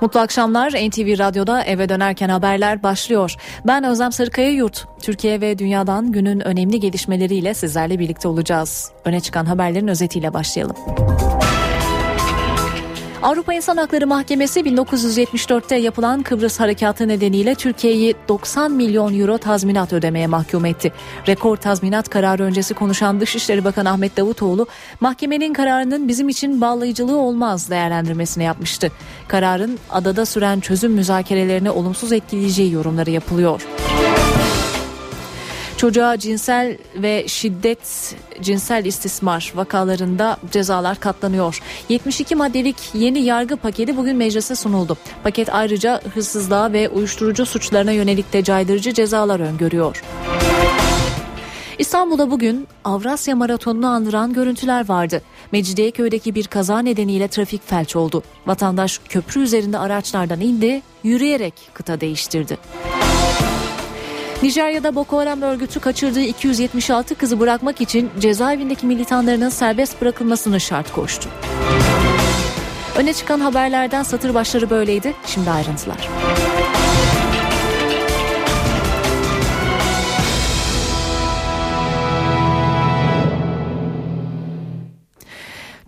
Mutlu 0.00 0.20
akşamlar. 0.20 0.70
NTV 0.70 1.18
Radyo'da 1.18 1.64
eve 1.64 1.88
dönerken 1.88 2.28
haberler 2.28 2.82
başlıyor. 2.82 3.34
Ben 3.66 3.84
Özlem 3.84 4.12
Sarıkaya 4.12 4.50
Yurt. 4.50 4.86
Türkiye 5.02 5.40
ve 5.40 5.58
dünyadan 5.58 6.12
günün 6.12 6.40
önemli 6.40 6.80
gelişmeleriyle 6.80 7.54
sizlerle 7.54 7.98
birlikte 7.98 8.28
olacağız. 8.28 8.92
Öne 9.04 9.20
çıkan 9.20 9.44
haberlerin 9.44 9.88
özetiyle 9.88 10.34
başlayalım. 10.34 10.76
Avrupa 13.22 13.54
İnsan 13.54 13.76
Hakları 13.76 14.06
Mahkemesi 14.06 14.60
1974'te 14.60 15.76
yapılan 15.76 16.22
Kıbrıs 16.22 16.60
Harekatı 16.60 17.08
nedeniyle 17.08 17.54
Türkiye'yi 17.54 18.14
90 18.28 18.72
milyon 18.72 19.20
euro 19.20 19.38
tazminat 19.38 19.92
ödemeye 19.92 20.26
mahkum 20.26 20.64
etti. 20.64 20.92
Rekor 21.28 21.56
tazminat 21.56 22.08
kararı 22.08 22.42
öncesi 22.42 22.74
konuşan 22.74 23.20
Dışişleri 23.20 23.64
Bakanı 23.64 23.90
Ahmet 23.90 24.16
Davutoğlu, 24.16 24.66
mahkemenin 25.00 25.52
kararının 25.52 26.08
bizim 26.08 26.28
için 26.28 26.60
bağlayıcılığı 26.60 27.18
olmaz 27.18 27.70
değerlendirmesini 27.70 28.44
yapmıştı. 28.44 28.92
Kararın 29.28 29.78
adada 29.90 30.26
süren 30.26 30.60
çözüm 30.60 30.92
müzakerelerini 30.92 31.70
olumsuz 31.70 32.12
etkileyeceği 32.12 32.72
yorumları 32.72 33.10
yapılıyor. 33.10 33.66
Çocuğa 35.80 36.18
cinsel 36.18 36.78
ve 36.96 37.28
şiddet, 37.28 38.14
cinsel 38.40 38.84
istismar 38.84 39.52
vakalarında 39.54 40.36
cezalar 40.50 41.00
katlanıyor. 41.00 41.60
72 41.88 42.34
maddelik 42.34 42.76
yeni 42.94 43.18
yargı 43.18 43.56
paketi 43.56 43.96
bugün 43.96 44.16
meclise 44.16 44.54
sunuldu. 44.54 44.96
Paket 45.22 45.54
ayrıca 45.54 46.00
hırsızlığa 46.14 46.72
ve 46.72 46.88
uyuşturucu 46.88 47.46
suçlarına 47.46 47.92
yönelik 47.92 48.32
de 48.32 48.44
caydırıcı 48.44 48.92
cezalar 48.92 49.40
öngörüyor. 49.40 50.02
İstanbul'da 51.78 52.30
bugün 52.30 52.68
Avrasya 52.84 53.36
Maratonu'nu 53.36 53.86
andıran 53.86 54.32
görüntüler 54.32 54.88
vardı. 54.88 55.22
Mecidiyeköy'deki 55.52 56.34
bir 56.34 56.46
kaza 56.46 56.78
nedeniyle 56.78 57.28
trafik 57.28 57.68
felç 57.68 57.96
oldu. 57.96 58.22
Vatandaş 58.46 59.00
köprü 59.08 59.40
üzerinde 59.40 59.78
araçlardan 59.78 60.40
indi, 60.40 60.82
yürüyerek 61.04 61.54
kıta 61.74 62.00
değiştirdi. 62.00 62.58
Nijerya'da 64.42 64.94
Boko 64.94 65.18
Haram 65.18 65.42
örgütü 65.42 65.80
kaçırdığı 65.80 66.20
276 66.20 67.14
kızı 67.14 67.40
bırakmak 67.40 67.80
için 67.80 68.10
cezaevindeki 68.18 68.86
militanlarının 68.86 69.48
serbest 69.48 70.00
bırakılmasını 70.00 70.60
şart 70.60 70.92
koştu. 70.92 71.28
Öne 72.96 73.12
çıkan 73.12 73.40
haberlerden 73.40 74.02
satır 74.02 74.34
başları 74.34 74.70
böyleydi. 74.70 75.14
Şimdi 75.26 75.50
ayrıntılar. 75.50 76.08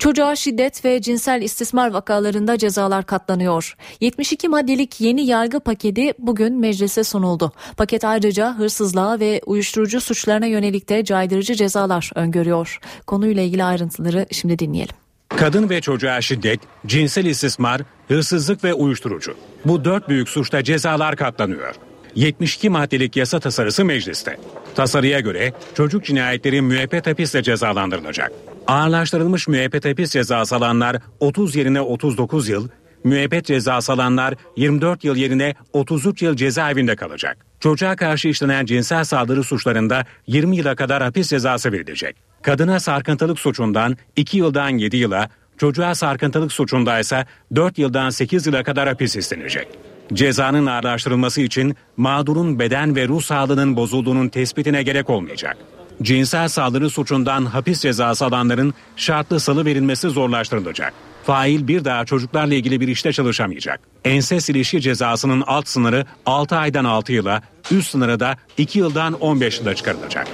Çocuğa 0.03 0.37
şiddet 0.37 0.85
ve 0.85 1.01
cinsel 1.01 1.43
istismar 1.43 1.91
vakalarında 1.91 2.59
cezalar 2.59 3.07
katlanıyor. 3.07 3.77
72 4.01 4.49
maddelik 4.49 5.01
yeni 5.01 5.27
yargı 5.27 5.61
paketi 5.61 6.15
bugün 6.19 6.61
meclise 6.61 7.05
sunuldu. 7.05 7.53
Paket 7.77 8.05
ayrıca 8.05 8.59
hırsızlığa 8.59 9.21
ve 9.21 9.41
uyuşturucu 9.47 10.01
suçlarına 10.01 10.47
yönelik 10.47 10.89
de 10.89 11.05
caydırıcı 11.05 11.55
cezalar 11.55 12.11
öngörüyor. 12.15 12.79
Konuyla 13.07 13.43
ilgili 13.43 13.65
ayrıntıları 13.65 14.27
şimdi 14.31 14.59
dinleyelim. 14.59 14.95
Kadın 15.29 15.71
ve 15.71 15.81
çocuğa 15.81 16.21
şiddet, 16.21 16.61
cinsel 16.87 17.25
istismar, 17.25 17.81
hırsızlık 18.09 18.65
ve 18.65 18.75
uyuşturucu. 18.75 19.35
Bu 19.65 19.85
dört 19.85 20.09
büyük 20.09 20.29
suçta 20.29 20.65
cezalar 20.65 21.17
katlanıyor. 21.17 21.75
72 22.15 22.71
maddelik 22.71 23.17
yasa 23.17 23.41
tasarısı 23.41 23.85
mecliste. 23.85 24.39
Tasarıya 24.75 25.21
göre 25.21 25.53
çocuk 25.75 26.05
cinayetleri 26.05 26.63
müebbet 26.63 27.07
hapisle 27.07 27.43
cezalandırılacak. 27.43 28.33
Ağırlaştırılmış 28.67 29.49
müebbet 29.49 29.85
hapis 29.85 30.11
cezası 30.11 30.57
alanlar 30.57 30.97
30 31.21 31.57
yerine 31.57 31.81
39 31.81 32.49
yıl, 32.49 32.69
müebbet 33.05 33.45
cezası 33.47 33.93
alanlar 33.93 34.35
24 34.57 35.05
yıl 35.05 35.17
yerine 35.17 35.55
33 35.73 36.23
yıl 36.23 36.37
cezaevinde 36.37 36.97
kalacak. 36.97 37.47
Çocuğa 37.61 37.97
karşı 37.97 38.29
işlenen 38.29 38.67
cinsel 38.67 39.05
saldırı 39.05 39.45
suçlarında 39.45 40.05
20 40.27 40.57
yıla 40.57 40.77
kadar 40.77 41.03
hapis 41.03 41.31
cezası 41.31 41.73
verilecek. 41.73 42.17
Kadına 42.43 42.81
sarkıntılık 42.81 43.39
suçundan 43.39 43.97
2 44.17 44.39
yıldan 44.39 44.69
7 44.69 44.97
yıla, 44.97 45.29
çocuğa 45.59 45.95
sarkıntılık 45.95 46.53
suçunda 46.53 46.99
ise 46.99 47.27
4 47.55 47.79
yıldan 47.79 48.11
8 48.11 48.47
yıla 48.47 48.63
kadar 48.63 48.89
hapis 48.89 49.17
istenecek. 49.17 49.69
Cezanın 50.13 50.67
ağırlaştırılması 50.67 51.41
için 51.41 51.77
mağdurun 51.97 52.59
beden 52.59 52.97
ve 52.97 53.09
ruh 53.09 53.23
sağlığının 53.23 53.77
bozulduğunun 53.77 54.29
tespitine 54.29 54.83
gerek 54.83 55.11
olmayacak. 55.11 55.57
Cinsel 56.03 56.49
saldırı 56.49 56.91
suçundan 56.91 57.45
hapis 57.45 57.81
cezası 57.81 58.25
alanların 58.25 58.75
şartlı 58.97 59.41
salı 59.41 59.65
verilmesi 59.65 60.09
zorlaştırılacak. 60.09 60.93
Fail 61.25 61.69
bir 61.69 61.85
daha 61.85 62.05
çocuklarla 62.05 62.55
ilgili 62.55 62.81
bir 62.81 62.89
işte 62.89 63.13
çalışamayacak. 63.13 63.81
Enses 64.05 64.49
ilişki 64.49 64.81
cezasının 64.81 65.45
alt 65.47 65.69
sınırı 65.69 66.07
6 66.27 66.57
aydan 66.57 66.85
6 66.85 67.13
yıla, 67.13 67.43
üst 67.71 67.91
sınırı 67.91 68.21
da 68.21 68.37
2 68.59 68.79
yıldan 68.79 69.13
15 69.13 69.61
yıla 69.61 69.75
çıkarılacak. 69.75 70.27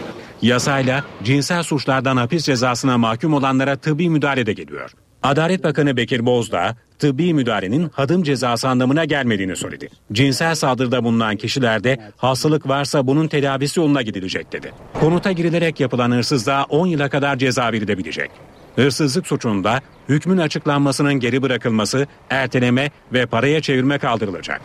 Yasayla 0.43 1.05
cinsel 1.25 1.63
suçlardan 1.63 2.17
hapis 2.17 2.45
cezasına 2.45 2.99
mahkum 2.99 3.35
olanlara 3.35 3.77
tıbbi 3.77 4.11
müdahale 4.11 4.47
de 4.47 4.53
geliyor. 4.53 4.91
Adalet 5.23 5.65
Bakanı 5.65 5.97
Bekir 5.97 6.27
Bozdağ, 6.27 6.77
tıbbi 6.99 7.35
müdahalenin 7.35 7.91
hadım 7.93 8.23
cezası 8.23 8.69
anlamına 8.69 9.05
gelmediğini 9.05 9.57
söyledi. 9.57 9.89
Cinsel 10.13 10.55
saldırıda 10.55 11.05
bulunan 11.05 11.37
kişilerde 11.37 11.99
hastalık 12.17 12.69
varsa 12.69 13.07
bunun 13.07 13.29
tedavisi 13.29 13.81
yoluna 13.81 14.03
gidilecek 14.03 14.53
dedi. 14.53 14.73
Konuta 15.01 15.33
girilerek 15.33 15.81
yapılan 15.81 16.11
hırsızlığa 16.11 16.65
10 16.65 16.87
yıla 16.87 17.09
kadar 17.09 17.37
ceza 17.37 17.73
verilebilecek. 17.73 18.31
Hırsızlık 18.77 19.27
suçunda 19.27 19.81
hükmün 20.09 20.39
açıklanmasının 20.39 21.15
geri 21.15 21.43
bırakılması, 21.43 22.07
erteleme 22.31 22.91
ve 23.13 23.27
paraya 23.27 23.61
çevirme 23.61 23.99
kaldırılacak. 23.99 24.61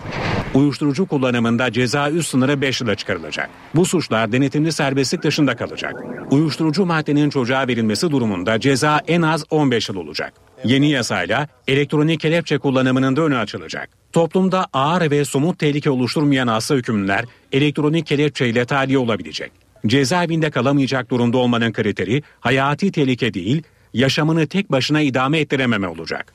Uyuşturucu 0.53 1.05
kullanımında 1.05 1.71
ceza 1.71 2.09
üst 2.09 2.29
sınırı 2.29 2.61
5 2.61 2.81
yıla 2.81 2.95
çıkarılacak. 2.95 3.49
Bu 3.75 3.85
suçlar 3.85 4.31
denetimli 4.31 4.71
serbestlik 4.71 5.23
dışında 5.23 5.55
kalacak. 5.55 5.93
Uyuşturucu 6.31 6.85
maddenin 6.85 7.29
çocuğa 7.29 7.67
verilmesi 7.67 8.11
durumunda 8.11 8.59
ceza 8.59 9.01
en 9.07 9.21
az 9.21 9.43
15 9.49 9.89
yıl 9.89 9.95
olacak. 9.95 10.33
Yeni 10.63 10.89
yasayla 10.89 11.47
elektronik 11.67 12.19
kelepçe 12.19 12.57
kullanımının 12.57 13.15
da 13.15 13.21
önü 13.21 13.37
açılacak. 13.37 13.89
Toplumda 14.13 14.67
ağır 14.73 15.11
ve 15.11 15.25
somut 15.25 15.59
tehlike 15.59 15.89
oluşturmayan 15.89 16.47
hasta 16.47 16.75
hükümlüler 16.75 17.25
elektronik 17.51 18.05
kelepçe 18.05 18.47
ile 18.47 18.65
tahliye 18.65 18.97
olabilecek. 18.97 19.51
Cezaevinde 19.87 20.51
kalamayacak 20.51 21.09
durumda 21.09 21.37
olmanın 21.37 21.71
kriteri 21.71 22.23
hayati 22.39 22.91
tehlike 22.91 23.33
değil, 23.33 23.63
yaşamını 23.93 24.47
tek 24.47 24.71
başına 24.71 25.01
idame 25.01 25.39
ettirememe 25.39 25.87
olacak. 25.87 26.33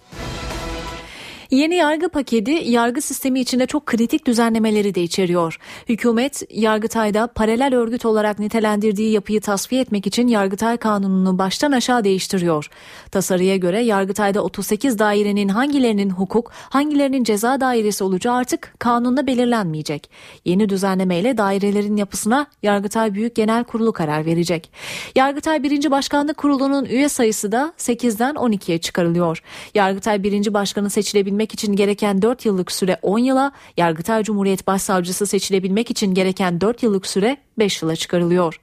Yeni 1.51 1.75
yargı 1.75 2.09
paketi 2.09 2.51
yargı 2.51 3.01
sistemi 3.01 3.41
içinde 3.41 3.67
çok 3.67 3.87
kritik 3.87 4.27
düzenlemeleri 4.27 4.95
de 4.95 5.03
içeriyor. 5.03 5.59
Hükümet 5.89 6.43
Yargıtay'da 6.51 7.27
paralel 7.27 7.75
örgüt 7.75 8.05
olarak 8.05 8.39
nitelendirdiği 8.39 9.11
yapıyı 9.11 9.41
tasfiye 9.41 9.81
etmek 9.81 10.07
için 10.07 10.29
Yargıtay 10.29 10.77
kanununu 10.77 11.39
baştan 11.39 11.73
aşağı 11.73 12.05
değiştiriyor. 12.05 12.71
Tasarıya 13.11 13.57
göre 13.57 13.81
Yargıtay'da 13.81 14.43
38 14.43 14.99
dairenin 14.99 15.49
hangilerinin 15.49 16.11
hukuk, 16.11 16.51
hangilerinin 16.55 17.25
ceza 17.25 17.61
dairesi 17.61 18.05
olacağı 18.05 18.35
artık 18.35 18.75
kanunla 18.79 19.27
belirlenmeyecek. 19.27 20.11
Yeni 20.45 20.69
düzenlemeyle 20.69 21.39
dairelerin 21.39 21.97
yapısına 21.97 22.47
Yargıtay 22.63 23.15
Büyük 23.15 23.35
Genel 23.35 23.65
Kurulu 23.65 23.93
karar 23.93 24.27
verecek. 24.27 24.73
Yargıtay 25.17 25.63
1. 25.63 25.91
Başkanlık 25.91 26.37
Kurulu'nun 26.37 26.85
üye 26.85 27.09
sayısı 27.09 27.53
da 27.53 27.73
8'den 27.79 28.35
12'ye 28.35 28.79
çıkarılıyor. 28.79 29.43
Yargıtay 29.75 30.23
1. 30.23 30.55
Başkanı 30.55 30.91
seçilebilmesi 30.91 31.38
seçilebilmek 31.38 31.54
için 31.54 31.76
gereken 31.76 32.22
4 32.22 32.47
yıllık 32.47 32.72
süre 32.72 32.99
10 33.03 33.19
yıla, 33.19 33.53
Yargıtay 33.76 34.22
Cumhuriyet 34.22 34.66
Başsavcısı 34.66 35.26
seçilebilmek 35.26 35.91
için 35.91 36.15
gereken 36.15 36.60
4 36.60 36.82
yıllık 36.82 37.06
süre 37.06 37.37
5 37.59 37.82
yıla 37.82 37.96
çıkarılıyor. 37.96 38.61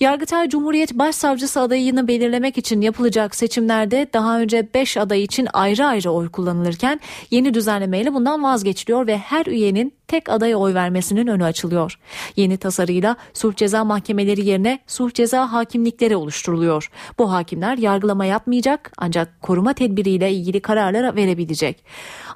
Yargıtay 0.00 0.48
Cumhuriyet 0.48 0.92
Başsavcısı 0.94 1.60
adayını 1.60 2.08
belirlemek 2.08 2.58
için 2.58 2.80
yapılacak 2.80 3.34
seçimlerde 3.34 4.06
daha 4.12 4.40
önce 4.40 4.68
5 4.74 4.96
aday 4.96 5.22
için 5.22 5.48
ayrı 5.52 5.86
ayrı 5.86 6.10
oy 6.10 6.28
kullanılırken 6.28 7.00
yeni 7.30 7.54
düzenlemeyle 7.54 8.14
bundan 8.14 8.42
vazgeçiliyor 8.42 9.06
ve 9.06 9.18
her 9.18 9.46
üyenin 9.46 9.92
tek 10.08 10.28
adaya 10.28 10.56
oy 10.56 10.74
vermesinin 10.74 11.26
önü 11.26 11.44
açılıyor. 11.44 11.98
Yeni 12.36 12.56
tasarıyla 12.56 13.16
sulh 13.34 13.56
ceza 13.56 13.84
mahkemeleri 13.84 14.46
yerine 14.48 14.78
sulh 14.86 15.14
ceza 15.14 15.52
hakimlikleri 15.52 16.16
oluşturuluyor. 16.16 16.90
Bu 17.18 17.32
hakimler 17.32 17.78
yargılama 17.78 18.24
yapmayacak 18.24 18.92
ancak 18.98 19.42
koruma 19.42 19.72
tedbiriyle 19.72 20.32
ilgili 20.32 20.60
kararlar 20.60 21.16
verebilecek. 21.16 21.84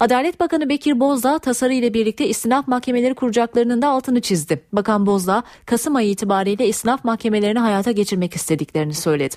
Adalet 0.00 0.40
Bakanı 0.40 0.68
Bekir 0.68 1.00
Bozdağ 1.00 1.38
tasarı 1.38 1.72
ile 1.74 1.94
birlikte 1.94 2.28
istinaf 2.28 2.68
mahkemeleri 2.68 3.14
kuracaklarının 3.14 3.82
da 3.82 3.88
altını 3.88 4.20
çizdi. 4.20 4.62
Bakan 4.72 5.06
Bozdağ 5.06 5.42
Kasım 5.66 5.96
ayı 5.96 6.10
itibariyle 6.10 6.68
istinaf 6.68 7.04
mahkemelerini 7.04 7.58
hayata 7.58 7.92
geçirmek 7.92 8.34
istediklerini 8.34 8.94
söyledi. 8.94 9.36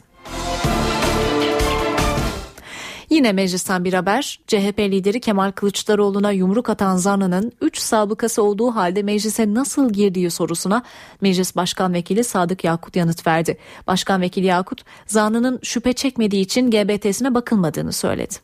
Yine 3.09 3.33
meclisten 3.33 3.85
bir 3.85 3.93
haber. 3.93 4.39
CHP 4.47 4.79
lideri 4.79 5.19
Kemal 5.19 5.51
Kılıçdaroğlu'na 5.51 6.31
yumruk 6.31 6.69
atan 6.69 6.97
zanlının 6.97 7.51
3 7.61 7.77
sabıkası 7.77 8.43
olduğu 8.43 8.75
halde 8.75 9.03
meclise 9.03 9.53
nasıl 9.53 9.93
girdiği 9.93 10.31
sorusuna 10.31 10.83
Meclis 11.21 11.55
Başkan 11.55 11.93
Vekili 11.93 12.23
Sadık 12.23 12.63
Yakut 12.63 12.95
yanıt 12.95 13.27
verdi. 13.27 13.57
Başkan 13.87 14.21
Vekili 14.21 14.45
Yakut 14.45 14.81
zanlının 15.07 15.59
şüphe 15.63 15.93
çekmediği 15.93 16.41
için 16.41 16.71
GBT'sine 16.71 17.33
bakılmadığını 17.33 17.93
söyledi. 17.93 18.35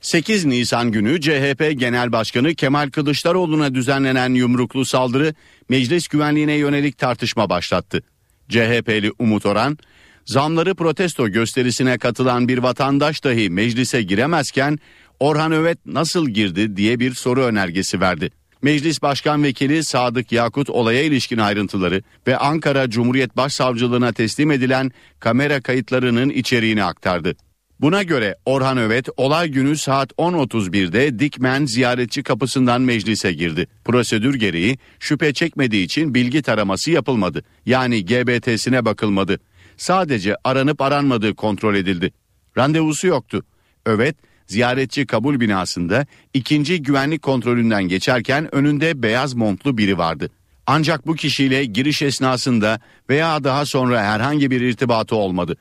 8 0.00 0.44
Nisan 0.44 0.92
günü 0.92 1.20
CHP 1.20 1.80
Genel 1.80 2.12
Başkanı 2.12 2.54
Kemal 2.54 2.90
Kılıçdaroğlu'na 2.90 3.74
düzenlenen 3.74 4.34
yumruklu 4.34 4.84
saldırı 4.84 5.34
meclis 5.68 6.08
güvenliğine 6.08 6.52
yönelik 6.52 6.98
tartışma 6.98 7.50
başlattı. 7.50 8.02
CHP'li 8.48 9.12
Umut 9.18 9.46
Oran, 9.46 9.78
zamları 10.26 10.74
protesto 10.74 11.28
gösterisine 11.28 11.98
katılan 11.98 12.48
bir 12.48 12.58
vatandaş 12.58 13.24
dahi 13.24 13.50
meclise 13.50 14.02
giremezken 14.02 14.78
Orhan 15.20 15.52
Övet 15.52 15.86
nasıl 15.86 16.28
girdi 16.28 16.76
diye 16.76 17.00
bir 17.00 17.14
soru 17.14 17.42
önergesi 17.42 18.00
verdi. 18.00 18.30
Meclis 18.62 19.02
Başkan 19.02 19.42
Vekili 19.42 19.84
Sadık 19.84 20.32
Yakut 20.32 20.70
olaya 20.70 21.02
ilişkin 21.02 21.38
ayrıntıları 21.38 22.02
ve 22.26 22.36
Ankara 22.36 22.90
Cumhuriyet 22.90 23.36
Başsavcılığına 23.36 24.12
teslim 24.12 24.50
edilen 24.50 24.92
kamera 25.20 25.60
kayıtlarının 25.60 26.30
içeriğini 26.30 26.84
aktardı. 26.84 27.36
Buna 27.80 28.02
göre 28.02 28.36
Orhan 28.46 28.78
Övet 28.78 29.08
olay 29.16 29.48
günü 29.48 29.76
saat 29.76 30.12
10.31'de 30.12 31.18
Dikmen 31.18 31.64
ziyaretçi 31.66 32.22
kapısından 32.22 32.82
meclise 32.82 33.32
girdi. 33.32 33.66
Prosedür 33.84 34.34
gereği 34.34 34.78
şüphe 35.00 35.32
çekmediği 35.32 35.84
için 35.84 36.14
bilgi 36.14 36.42
taraması 36.42 36.90
yapılmadı. 36.90 37.44
Yani 37.66 38.04
GBT'sine 38.04 38.84
bakılmadı. 38.84 39.38
Sadece 39.76 40.36
aranıp 40.44 40.80
aranmadığı 40.80 41.34
kontrol 41.34 41.74
edildi. 41.74 42.12
Randevusu 42.58 43.06
yoktu. 43.06 43.44
Övet 43.86 44.16
ziyaretçi 44.46 45.06
kabul 45.06 45.40
binasında 45.40 46.06
ikinci 46.34 46.82
güvenlik 46.82 47.22
kontrolünden 47.22 47.84
geçerken 47.84 48.54
önünde 48.54 49.02
beyaz 49.02 49.34
montlu 49.34 49.78
biri 49.78 49.98
vardı. 49.98 50.30
Ancak 50.66 51.06
bu 51.06 51.14
kişiyle 51.14 51.64
giriş 51.64 52.02
esnasında 52.02 52.80
veya 53.10 53.44
daha 53.44 53.66
sonra 53.66 54.02
herhangi 54.02 54.50
bir 54.50 54.60
irtibatı 54.60 55.16
olmadı. 55.16 55.56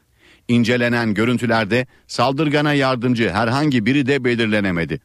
İncelenen 0.48 1.14
görüntülerde 1.14 1.88
saldırgana 2.08 2.74
yardımcı 2.74 3.30
herhangi 3.30 3.86
biri 3.86 4.06
de 4.06 4.24
belirlenemedi. 4.24 5.00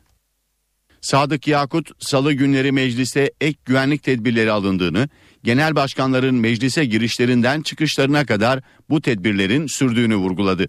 Sadık 1.01 1.49
Yakut 1.49 1.91
salı 1.99 2.33
günleri 2.33 2.73
mecliste 2.73 3.33
ek 3.41 3.59
güvenlik 3.65 4.03
tedbirleri 4.03 4.53
alındığını, 4.53 5.09
genel 5.45 5.75
başkanların 5.75 6.35
meclise 6.35 6.85
girişlerinden 6.85 7.63
çıkışlarına 7.63 8.27
kadar 8.27 8.61
bu 8.91 9.01
tedbirlerin 9.01 9.67
sürdüğünü 9.67 10.17
vurguladı. 10.17 10.69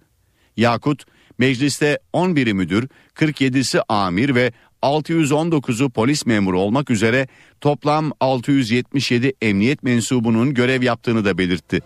Yakut, 0.58 1.06
mecliste 1.38 2.00
11'i 2.14 2.54
müdür, 2.54 2.90
47'si 3.16 3.82
amir 3.90 4.36
ve 4.36 4.52
619'u 4.82 5.90
polis 5.90 6.26
memuru 6.26 6.60
olmak 6.60 6.90
üzere 6.90 7.28
toplam 7.62 8.12
677 8.20 9.34
emniyet 9.42 9.84
mensubunun 9.84 10.54
görev 10.54 10.84
yaptığını 10.84 11.26
da 11.26 11.38
belirtti. 11.38 11.82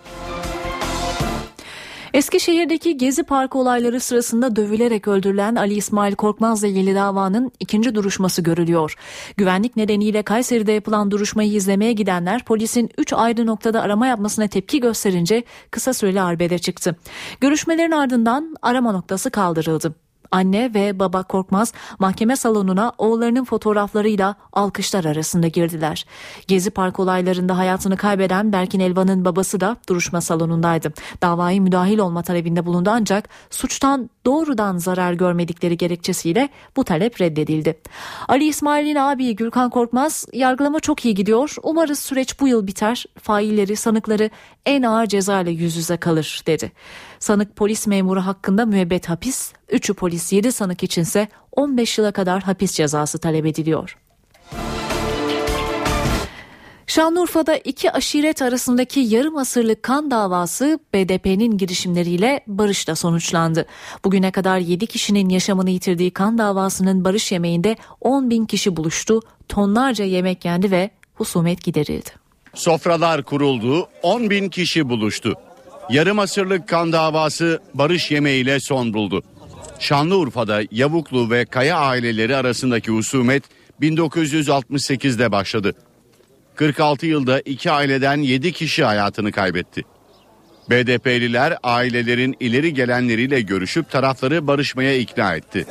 Eskişehir'deki 2.13 2.97
Gezi 2.97 3.23
Parkı 3.23 3.57
olayları 3.57 3.99
sırasında 3.99 4.55
dövülerek 4.55 5.07
öldürülen 5.07 5.55
Ali 5.55 5.73
İsmail 5.73 6.15
Korkmaz'la 6.15 6.67
ilgili 6.67 6.95
davanın 6.95 7.51
ikinci 7.59 7.95
duruşması 7.95 8.41
görülüyor. 8.41 8.95
Güvenlik 9.37 9.75
nedeniyle 9.75 10.23
Kayseri'de 10.23 10.71
yapılan 10.71 11.11
duruşmayı 11.11 11.53
izlemeye 11.53 11.93
gidenler 11.93 12.45
polisin 12.45 12.89
3 12.97 13.13
ayrı 13.13 13.45
noktada 13.45 13.81
arama 13.81 14.07
yapmasına 14.07 14.47
tepki 14.47 14.79
gösterince 14.79 15.43
kısa 15.71 15.93
süreli 15.93 16.21
arbede 16.21 16.57
çıktı. 16.59 16.95
Görüşmelerin 17.41 17.91
ardından 17.91 18.55
arama 18.61 18.91
noktası 18.91 19.29
kaldırıldı. 19.29 19.95
Anne 20.33 20.73
ve 20.73 20.99
baba 20.99 21.23
Korkmaz 21.23 21.73
mahkeme 21.99 22.35
salonuna 22.35 22.91
oğullarının 22.97 23.43
fotoğraflarıyla 23.43 24.35
alkışlar 24.53 25.05
arasında 25.05 25.47
girdiler. 25.47 26.05
Gezi 26.47 26.71
Park 26.71 26.99
olaylarında 26.99 27.57
hayatını 27.57 27.97
kaybeden 27.97 28.53
Berkin 28.53 28.79
Elvan'ın 28.79 29.25
babası 29.25 29.59
da 29.59 29.77
duruşma 29.89 30.21
salonundaydı. 30.21 30.93
Davayı 31.21 31.61
müdahil 31.61 31.99
olma 31.99 32.23
talebinde 32.23 32.65
bulundu 32.65 32.89
ancak 32.93 33.29
suçtan 33.49 34.09
doğrudan 34.25 34.77
zarar 34.77 35.13
görmedikleri 35.13 35.77
gerekçesiyle 35.77 36.49
bu 36.75 36.83
talep 36.83 37.21
reddedildi. 37.21 37.79
Ali 38.27 38.45
İsmail'in 38.47 38.95
abi 38.95 39.35
Gürkan 39.35 39.69
Korkmaz 39.69 40.25
yargılama 40.33 40.79
çok 40.79 41.05
iyi 41.05 41.15
gidiyor. 41.15 41.55
Umarız 41.63 41.99
süreç 41.99 42.39
bu 42.39 42.47
yıl 42.47 42.67
biter. 42.67 43.05
Failleri, 43.21 43.75
sanıkları 43.75 44.29
en 44.65 44.83
ağır 44.83 45.05
ceza 45.05 45.41
ile 45.41 45.51
yüz 45.51 45.75
yüze 45.75 45.97
kalır 45.97 46.41
dedi. 46.47 46.71
Sanık 47.23 47.55
polis 47.55 47.87
memuru 47.87 48.19
hakkında 48.19 48.65
müebbet 48.65 49.09
hapis, 49.09 49.53
3'ü 49.69 49.93
polis 49.93 50.33
7 50.33 50.51
sanık 50.51 50.83
içinse 50.83 51.27
15 51.51 51.97
yıla 51.97 52.11
kadar 52.11 52.43
hapis 52.43 52.73
cezası 52.73 53.19
talep 53.19 53.45
ediliyor. 53.45 53.97
Şanlıurfa'da 56.87 57.57
iki 57.57 57.91
aşiret 57.91 58.41
arasındaki 58.41 58.99
yarım 58.99 59.37
asırlık 59.37 59.83
kan 59.83 60.11
davası 60.11 60.79
BDP'nin 60.93 61.57
girişimleriyle 61.57 62.43
barışla 62.47 62.95
sonuçlandı. 62.95 63.65
Bugüne 64.05 64.31
kadar 64.31 64.57
7 64.57 64.87
kişinin 64.87 65.29
yaşamını 65.29 65.69
yitirdiği 65.69 66.11
kan 66.11 66.37
davasının 66.37 67.05
barış 67.05 67.31
yemeğinde 67.31 67.75
10 68.01 68.29
bin 68.29 68.45
kişi 68.45 68.75
buluştu, 68.75 69.21
tonlarca 69.49 70.05
yemek 70.05 70.45
yendi 70.45 70.71
ve 70.71 70.89
husumet 71.13 71.63
giderildi. 71.63 72.09
Sofralar 72.53 73.23
kuruldu, 73.23 73.87
10 74.01 74.29
bin 74.29 74.49
kişi 74.49 74.89
buluştu. 74.89 75.33
Yarım 75.89 76.19
asırlık 76.19 76.67
kan 76.67 76.91
davası 76.93 77.59
barış 77.73 78.11
yemeğiyle 78.11 78.59
son 78.59 78.93
buldu. 78.93 79.23
Şanlıurfa'da 79.79 80.61
Yavuklu 80.71 81.31
ve 81.31 81.45
Kaya 81.45 81.77
aileleri 81.77 82.35
arasındaki 82.35 82.91
husumet 82.91 83.43
1968'de 83.81 85.31
başladı. 85.31 85.73
46 86.55 87.05
yılda 87.05 87.39
iki 87.39 87.71
aileden 87.71 88.17
7 88.17 88.51
kişi 88.51 88.83
hayatını 88.83 89.31
kaybetti. 89.31 89.83
BDP'liler 90.69 91.57
ailelerin 91.63 92.35
ileri 92.39 92.73
gelenleriyle 92.73 93.41
görüşüp 93.41 93.91
tarafları 93.91 94.47
barışmaya 94.47 94.97
ikna 94.97 95.35
etti. 95.35 95.65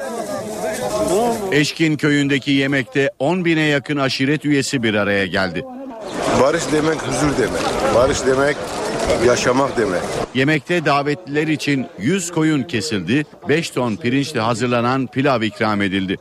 Eşkin 1.53 1.97
köyündeki 1.97 2.51
yemekte 2.51 3.11
10 3.19 3.45
bine 3.45 3.63
yakın 3.63 3.97
aşiret 3.97 4.45
üyesi 4.45 4.83
bir 4.83 4.95
araya 4.95 5.27
geldi. 5.27 5.65
Barış 6.43 6.63
demek 6.73 7.03
huzur 7.03 7.39
demek. 7.39 7.95
Barış 7.95 8.27
demek 8.27 8.57
yaşamak 9.27 9.77
demek. 9.77 10.03
Yemekte 10.35 10.85
davetliler 10.85 11.47
için 11.47 11.87
100 11.99 12.31
koyun 12.33 12.63
kesildi, 12.63 13.27
5 13.49 13.71
ton 13.71 13.97
pirinçle 13.97 14.41
hazırlanan 14.41 15.07
pilav 15.07 15.43
ikram 15.43 15.83
edildi. 15.83 16.19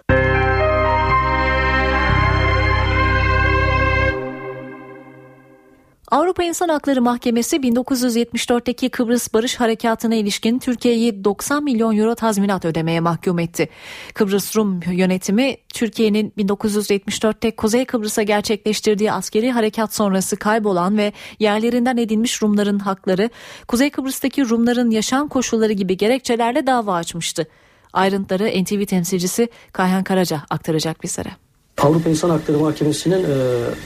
Avrupa 6.11 6.43
İnsan 6.43 6.69
Hakları 6.69 7.01
Mahkemesi 7.01 7.55
1974'teki 7.55 8.89
Kıbrıs 8.89 9.33
Barış 9.33 9.59
Harekatı'na 9.59 10.15
ilişkin 10.15 10.59
Türkiye'yi 10.59 11.23
90 11.23 11.63
milyon 11.63 11.97
euro 11.97 12.15
tazminat 12.15 12.65
ödemeye 12.65 12.99
mahkum 12.99 13.39
etti. 13.39 13.69
Kıbrıs 14.13 14.55
Rum 14.55 14.79
yönetimi 14.91 15.57
Türkiye'nin 15.73 16.33
1974'te 16.37 17.55
Kuzey 17.55 17.85
Kıbrıs'a 17.85 18.23
gerçekleştirdiği 18.23 19.11
askeri 19.11 19.51
harekat 19.51 19.95
sonrası 19.95 20.37
kaybolan 20.37 20.97
ve 20.97 21.13
yerlerinden 21.39 21.97
edilmiş 21.97 22.41
Rumların 22.41 22.79
hakları, 22.79 23.29
Kuzey 23.67 23.89
Kıbrıs'taki 23.89 24.49
Rumların 24.49 24.89
yaşam 24.89 25.27
koşulları 25.27 25.73
gibi 25.73 25.97
gerekçelerle 25.97 26.67
dava 26.67 26.95
açmıştı. 26.95 27.47
Ayrıntıları 27.93 28.63
NTV 28.63 28.85
temsilcisi 28.85 29.49
Kayhan 29.73 30.03
Karaca 30.03 30.41
aktaracak 30.49 31.03
bizlere. 31.03 31.40
Avrupa 31.77 32.09
İnsan 32.09 32.29
Hakları 32.29 32.57
Mahkemesi'nin 32.59 33.25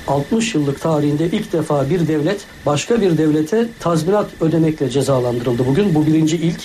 60 0.07 0.55
e, 0.55 0.57
yıllık 0.57 0.81
tarihinde 0.81 1.25
ilk 1.25 1.53
defa 1.53 1.89
bir 1.89 2.07
devlet 2.07 2.45
başka 2.65 3.01
bir 3.01 3.17
devlete 3.17 3.67
tazminat 3.79 4.25
ödemekle 4.41 4.89
cezalandırıldı 4.89 5.67
bugün. 5.67 5.95
Bu 5.95 6.05
birinci 6.05 6.37
ilk. 6.37 6.61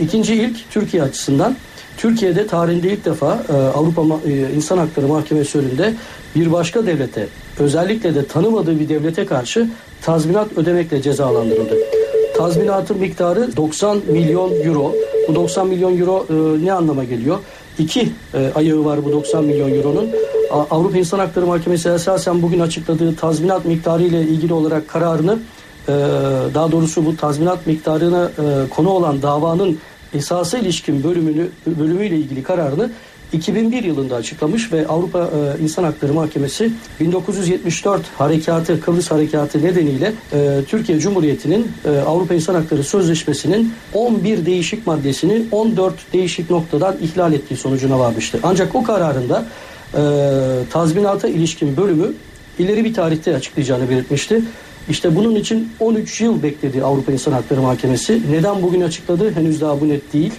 İkinci 0.00 0.34
ilk 0.34 0.70
Türkiye 0.70 1.02
açısından. 1.02 1.56
Türkiye'de 1.96 2.46
tarihinde 2.46 2.92
ilk 2.92 3.04
defa 3.04 3.44
e, 3.48 3.52
Avrupa 3.52 4.02
e, 4.26 4.54
İnsan 4.56 4.78
Hakları 4.78 5.08
Mahkemesi 5.08 5.58
önünde 5.58 5.94
bir 6.36 6.52
başka 6.52 6.86
devlete 6.86 7.28
özellikle 7.58 8.14
de 8.14 8.26
tanımadığı 8.26 8.80
bir 8.80 8.88
devlete 8.88 9.26
karşı 9.26 9.68
tazminat 10.02 10.58
ödemekle 10.58 11.02
cezalandırıldı. 11.02 11.76
Tazminatın 12.36 12.98
miktarı 12.98 13.56
90 13.56 14.00
milyon 14.08 14.60
euro. 14.64 14.94
Bu 15.28 15.34
90 15.34 15.68
milyon 15.68 15.98
euro 15.98 16.26
ne 16.64 16.72
anlama 16.72 17.04
geliyor? 17.04 17.38
İki 17.78 18.08
ayağı 18.54 18.84
var 18.84 19.04
bu 19.04 19.12
90 19.12 19.44
milyon 19.44 19.70
euronun. 19.74 20.10
Avrupa 20.50 20.98
İnsan 20.98 21.18
Hakları 21.18 21.46
Mahkemesi 21.46 21.88
esasen 21.88 22.42
bugün 22.42 22.60
açıkladığı 22.60 23.16
tazminat 23.16 23.64
miktarı 23.64 24.02
ile 24.02 24.22
ilgili 24.22 24.52
olarak 24.52 24.88
kararını 24.88 25.38
e, 25.88 25.92
daha 26.54 26.72
doğrusu 26.72 27.06
bu 27.06 27.16
tazminat 27.16 27.66
miktarına 27.66 28.24
e, 28.24 28.68
konu 28.68 28.90
olan 28.90 29.22
davanın 29.22 29.78
esası 30.14 30.58
ilişkin 30.58 31.04
bölümünü 31.04 31.48
bölümüyle 31.66 32.16
ilgili 32.16 32.42
kararını 32.42 32.90
2001 33.32 33.84
yılında 33.84 34.16
açıklamış 34.16 34.72
ve 34.72 34.86
Avrupa 34.86 35.18
e, 35.18 35.62
İnsan 35.62 35.84
Hakları 35.84 36.12
Mahkemesi 36.12 36.72
1974 37.00 38.02
harekatı 38.18 38.80
Kıbrıs 38.80 39.10
harekatı 39.10 39.62
nedeniyle 39.62 40.12
Türkiye 40.68 40.98
Cumhuriyeti'nin 40.98 41.72
Avrupa 42.06 42.34
İnsan 42.34 42.54
Hakları 42.54 42.84
Sözleşmesi'nin 42.84 43.72
11 43.94 44.46
değişik 44.46 44.86
maddesini 44.86 45.46
14 45.52 45.94
değişik 46.12 46.50
noktadan 46.50 46.96
ihlal 47.02 47.32
ettiği 47.32 47.56
sonucuna 47.56 47.98
varmıştı. 47.98 48.40
Ancak 48.42 48.74
o 48.74 48.82
kararında 48.82 49.46
e, 49.94 50.00
tazminata 50.70 51.28
ilişkin 51.28 51.76
bölümü 51.76 52.12
ileri 52.58 52.84
bir 52.84 52.94
tarihte 52.94 53.36
açıklayacağını 53.36 53.90
belirtmişti. 53.90 54.42
İşte 54.88 55.16
bunun 55.16 55.34
için 55.34 55.72
13 55.80 56.20
yıl 56.20 56.42
bekledi 56.42 56.84
Avrupa 56.84 57.12
İnsan 57.12 57.32
Hakları 57.32 57.62
Mahkemesi. 57.62 58.22
Neden 58.30 58.62
bugün 58.62 58.80
açıkladı? 58.80 59.34
Henüz 59.34 59.60
daha 59.60 59.80
bu 59.80 59.88
net 59.88 60.12
değil. 60.12 60.32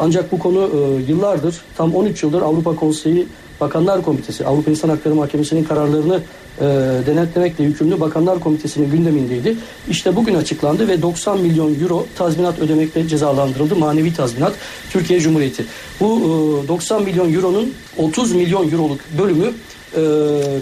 ancak 0.00 0.32
bu 0.32 0.38
konu 0.38 0.70
yıllardır 1.08 1.60
tam 1.76 1.94
13 1.94 2.22
yıldır 2.22 2.42
Avrupa 2.42 2.76
Konseyi 2.76 3.26
Bakanlar 3.60 4.02
Komitesi, 4.02 4.46
Avrupa 4.46 4.70
İnsan 4.70 4.88
Hakları 4.88 5.14
Mahkemesi'nin 5.14 5.64
kararlarını 5.64 6.20
e, 6.60 6.64
denetlemekle 7.06 7.64
yükümlü 7.64 8.00
Bakanlar 8.00 8.40
Komitesi'nin 8.40 8.90
gündemindeydi. 8.90 9.56
İşte 9.90 10.16
bugün 10.16 10.34
açıklandı 10.34 10.88
ve 10.88 11.02
90 11.02 11.40
milyon 11.40 11.80
euro 11.80 12.06
tazminat 12.18 12.58
ödemekle 12.58 13.08
cezalandırıldı. 13.08 13.76
Manevi 13.76 14.14
tazminat 14.14 14.52
Türkiye 14.90 15.20
Cumhuriyeti. 15.20 15.64
Bu 16.00 16.20
e, 16.64 16.68
90 16.68 17.02
milyon 17.02 17.32
euronun 17.34 17.74
30 17.96 18.32
milyon 18.32 18.72
euroluk 18.72 19.00
bölümü 19.18 19.52
e, 19.96 20.02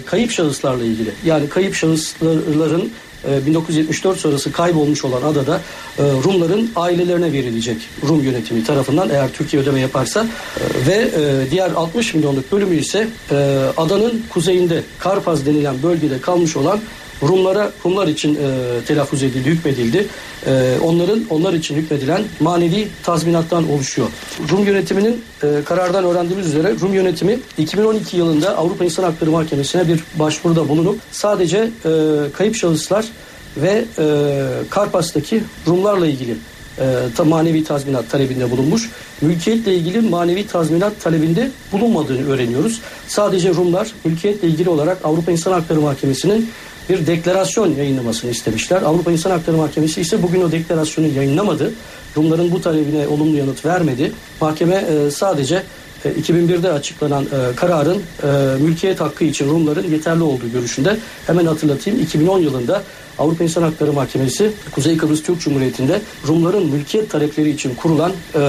kayıp 0.05 0.31
şahıslarla 0.31 0.83
ilgili. 0.83 1.11
Yani 1.25 1.49
kayıp 1.49 1.75
şahısların 1.75 2.91
1974 3.27 4.17
ee, 4.17 4.19
sonrası 4.19 4.51
kaybolmuş 4.51 5.05
olan 5.05 5.21
adada 5.21 5.61
e, 5.99 6.03
Rumların 6.03 6.71
ailelerine 6.75 7.33
verilecek 7.33 7.77
Rum 8.07 8.23
yönetimi 8.23 8.63
tarafından 8.63 9.09
eğer 9.09 9.29
Türkiye 9.33 9.61
ödeme 9.61 9.79
yaparsa. 9.79 10.25
E, 10.25 10.87
ve 10.87 10.95
e, 10.95 11.51
diğer 11.51 11.71
60 11.71 12.13
milyonluk 12.13 12.51
bölümü 12.51 12.75
ise 12.75 13.07
adanın 13.77 14.23
kuzeyinde 14.29 14.83
Karpaz 14.99 15.45
denilen 15.45 15.83
bölgede 15.83 16.21
kalmış 16.21 16.57
olan 16.57 16.79
Rumlara 17.23 17.71
Rumlar 17.85 18.07
için 18.07 18.35
e, 18.35 18.37
telaffuz 18.87 19.23
edildi, 19.23 19.49
hükmedildi. 19.49 20.07
E, 20.45 20.77
onların 20.83 21.25
onlar 21.29 21.53
için 21.53 21.75
hükmedilen 21.75 22.21
manevi 22.39 22.87
tazminattan 23.03 23.71
oluşuyor. 23.71 24.07
Rum 24.51 24.65
yönetiminin 24.65 25.21
e, 25.43 25.47
karardan 25.65 26.03
öğrendiğimiz 26.03 26.47
üzere 26.47 26.75
Rum 26.81 26.93
yönetimi 26.93 27.39
2012 27.57 28.17
yılında 28.17 28.57
Avrupa 28.57 28.85
İnsan 28.85 29.03
Hakları 29.03 29.31
Mahkemesi'ne 29.31 29.87
bir 29.87 30.03
başvuruda 30.15 30.69
bulunup 30.69 30.99
sadece 31.11 31.57
e, 31.57 31.91
kayıp 32.33 32.55
şahıslar 32.55 33.05
ve 33.57 33.85
e, 33.99 34.05
Karpas'taki 34.69 35.43
Rumlarla 35.67 36.07
ilgili 36.07 36.35
e, 36.79 37.23
manevi 37.23 37.63
tazminat 37.63 38.09
talebinde 38.09 38.51
bulunmuş. 38.51 38.89
Mülkiyetle 39.21 39.75
ilgili 39.75 40.01
manevi 40.01 40.47
tazminat 40.47 41.01
talebinde 41.01 41.51
bulunmadığını 41.71 42.29
öğreniyoruz. 42.29 42.81
Sadece 43.07 43.49
Rumlar 43.49 43.91
mülkiyetle 44.05 44.47
ilgili 44.47 44.69
olarak 44.69 44.97
Avrupa 45.03 45.31
İnsan 45.31 45.51
Hakları 45.51 45.81
Mahkemesi'nin 45.81 46.49
bir 46.89 47.07
deklarasyon 47.07 47.75
yayınlamasını 47.75 48.31
istemişler. 48.31 48.81
Avrupa 48.81 49.11
İnsan 49.11 49.31
Hakları 49.31 49.57
Mahkemesi 49.57 50.01
ise 50.01 50.23
bugün 50.23 50.41
o 50.41 50.51
deklarasyonu 50.51 51.07
yayınlamadı. 51.07 51.73
Rumların 52.17 52.51
bu 52.51 52.61
talebine 52.61 53.07
olumlu 53.07 53.37
yanıt 53.37 53.65
vermedi. 53.65 54.11
Mahkeme 54.41 54.75
e, 54.75 55.11
sadece 55.11 55.63
2001'de 56.05 56.67
e, 56.67 56.71
açıklanan 56.71 57.23
e, 57.23 57.55
kararın 57.55 58.01
mülkiyet 58.59 59.01
hakkı 59.01 59.23
için 59.23 59.49
Rumların 59.49 59.91
yeterli 59.91 60.23
olduğu 60.23 60.51
görüşünde. 60.51 60.97
Hemen 61.27 61.45
hatırlatayım 61.45 61.99
2010 61.99 62.39
yılında 62.39 62.83
Avrupa 63.19 63.43
İnsan 63.43 63.63
Hakları 63.63 63.93
Mahkemesi 63.93 64.51
Kuzey 64.71 64.97
Kıbrıs 64.97 65.23
Türk 65.23 65.41
Cumhuriyeti'nde 65.41 66.01
Rumların 66.27 66.65
mülkiyet 66.67 67.09
talepleri 67.09 67.49
için 67.49 67.75
kurulan 67.75 68.11
e, 68.35 68.39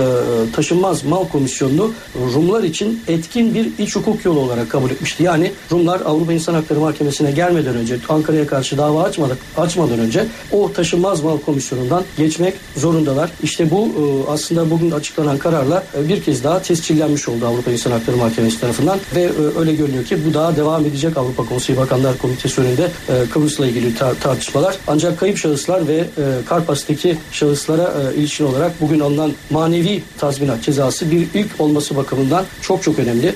taşınmaz 0.53 1.05
mal 1.05 1.29
komisyonunu 1.29 1.93
Rumlar 2.35 2.63
için 2.63 3.03
etkin 3.09 3.55
bir 3.55 3.69
iç 3.79 3.97
hukuk 3.97 4.25
yolu 4.25 4.41
olarak 4.41 4.71
kabul 4.71 4.91
etmişti. 4.91 5.23
Yani 5.23 5.53
Rumlar 5.73 6.01
Avrupa 6.01 6.33
İnsan 6.33 6.55
Hakları 6.55 6.81
Mahkemesi'ne 6.81 7.31
gelmeden 7.31 7.77
önce 7.77 7.97
Ankara'ya 8.09 8.47
karşı 8.47 8.79
dava 8.79 9.03
açmadık, 9.03 9.39
açmadan 9.57 9.99
önce 9.99 10.27
o 10.53 10.73
taşınmaz 10.73 11.23
mal 11.23 11.39
komisyonundan 11.39 12.05
geçmek 12.17 12.55
zorundalar. 12.77 13.31
İşte 13.43 13.71
bu 13.71 13.87
e, 13.87 14.31
aslında 14.31 14.71
bugün 14.71 14.91
açıklanan 14.91 15.39
kararla 15.39 15.85
e, 15.99 16.09
bir 16.09 16.23
kez 16.23 16.45
daha 16.45 16.63
tescillenmiş 16.63 17.29
oldu 17.29 17.47
Avrupa 17.47 17.71
İnsan 17.71 17.91
Hakları 17.91 18.17
Mahkemesi 18.17 18.61
tarafından 18.61 18.99
ve 19.15 19.23
e, 19.23 19.59
öyle 19.59 19.75
görünüyor 19.75 20.05
ki 20.05 20.19
bu 20.27 20.35
daha 20.35 20.57
devam 20.57 20.87
edecek 20.87 21.17
Avrupa 21.17 21.45
Konseyi 21.45 21.79
Bakanlar 21.79 22.19
Komitesi 22.19 22.61
önünde 22.61 22.91
e, 23.09 23.29
Kıbrıs'la 23.31 23.67
ilgili 23.67 23.95
tar- 23.95 24.19
tartışma 24.21 24.60
çalışmalar. 24.61 24.77
Ancak 24.87 25.21
kayıp 25.21 25.39
şahıslar 25.39 25.89
ve 25.89 25.97
e, 25.97 26.45
Karpas'taki 26.49 27.19
şahıslara 27.33 27.83
e, 27.83 28.17
ilişkin 28.17 28.45
olarak 28.45 28.81
bugün 28.81 29.01
alınan 29.01 29.33
manevi 29.51 30.03
tazminat 30.19 30.63
cezası 30.63 31.11
bir 31.11 31.27
ilk 31.35 31.61
olması 31.61 31.97
bakımından 31.97 32.45
çok 32.63 32.83
çok 32.83 32.99
önemli. 32.99 33.35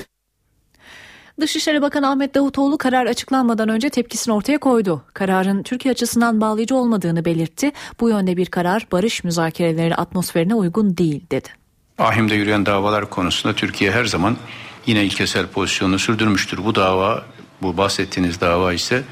Dışişleri 1.39 1.81
Bakanı 1.81 2.09
Ahmet 2.09 2.35
Davutoğlu 2.35 2.77
karar 2.77 3.05
açıklanmadan 3.05 3.69
önce 3.69 3.89
tepkisini 3.89 4.33
ortaya 4.33 4.57
koydu. 4.57 5.03
Kararın 5.13 5.63
Türkiye 5.63 5.91
açısından 5.91 6.41
bağlayıcı 6.41 6.75
olmadığını 6.75 7.25
belirtti. 7.25 7.71
Bu 7.99 8.09
yönde 8.09 8.37
bir 8.37 8.45
karar 8.45 8.87
barış 8.91 9.23
müzakereleri 9.23 9.95
atmosferine 9.95 10.55
uygun 10.55 10.97
değil 10.97 11.23
dedi. 11.31 11.49
Ahim'de 11.97 12.35
yürüyen 12.35 12.65
davalar 12.65 13.09
konusunda 13.09 13.55
Türkiye 13.55 13.91
her 13.91 14.05
zaman 14.05 14.37
yine 14.85 15.03
ilkesel 15.03 15.47
pozisyonunu 15.47 15.99
sürdürmüştür. 15.99 16.65
Bu 16.65 16.75
dava, 16.75 17.25
bu 17.61 17.77
bahsettiğiniz 17.77 18.41
dava 18.41 18.73
ise 18.73 19.03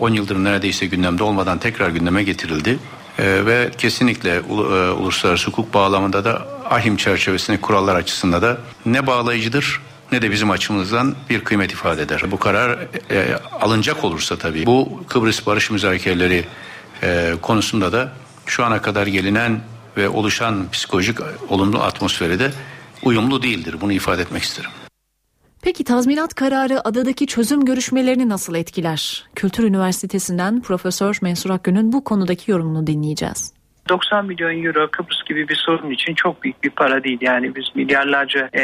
10 0.00 0.10
yıldır 0.10 0.44
neredeyse 0.44 0.86
gündemde 0.86 1.22
olmadan 1.22 1.58
tekrar 1.58 1.88
gündeme 1.88 2.22
getirildi. 2.22 2.78
Ee, 3.18 3.46
ve 3.46 3.70
kesinlikle 3.78 4.34
e, 4.34 4.40
uluslararası 4.90 5.46
hukuk 5.46 5.74
bağlamında 5.74 6.24
da 6.24 6.48
ahim 6.70 6.96
çerçevesindeki 6.96 7.62
kurallar 7.62 7.96
açısından 7.96 8.42
da 8.42 8.58
ne 8.86 9.06
bağlayıcıdır 9.06 9.80
ne 10.12 10.22
de 10.22 10.30
bizim 10.30 10.50
açımızdan 10.50 11.14
bir 11.30 11.44
kıymet 11.44 11.72
ifade 11.72 12.02
eder. 12.02 12.22
Bu 12.30 12.38
karar 12.38 12.78
e, 13.10 13.38
alınacak 13.60 14.04
olursa 14.04 14.36
tabii 14.36 14.66
bu 14.66 15.04
Kıbrıs 15.08 15.46
barış 15.46 15.70
müzakereleri 15.70 16.44
e, 17.02 17.32
konusunda 17.42 17.92
da 17.92 18.12
şu 18.46 18.64
ana 18.64 18.82
kadar 18.82 19.06
gelinen 19.06 19.60
ve 19.96 20.08
oluşan 20.08 20.70
psikolojik 20.72 21.18
olumlu 21.48 21.82
atmosferi 21.82 22.38
de 22.38 22.52
uyumlu 23.02 23.42
değildir. 23.42 23.76
Bunu 23.80 23.92
ifade 23.92 24.22
etmek 24.22 24.42
isterim. 24.42 24.70
Peki 25.62 25.84
tazminat 25.84 26.34
kararı 26.34 26.88
adadaki 26.88 27.26
çözüm 27.26 27.64
görüşmelerini 27.64 28.28
nasıl 28.28 28.54
etkiler? 28.54 29.28
Kültür 29.34 29.64
Üniversitesi'nden 29.64 30.60
Profesör 30.60 31.18
Mensur 31.22 31.50
Akgün'ün 31.50 31.92
bu 31.92 32.04
konudaki 32.04 32.50
yorumunu 32.50 32.86
dinleyeceğiz. 32.86 33.59
90 33.88 34.26
milyon 34.26 34.64
euro 34.64 34.88
Kıbrıs 34.90 35.24
gibi 35.24 35.48
bir 35.48 35.54
sorun 35.54 35.90
için 35.90 36.14
çok 36.14 36.42
büyük 36.42 36.62
bir 36.62 36.70
para 36.70 37.04
değil. 37.04 37.18
Yani 37.20 37.54
biz 37.54 37.64
milyarlarca 37.74 38.48
e, 38.52 38.62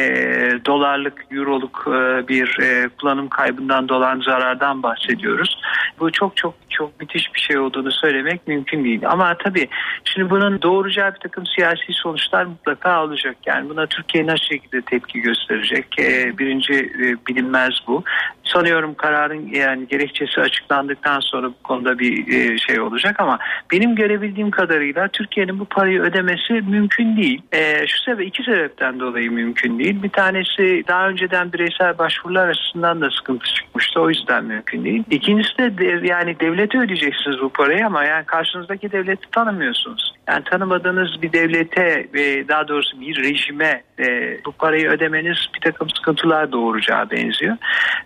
dolarlık, 0.67 1.25
euroluk 1.31 1.85
e, 1.89 2.29
bir 2.29 2.59
e, 2.63 2.89
kullanım 2.89 3.29
kaybından 3.29 3.89
dolan 3.89 4.21
zarardan 4.21 4.83
bahsediyoruz. 4.83 5.59
Bu 6.01 6.13
çok 6.13 6.37
çok 6.37 6.55
çok 6.71 7.01
müthiş 7.01 7.35
bir 7.35 7.41
şey 7.41 7.59
olduğunu 7.59 7.93
söylemek 7.93 8.49
mümkün 8.49 8.85
değil. 8.85 9.01
Ama 9.07 9.37
tabii 9.45 9.69
şimdi 10.05 10.31
bunun 10.31 10.63
doğuracağı 10.63 11.15
bir 11.15 11.19
takım 11.19 11.45
siyasi 11.47 11.93
sonuçlar 11.93 12.45
mutlaka 12.45 13.05
olacak. 13.05 13.37
Yani 13.47 13.69
buna 13.69 13.87
Türkiye 13.87 14.27
nasıl 14.27 14.45
şekilde 14.45 14.83
tepki 14.83 15.21
gösterecek? 15.21 15.99
E, 15.99 16.39
birinci 16.39 16.75
e, 16.75 17.27
bilinmez 17.29 17.73
bu. 17.87 18.05
Sanıyorum 18.47 18.95
kararın 18.95 19.51
yani 19.55 19.89
gerekçesi 19.89 20.41
açıklandıktan 20.41 21.21
sonra 21.21 21.47
bu 21.49 21.63
konuda 21.63 21.99
bir 21.99 22.29
e, 22.29 22.59
şey 22.59 22.81
olacak 22.81 23.21
ama 23.21 23.39
benim 23.73 23.95
görebildiğim 23.95 24.51
kadarıyla 24.51 25.09
Türkiye'nin 25.09 25.61
bu 25.61 25.65
parayı 25.65 26.01
ödemesi 26.01 26.53
mümkün 26.53 27.17
değil. 27.17 27.43
E, 27.53 27.87
şu 27.87 28.03
sebep 28.03 28.27
iki 28.27 28.43
sebepten 28.43 29.01
dolayı 29.01 29.33
mümkün 29.33 29.79
değil. 29.79 30.03
Bir 30.03 30.11
tanesi 30.11 30.85
daha 30.89 31.09
önceden 31.09 31.53
bireysel 31.53 31.99
başvurular 31.99 32.49
açısından 32.49 33.01
da 33.01 33.11
sıkıntı 33.11 33.55
çıkmıştı. 33.55 34.01
O 34.01 34.09
yüzden 34.09 34.45
mümkün 34.45 34.85
değil. 34.85 35.05
İkincisi 35.11 35.59
de 35.59 36.07
yani 36.07 36.41
devlete 36.41 36.79
ödeyeceksiniz 36.79 37.41
bu 37.41 37.49
parayı 37.49 37.87
ama 37.87 38.05
yani 38.05 38.25
karşınızdaki 38.27 38.93
devleti 38.93 39.31
tanımıyorsunuz. 39.31 40.17
Yani 40.29 40.45
tanımadığınız 40.45 41.23
bir 41.23 41.33
devlete 41.33 42.07
ve 42.15 42.49
daha 42.49 42.69
doğrusu 42.69 43.01
bir 43.01 43.17
rejime 43.25 43.83
e, 43.99 44.39
bu 44.45 44.53
parayı 44.53 44.89
ödemeniz 44.89 45.39
bir 45.55 45.61
takım 45.61 45.91
sıkıntılar 45.91 46.53
doğuracağı 46.53 47.11
benziyor. 47.11 47.57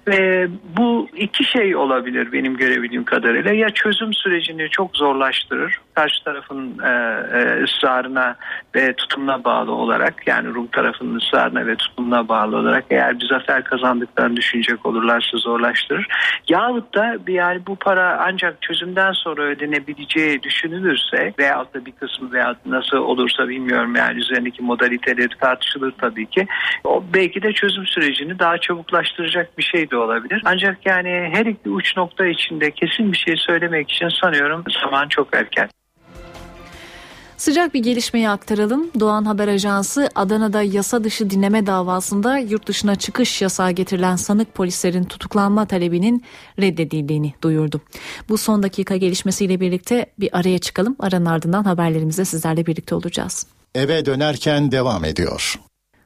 Ve 0.09 0.49
bu 0.77 1.09
iki 1.17 1.45
şey 1.45 1.77
olabilir 1.77 2.33
benim 2.33 2.57
görebildiğim 2.57 3.05
kadarıyla. 3.05 3.53
Ya 3.53 3.71
çözüm 3.71 4.15
sürecini 4.15 4.69
çok 4.71 4.97
zorlaştırır. 4.97 5.81
Karşı 5.95 6.25
tarafın 6.25 6.79
e, 6.79 6.91
e, 7.39 7.63
ısrarına 7.65 8.37
ve 8.75 8.93
tutumuna 8.93 9.45
bağlı 9.45 9.73
olarak 9.73 10.27
yani 10.27 10.49
Rum 10.49 10.67
tarafının 10.67 11.19
ısrarına 11.19 11.67
ve 11.67 11.77
tutumuna 11.77 12.29
bağlı 12.29 12.57
olarak 12.57 12.85
eğer 12.91 13.21
bir 13.21 13.27
zafer 13.27 13.65
kazandıklarını 13.65 14.37
düşünecek 14.37 14.87
olurlarsa 14.87 15.37
zorlaştırır. 15.37 16.07
Yahut 16.49 16.95
da 16.95 17.17
yani 17.29 17.67
bu 17.67 17.77
para 17.77 18.25
ancak 18.27 18.63
çözümden 18.63 19.13
sonra 19.13 19.43
ödenebileceği 19.43 20.43
düşünülürse 20.43 21.35
veyahut 21.39 21.75
da 21.75 21.87
bir 21.87 21.93
kısmı 21.93 22.33
veya 22.33 22.57
nasıl 22.67 22.97
olursa 22.97 23.49
bilmiyorum 23.49 23.95
yani 23.97 24.21
üzerindeki 24.21 24.63
modaliteleri 24.63 25.39
tartışılır 25.41 25.80
tabii 26.01 26.27
ki. 26.27 26.47
O 26.85 27.05
belki 27.15 27.43
de 27.43 27.53
çözüm 27.53 27.87
sürecini 27.87 28.39
daha 28.39 28.59
çabuklaştıracak 28.59 29.59
bir 29.59 29.63
şey 29.63 29.91
de 29.91 29.97
olabilir. 29.97 30.43
Ancak 30.45 30.87
yani 30.87 31.31
her 31.33 31.47
iki 31.47 31.71
uç 31.71 31.97
nokta 31.97 32.27
içinde 32.27 32.71
kesin 32.71 33.13
bir 33.13 33.19
şey 33.19 33.37
söylemek 33.37 33.91
için 33.91 34.09
sanıyorum 34.09 34.65
zaman 34.83 35.09
çok 35.09 35.37
erken. 35.37 35.69
Sıcak 37.41 37.75
bir 37.75 37.83
gelişmeyi 37.83 38.29
aktaralım. 38.29 38.91
Doğan 39.01 39.25
Haber 39.25 39.49
Ajansı 39.49 40.09
Adana'da 40.15 40.63
yasa 40.63 41.05
dışı 41.05 41.31
dinleme 41.31 41.67
davasında 41.67 42.39
yurt 42.39 42.67
dışına 42.67 42.97
çıkış 42.97 43.43
yasağı 43.43 43.71
getirilen 43.71 44.17
sanık 44.17 44.55
polislerin 44.55 45.05
tutuklanma 45.05 45.67
talebinin 45.67 46.25
reddedildiğini 46.61 47.35
duyurdu. 47.43 47.81
Bu 48.29 48.39
son 48.39 48.63
dakika 48.63 48.97
gelişmesiyle 48.97 49.61
birlikte 49.61 50.07
bir 50.19 50.39
araya 50.39 50.59
çıkalım. 50.59 50.97
Aranın 50.99 51.27
ardından 51.27 51.65
haberlerimizde 51.65 52.25
sizlerle 52.25 52.67
birlikte 52.67 52.95
olacağız. 52.95 53.47
Eve 53.75 54.07
dönerken 54.07 54.73
devam 54.73 55.05
ediyor. 55.05 55.55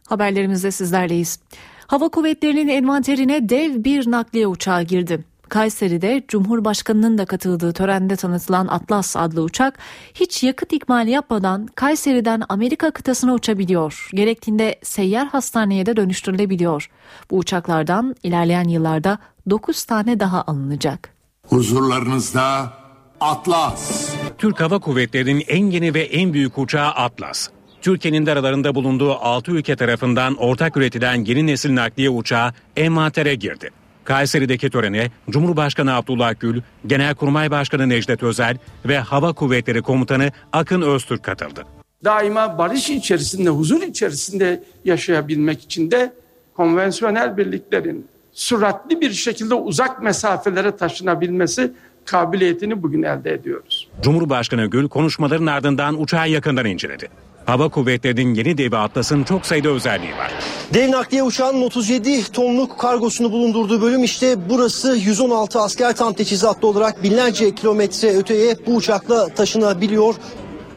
Haberlerimizde 0.09 0.71
sizlerleyiz. 0.71 1.39
Hava 1.87 2.09
kuvvetlerinin 2.09 2.69
envanterine 2.69 3.49
dev 3.49 3.85
bir 3.85 4.11
nakliye 4.11 4.47
uçağı 4.47 4.83
girdi. 4.83 5.25
Kayseri'de 5.49 6.25
Cumhurbaşkanı'nın 6.29 7.19
da 7.19 7.25
katıldığı 7.25 7.73
törende 7.73 8.17
tanıtılan 8.17 8.67
Atlas 8.67 9.17
adlı 9.17 9.43
uçak 9.43 9.79
hiç 10.15 10.43
yakıt 10.43 10.73
ikmali 10.73 11.11
yapmadan 11.11 11.67
Kayseri'den 11.75 12.43
Amerika 12.49 12.91
kıtasına 12.91 13.35
uçabiliyor. 13.35 14.09
Gerektiğinde 14.15 14.79
seyyar 14.83 15.29
hastaneye 15.29 15.87
de 15.87 15.97
dönüştürülebiliyor. 15.97 16.91
Bu 17.31 17.37
uçaklardan 17.37 18.15
ilerleyen 18.23 18.69
yıllarda 18.69 19.19
9 19.51 19.85
tane 19.85 20.21
daha 20.21 20.43
alınacak. 20.43 21.15
Huzurlarınızda 21.49 22.73
Atlas. 23.21 24.11
Türk 24.39 24.61
Hava 24.61 24.79
Kuvvetleri'nin 24.79 25.45
en 25.49 25.71
yeni 25.71 25.95
ve 25.95 26.01
en 26.01 26.33
büyük 26.33 26.59
uçağı 26.59 26.89
Atlas. 26.89 27.49
Türkiye'nin 27.85 28.27
de 28.27 28.33
aralarında 28.33 28.75
bulunduğu 28.75 29.13
6 29.13 29.51
ülke 29.51 29.77
tarafından 29.77 30.35
ortak 30.35 30.77
üretilen 30.77 31.25
yeni 31.25 31.47
nesil 31.47 31.75
nakliye 31.75 32.11
uçağı 32.11 32.53
envantere 32.77 33.35
girdi. 33.35 33.71
Kayseri'deki 34.05 34.71
törene 34.71 35.11
Cumhurbaşkanı 35.31 35.95
Abdullah 35.95 36.35
Gül, 36.41 36.61
Genelkurmay 36.87 37.51
Başkanı 37.51 37.89
Necdet 37.89 38.23
Özel 38.23 38.57
ve 38.85 38.99
Hava 38.99 39.33
Kuvvetleri 39.33 39.83
Komutanı 39.83 40.31
Akın 40.53 40.83
Öztürk 40.83 41.23
katıldı. 41.23 41.65
Daima 42.05 42.59
barış 42.59 42.91
içerisinde, 42.91 43.51
huzur 43.51 43.83
içerisinde 43.83 44.65
yaşayabilmek 44.85 45.63
için 45.63 45.91
de 45.91 46.13
konvansiyonel 46.55 47.37
birliklerin 47.37 48.07
süratli 48.33 49.01
bir 49.01 49.13
şekilde 49.13 49.55
uzak 49.55 50.03
mesafelere 50.03 50.77
taşınabilmesi 50.77 51.73
kabiliyetini 52.05 52.83
bugün 52.83 53.03
elde 53.03 53.33
ediyoruz. 53.33 53.89
Cumhurbaşkanı 54.03 54.67
Gül 54.67 54.89
konuşmaların 54.89 55.47
ardından 55.47 56.03
uçağı 56.03 56.29
yakından 56.29 56.67
inceledi. 56.67 57.09
Hava 57.47 57.69
Kuvvetleri'nin 57.69 58.35
yeni 58.35 58.59
devi 58.59 58.77
Atlas'ın 58.77 59.25
çok 59.25 59.47
sayıda 59.47 59.69
özelliği 59.69 60.13
var. 60.13 60.33
Dev 60.75 60.91
nakliye 60.91 61.23
uçağının 61.23 61.63
37 61.63 62.33
tonluk 62.33 62.79
kargosunu 62.79 63.33
bulundurduğu 63.33 63.83
bölüm 63.83 64.05
işte 64.05 64.37
burası 64.51 64.97
116 64.97 65.61
asker 65.61 65.97
tam 65.97 66.13
teçhizatlı 66.13 66.69
olarak 66.69 67.03
binlerce 67.03 67.55
kilometre 67.55 68.17
öteye 68.17 68.57
bu 68.67 68.75
uçakla 68.77 69.29
taşınabiliyor. 69.29 70.15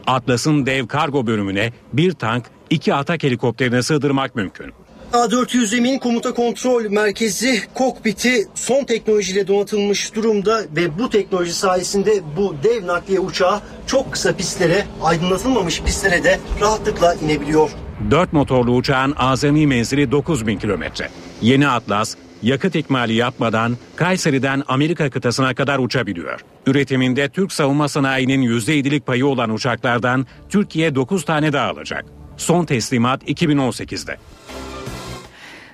Atlas'ın 0.06 0.66
dev 0.66 0.86
kargo 0.86 1.26
bölümüne 1.26 1.72
bir 1.92 2.12
tank, 2.12 2.44
iki 2.70 2.94
atak 2.94 3.22
helikopterini 3.22 3.82
sığdırmak 3.82 4.36
mümkün. 4.36 4.72
A400 5.12 5.76
Emin 5.76 5.98
komuta 5.98 6.34
kontrol 6.34 6.90
merkezi 6.90 7.62
kokpiti 7.74 8.48
son 8.54 8.84
teknolojiyle 8.84 9.46
donatılmış 9.46 10.14
durumda 10.14 10.60
ve 10.76 10.98
bu 10.98 11.10
teknoloji 11.10 11.52
sayesinde 11.52 12.20
bu 12.36 12.54
dev 12.64 12.86
nakliye 12.86 13.20
uçağı 13.20 13.60
çok 13.86 14.12
kısa 14.12 14.36
pistlere, 14.36 14.86
aydınlatılmamış 15.02 15.82
pistlere 15.82 16.24
de 16.24 16.40
rahatlıkla 16.60 17.14
inebiliyor. 17.14 17.70
Dört 18.10 18.32
motorlu 18.32 18.74
uçağın 18.74 19.14
azami 19.16 19.66
menzili 19.66 20.10
9000 20.10 20.58
kilometre. 20.58 21.08
Yeni 21.42 21.68
Atlas, 21.68 22.14
yakıt 22.42 22.74
ikmali 22.74 23.14
yapmadan 23.14 23.76
Kayseri'den 23.96 24.62
Amerika 24.68 25.10
kıtasına 25.10 25.54
kadar 25.54 25.78
uçabiliyor. 25.78 26.40
Üretiminde 26.66 27.28
Türk 27.28 27.52
savunma 27.52 27.88
sanayinin 27.88 28.42
%7'lik 28.42 29.06
payı 29.06 29.26
olan 29.26 29.50
uçaklardan 29.50 30.26
Türkiye 30.48 30.94
9 30.94 31.24
tane 31.24 31.52
daha 31.52 31.70
alacak. 31.70 32.04
Son 32.36 32.64
teslimat 32.64 33.22
2018'de. 33.22 34.16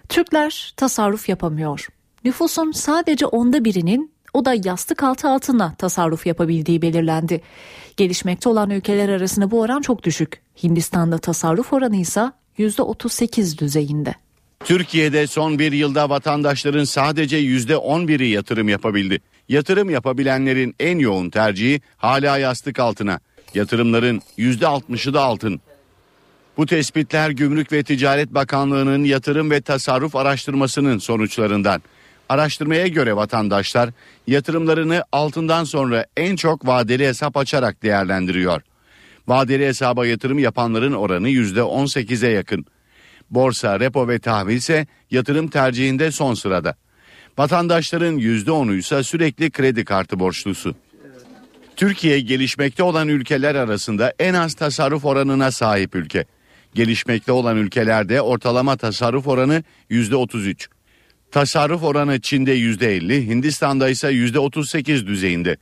Türkler 0.09 0.73
tasarruf 0.77 1.29
yapamıyor. 1.29 1.89
Nüfusun 2.25 2.73
sadece 2.73 3.27
onda 3.27 3.65
birinin 3.65 4.13
o 4.35 4.45
da 4.45 4.55
yastık 4.65 5.03
altı 5.03 5.29
altına 5.29 5.75
tasarruf 5.75 6.27
yapabildiği 6.27 6.83
belirlendi. 6.83 7.41
Gelişmekte 7.97 8.49
olan 8.49 8.71
ülkeler 8.71 9.09
arasında 9.09 9.51
bu 9.51 9.61
oran 9.61 9.81
çok 9.81 10.03
düşük. 10.03 10.43
Hindistan'da 10.63 11.19
tasarruf 11.19 11.73
oranı 11.73 11.97
ise 11.97 12.33
%38 12.59 13.59
düzeyinde. 13.59 14.15
Türkiye'de 14.65 15.27
son 15.27 15.59
bir 15.59 15.73
yılda 15.73 16.11
vatandaşların 16.11 16.85
sadece 16.85 17.41
%11'i 17.41 18.29
yatırım 18.29 18.69
yapabildi. 18.69 19.21
Yatırım 19.49 19.91
yapabilenlerin 19.91 20.75
en 20.81 20.99
yoğun 20.99 21.31
tercihi 21.31 21.81
hala 21.97 22.39
yastık 22.39 22.79
altına. 22.79 23.21
Yatırımların 23.55 24.23
%60'ı 24.39 25.15
da 25.15 25.23
altın. 25.23 25.61
Bu 26.57 26.67
tespitler 26.67 27.31
Gümrük 27.31 27.73
ve 27.73 27.83
Ticaret 27.83 28.35
Bakanlığı'nın 28.35 29.05
yatırım 29.05 29.51
ve 29.51 29.61
tasarruf 29.61 30.17
araştırmasının 30.17 30.99
sonuçlarından. 30.99 31.83
Araştırmaya 32.29 32.87
göre 32.87 33.17
vatandaşlar 33.17 33.90
yatırımlarını 34.27 35.05
altından 35.12 35.64
sonra 35.64 36.07
en 36.17 36.37
çok 36.37 36.67
vadeli 36.67 37.07
hesap 37.07 37.37
açarak 37.37 37.83
değerlendiriyor. 37.83 38.62
Vadeli 39.29 39.67
hesaba 39.67 40.07
yatırım 40.07 40.38
yapanların 40.38 40.93
oranı 40.93 41.29
%18'e 41.29 42.31
yakın. 42.31 42.64
Borsa, 43.31 43.81
repo 43.81 44.09
ve 44.09 44.19
tahvil 44.19 44.57
ise 44.57 44.87
yatırım 45.11 45.49
tercihinde 45.49 46.11
son 46.11 46.35
sırada. 46.35 46.75
Vatandaşların 47.38 48.19
%10'u 48.19 48.75
ise 48.75 49.03
sürekli 49.03 49.51
kredi 49.51 49.85
kartı 49.85 50.19
borçlusu. 50.19 50.75
Türkiye 51.77 52.21
gelişmekte 52.21 52.83
olan 52.83 53.09
ülkeler 53.09 53.55
arasında 53.55 54.12
en 54.19 54.35
az 54.35 54.55
tasarruf 54.55 55.05
oranına 55.05 55.51
sahip 55.51 55.95
ülke. 55.95 56.25
Gelişmekte 56.75 57.33
olan 57.33 57.57
ülkelerde 57.57 58.21
ortalama 58.21 58.77
tasarruf 58.77 59.29
oranı 59.29 59.63
%33. 59.91 60.67
Tasarruf 61.31 61.83
oranı 61.83 62.21
Çin'de 62.21 62.57
%50, 62.59 63.27
Hindistan'da 63.27 63.89
ise 63.89 64.09
%38 64.09 65.07
düzeyinde. 65.07 65.57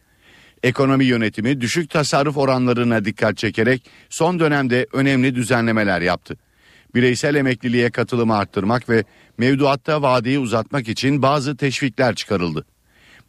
Ekonomi 0.63 1.05
yönetimi 1.05 1.61
düşük 1.61 1.91
tasarruf 1.91 2.37
oranlarına 2.37 3.05
dikkat 3.05 3.37
çekerek 3.37 3.91
son 4.11 4.41
dönemde 4.41 4.87
önemli 4.93 5.35
düzenlemeler 5.35 6.01
yaptı. 6.01 6.37
Bireysel 6.95 7.35
emekliliğe 7.35 7.91
katılımı 7.91 8.37
arttırmak 8.37 8.89
ve 8.89 9.05
mevduatta 9.39 10.03
vadeyi 10.03 10.39
uzatmak 10.39 10.89
için 10.89 11.23
bazı 11.23 11.57
teşvikler 11.57 12.15
çıkarıldı. 12.15 12.65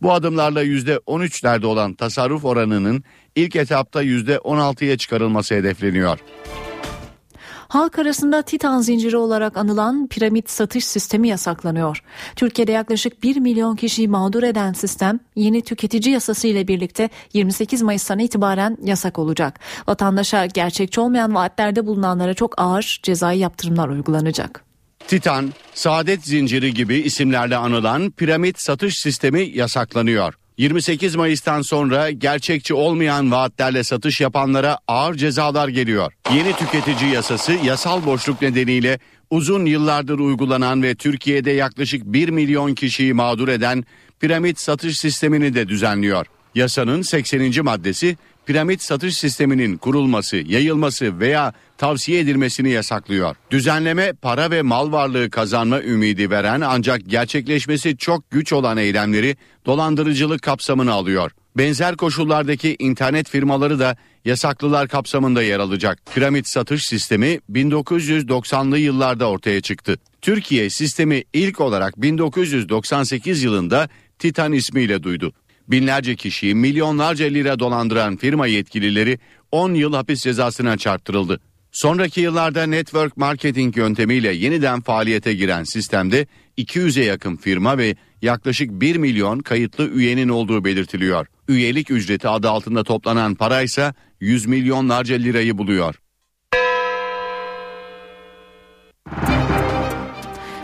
Bu 0.02 0.14
adımlarla 0.14 0.64
%13'lerde 0.64 1.66
olan 1.66 1.94
tasarruf 1.94 2.46
oranının 2.46 3.04
ilk 3.36 3.56
etapta 3.56 4.04
%16'ya 4.04 4.98
çıkarılması 4.98 5.56
hedefleniyor. 5.56 6.20
Halk 7.74 8.00
arasında 8.00 8.42
Titan 8.42 8.82
zinciri 8.82 9.18
olarak 9.18 9.58
anılan 9.58 10.08
piramit 10.08 10.50
satış 10.50 10.86
sistemi 10.86 11.28
yasaklanıyor. 11.28 12.04
Türkiye'de 12.36 12.72
yaklaşık 12.72 13.24
1 13.24 13.36
milyon 13.36 13.76
kişiyi 13.76 14.08
mağdur 14.08 14.44
eden 14.44 14.74
sistem 14.74 15.20
yeni 15.36 15.62
tüketici 15.62 16.14
yasası 16.14 16.48
ile 16.48 16.68
birlikte 16.68 17.10
28 17.34 17.82
Mayıs'tan 17.82 18.20
itibaren 18.20 18.78
yasak 18.84 19.20
olacak. 19.20 19.60
Vatandaşa 19.88 20.46
gerçekçi 20.46 21.02
olmayan 21.02 21.36
vaatlerde 21.36 21.86
bulunanlara 21.86 22.34
çok 22.34 22.62
ağır 22.62 23.00
cezai 23.04 23.40
yaptırımlar 23.40 23.90
uygulanacak. 23.90 24.64
Titan, 25.08 25.54
Saadet 25.74 26.26
Zinciri 26.26 26.74
gibi 26.74 26.96
isimlerle 26.96 27.56
anılan 27.58 28.12
piramit 28.12 28.62
satış 28.62 28.98
sistemi 28.98 29.42
yasaklanıyor. 29.42 30.34
28 30.58 31.16
Mayıs'tan 31.16 31.62
sonra 31.62 32.12
gerçekçi 32.12 32.74
olmayan 32.74 33.32
vaatlerle 33.32 33.84
satış 33.84 34.22
yapanlara 34.22 34.78
ağır 34.88 35.16
cezalar 35.16 35.68
geliyor. 35.68 36.14
Yeni 36.34 36.54
tüketici 36.54 37.12
yasası 37.12 37.54
yasal 37.64 38.06
boşluk 38.06 38.42
nedeniyle 38.42 39.00
uzun 39.30 39.66
yıllardır 39.66 40.20
uygulanan 40.20 40.84
ve 40.84 40.96
Türkiye'de 40.96 41.52
yaklaşık 41.52 42.06
1 42.06 42.30
milyon 42.30 42.74
kişiyi 42.74 43.14
mağdur 43.14 43.48
eden 43.48 43.84
piramit 44.20 44.60
satış 44.60 44.98
sistemini 45.00 45.56
de 45.56 45.68
düzenliyor. 45.68 46.26
Yasanın 46.56 47.02
80. 47.02 47.64
maddesi 47.64 48.18
piramit 48.46 48.82
satış 48.82 49.18
sisteminin 49.18 49.78
kurulması, 49.78 50.38
yayılması 50.38 51.20
veya 51.20 51.54
tavsiye 51.78 52.20
edilmesini 52.20 52.70
yasaklıyor. 52.70 53.36
Düzenleme 53.52 54.14
para 54.14 54.52
ve 54.52 54.62
mal 54.62 54.92
varlığı 54.92 55.30
kazanma 55.30 55.82
ümidi 55.82 56.30
veren 56.30 56.62
ancak 56.62 57.02
gerçekleşmesi 57.08 57.98
çok 57.98 58.32
güç 58.32 58.54
olan 58.54 58.78
eylemleri 58.78 59.38
dolandırıcılık 59.66 60.42
kapsamına 60.42 60.94
alıyor. 60.94 61.32
Benzer 61.58 61.96
koşullardaki 61.98 62.76
internet 62.80 63.30
firmaları 63.30 63.80
da 63.80 63.98
yasaklılar 64.26 64.88
kapsamında 64.88 65.44
yer 65.44 65.60
alacak. 65.60 66.00
Piramit 66.16 66.48
satış 66.48 66.86
sistemi 66.86 67.40
1990'lı 67.52 68.78
yıllarda 68.78 69.30
ortaya 69.30 69.62
çıktı. 69.62 69.98
Türkiye 70.22 70.70
sistemi 70.70 71.24
ilk 71.34 71.62
olarak 71.62 72.02
1998 72.02 73.44
yılında 73.44 73.90
Titan 74.20 74.54
ismiyle 74.54 75.04
duydu. 75.04 75.34
Binlerce 75.68 76.16
kişiyi 76.16 76.56
milyonlarca 76.56 77.26
lira 77.26 77.60
dolandıran 77.60 78.18
firma 78.18 78.48
yetkilileri 78.48 79.20
10 79.52 79.74
yıl 79.74 79.94
hapis 79.94 80.22
cezasına 80.24 80.78
çarptırıldı. 80.78 81.40
Sonraki 81.72 82.22
yıllarda 82.22 82.66
network 82.66 83.18
marketing 83.18 83.78
yöntemiyle 83.78 84.34
yeniden 84.34 84.82
faaliyete 84.82 85.34
giren 85.34 85.64
sistemde 85.64 86.28
200'e 86.58 87.04
yakın 87.04 87.36
firma 87.36 87.78
ve 87.78 87.96
yaklaşık 88.22 88.72
1 88.72 88.96
milyon 88.96 89.40
kayıtlı 89.40 89.90
üyenin 89.90 90.30
olduğu 90.30 90.66
belirtiliyor. 90.66 91.28
Üyelik 91.48 91.92
ücreti 91.92 92.28
adı 92.28 92.50
altında 92.50 92.84
toplanan 92.84 93.36
para 93.36 93.62
ise 93.62 93.94
100 94.20 94.46
milyonlarca 94.46 95.16
lirayı 95.16 95.58
buluyor. 95.58 95.96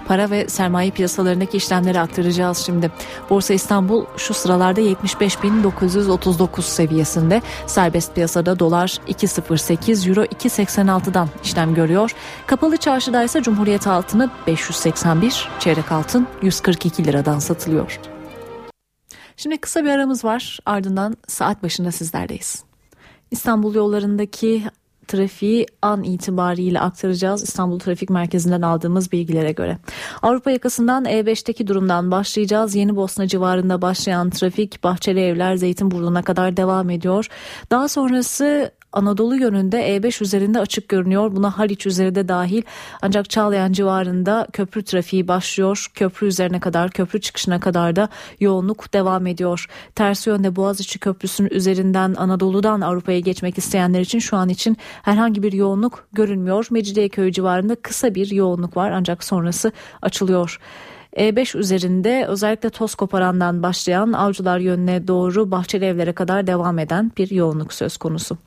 Para 0.09 0.29
ve 0.29 0.49
sermaye 0.49 0.91
piyasalarındaki 0.91 1.57
işlemleri 1.57 1.99
aktaracağız 1.99 2.57
şimdi. 2.57 2.91
Borsa 3.29 3.53
İstanbul 3.53 4.05
şu 4.17 4.33
sıralarda 4.33 4.81
75.939 4.81 6.61
seviyesinde. 6.61 7.41
Serbest 7.67 8.15
piyasada 8.15 8.59
dolar 8.59 8.99
2.08, 9.07 10.09
euro 10.09 10.23
2.86'dan 10.23 11.29
işlem 11.43 11.75
görüyor. 11.75 12.11
Kapalı 12.47 12.77
çarşıda 12.77 13.23
ise 13.23 13.41
Cumhuriyet 13.41 13.87
altını 13.87 14.29
581, 14.47 15.49
çeyrek 15.59 15.91
altın 15.91 16.27
142 16.41 17.05
liradan 17.05 17.39
satılıyor. 17.39 17.99
Şimdi 19.37 19.57
kısa 19.57 19.83
bir 19.83 19.89
aramız 19.89 20.25
var 20.25 20.59
ardından 20.65 21.17
saat 21.27 21.63
başında 21.63 21.91
sizlerdeyiz. 21.91 22.63
İstanbul 23.31 23.75
yollarındaki 23.75 24.63
trafiği 25.09 25.65
an 25.81 26.03
itibariyle 26.03 26.79
aktaracağız 26.79 27.43
İstanbul 27.43 27.79
Trafik 27.79 28.09
Merkezi'nden 28.09 28.61
aldığımız 28.61 29.11
bilgilere 29.11 29.51
göre. 29.51 29.77
Avrupa 30.21 30.51
yakasından 30.51 31.05
E5'teki 31.05 31.67
durumdan 31.67 32.11
başlayacağız. 32.11 32.75
Yeni 32.75 32.95
Bosna 32.95 33.27
civarında 33.27 33.81
başlayan 33.81 34.29
trafik 34.29 34.83
Bahçeli 34.83 35.19
Evler 35.19 35.55
Zeytinburnu'na 35.55 36.21
kadar 36.21 36.57
devam 36.57 36.89
ediyor. 36.89 37.27
Daha 37.71 37.87
sonrası 37.87 38.71
Anadolu 38.93 39.35
yönünde 39.35 39.97
E5 39.97 40.23
üzerinde 40.23 40.59
açık 40.59 40.89
görünüyor. 40.89 41.35
Buna 41.35 41.57
Haliç 41.57 41.85
üzeri 41.85 42.15
de 42.15 42.27
dahil. 42.27 42.61
Ancak 43.01 43.29
Çağlayan 43.29 43.71
civarında 43.71 44.47
köprü 44.53 44.83
trafiği 44.83 45.27
başlıyor. 45.27 45.91
Köprü 45.93 46.27
üzerine 46.27 46.59
kadar, 46.59 46.91
köprü 46.91 47.21
çıkışına 47.21 47.59
kadar 47.59 47.95
da 47.95 48.09
yoğunluk 48.39 48.93
devam 48.93 49.27
ediyor. 49.27 49.65
Ters 49.95 50.27
yönde 50.27 50.55
Boğaziçi 50.55 50.99
Köprüsü'nün 50.99 51.49
üzerinden 51.49 52.15
Anadolu'dan 52.17 52.81
Avrupa'ya 52.81 53.19
geçmek 53.19 53.57
isteyenler 53.57 53.99
için 54.01 54.19
şu 54.19 54.37
an 54.37 54.49
için 54.49 54.77
herhangi 55.03 55.43
bir 55.43 55.53
yoğunluk 55.53 56.07
görünmüyor. 56.13 56.67
Mecidiyeköy 56.71 57.31
civarında 57.31 57.75
kısa 57.75 58.15
bir 58.15 58.31
yoğunluk 58.31 58.77
var 58.77 58.91
ancak 58.91 59.23
sonrası 59.23 59.71
açılıyor. 60.01 60.59
E5 61.15 61.57
üzerinde 61.57 62.25
özellikle 62.27 62.69
toz 62.69 62.95
koparandan 62.95 63.63
başlayan 63.63 64.13
avcılar 64.13 64.59
yönüne 64.59 65.07
doğru 65.07 65.51
bahçeli 65.51 65.85
evlere 65.85 66.13
kadar 66.13 66.47
devam 66.47 66.79
eden 66.79 67.11
bir 67.17 67.31
yoğunluk 67.31 67.73
söz 67.73 67.97
konusu. 67.97 68.37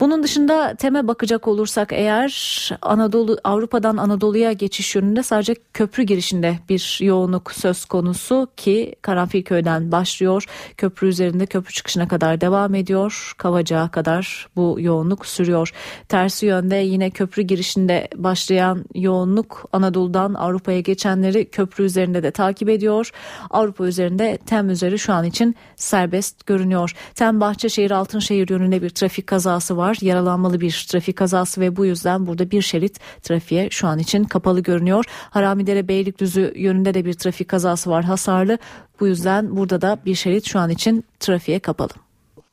Bunun 0.00 0.22
dışında 0.22 0.74
teme 0.74 1.08
bakacak 1.08 1.48
olursak 1.48 1.92
eğer 1.92 2.70
Anadolu 2.82 3.38
Avrupa'dan 3.44 3.96
Anadolu'ya 3.96 4.52
geçiş 4.52 4.94
yönünde 4.94 5.22
sadece 5.22 5.54
köprü 5.72 6.02
girişinde 6.02 6.58
bir 6.68 6.98
yoğunluk 7.02 7.52
söz 7.52 7.84
konusu 7.84 8.48
ki 8.56 8.94
Karanfilköy'den 9.02 9.92
başlıyor. 9.92 10.44
Köprü 10.76 11.08
üzerinde 11.08 11.46
köprü 11.46 11.72
çıkışına 11.72 12.08
kadar 12.08 12.40
devam 12.40 12.74
ediyor. 12.74 13.32
Kavacığa 13.38 13.88
kadar 13.88 14.48
bu 14.56 14.76
yoğunluk 14.80 15.26
sürüyor. 15.26 15.72
Tersi 16.08 16.46
yönde 16.46 16.76
yine 16.76 17.10
köprü 17.10 17.42
girişinde 17.42 18.08
başlayan 18.16 18.84
yoğunluk 18.94 19.68
Anadolu'dan 19.72 20.34
Avrupa'ya 20.34 20.80
geçenleri 20.80 21.50
köprü 21.50 21.84
üzerinde 21.84 22.22
de 22.22 22.30
takip 22.30 22.68
ediyor. 22.68 23.10
Avrupa 23.50 23.86
üzerinde 23.86 24.38
Tem 24.46 24.70
üzeri 24.70 24.98
şu 24.98 25.12
an 25.12 25.24
için 25.24 25.56
serbest 25.76 26.46
görünüyor. 26.46 26.94
Tem 27.14 27.40
Bahçeşehir 27.40 27.90
Altınşehir 27.90 28.48
yönünde 28.48 28.82
bir 28.82 28.90
trafik 28.90 29.26
kazası 29.26 29.76
var 29.76 29.87
var. 29.88 29.98
Yaralanmalı 30.00 30.60
bir 30.60 30.86
trafik 30.88 31.16
kazası 31.16 31.60
ve 31.60 31.76
bu 31.76 31.86
yüzden 31.86 32.26
burada 32.26 32.50
bir 32.50 32.62
şerit 32.62 33.00
trafiğe 33.22 33.70
şu 33.70 33.88
an 33.88 33.98
için 33.98 34.24
kapalı 34.24 34.60
görünüyor. 34.60 35.04
Haramidere 35.30 35.88
Beylikdüzü 35.88 36.52
yönünde 36.56 36.94
de 36.94 37.04
bir 37.04 37.14
trafik 37.14 37.48
kazası 37.48 37.90
var 37.90 38.04
hasarlı. 38.04 38.58
Bu 39.00 39.06
yüzden 39.06 39.56
burada 39.56 39.80
da 39.80 39.98
bir 40.06 40.14
şerit 40.14 40.46
şu 40.46 40.58
an 40.58 40.70
için 40.70 41.04
trafiğe 41.20 41.58
kapalı. 41.58 41.92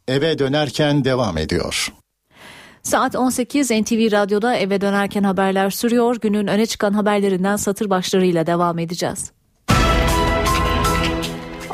Eve 0.07 0.39
dönerken 0.39 1.05
devam 1.05 1.37
ediyor. 1.37 1.93
Saat 2.83 3.15
18 3.15 3.71
NTV 3.71 4.11
Radyo'da 4.11 4.55
eve 4.55 4.81
dönerken 4.81 5.23
haberler 5.23 5.69
sürüyor. 5.69 6.17
Günün 6.21 6.47
öne 6.47 6.65
çıkan 6.65 6.93
haberlerinden 6.93 7.55
satır 7.55 7.89
başlarıyla 7.89 8.47
devam 8.47 8.79
edeceğiz. 8.79 9.34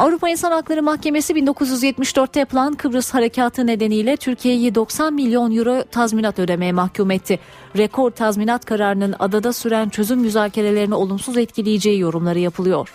Avrupa 0.02 0.30
İnsan 0.30 0.52
Hakları 0.52 0.84
Mahkemesi 0.84 1.34
1974'te 1.34 2.40
yapılan 2.40 2.74
Kıbrıs 2.74 3.14
Harekatı 3.14 3.68
nedeniyle 3.68 4.18
Türkiye'yi 4.18 4.76
90 4.76 5.14
milyon 5.14 5.56
euro 5.56 5.84
tazminat 5.92 6.40
ödemeye 6.40 6.72
mahkum 6.72 7.12
etti. 7.12 7.40
Rekor 7.78 8.12
tazminat 8.12 8.66
kararının 8.66 9.16
adada 9.20 9.54
süren 9.54 9.90
çözüm 9.90 10.20
müzakerelerini 10.20 10.96
olumsuz 10.96 11.38
etkileyeceği 11.38 12.00
yorumları 12.00 12.40
yapılıyor. 12.40 12.94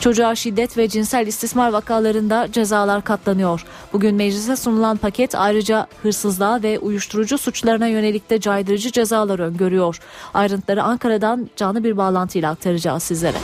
Çocuğa 0.00 0.34
şiddet 0.34 0.78
ve 0.78 0.88
cinsel 0.88 1.26
istismar 1.26 1.72
vakalarında 1.72 2.52
cezalar 2.52 3.04
katlanıyor. 3.04 3.64
Bugün 3.92 4.14
meclise 4.14 4.56
sunulan 4.56 4.96
paket 4.96 5.34
ayrıca 5.34 5.86
hırsızlığa 6.02 6.62
ve 6.62 6.78
uyuşturucu 6.78 7.38
suçlarına 7.38 7.86
yönelik 7.86 8.30
de 8.30 8.40
caydırıcı 8.40 8.92
cezalar 8.92 9.38
öngörüyor. 9.38 10.00
Ayrıntıları 10.34 10.82
Ankara'dan 10.82 11.50
canlı 11.56 11.84
bir 11.84 11.96
bağlantıyla 11.96 12.50
aktaracağız 12.50 13.02
sizlere. 13.02 13.38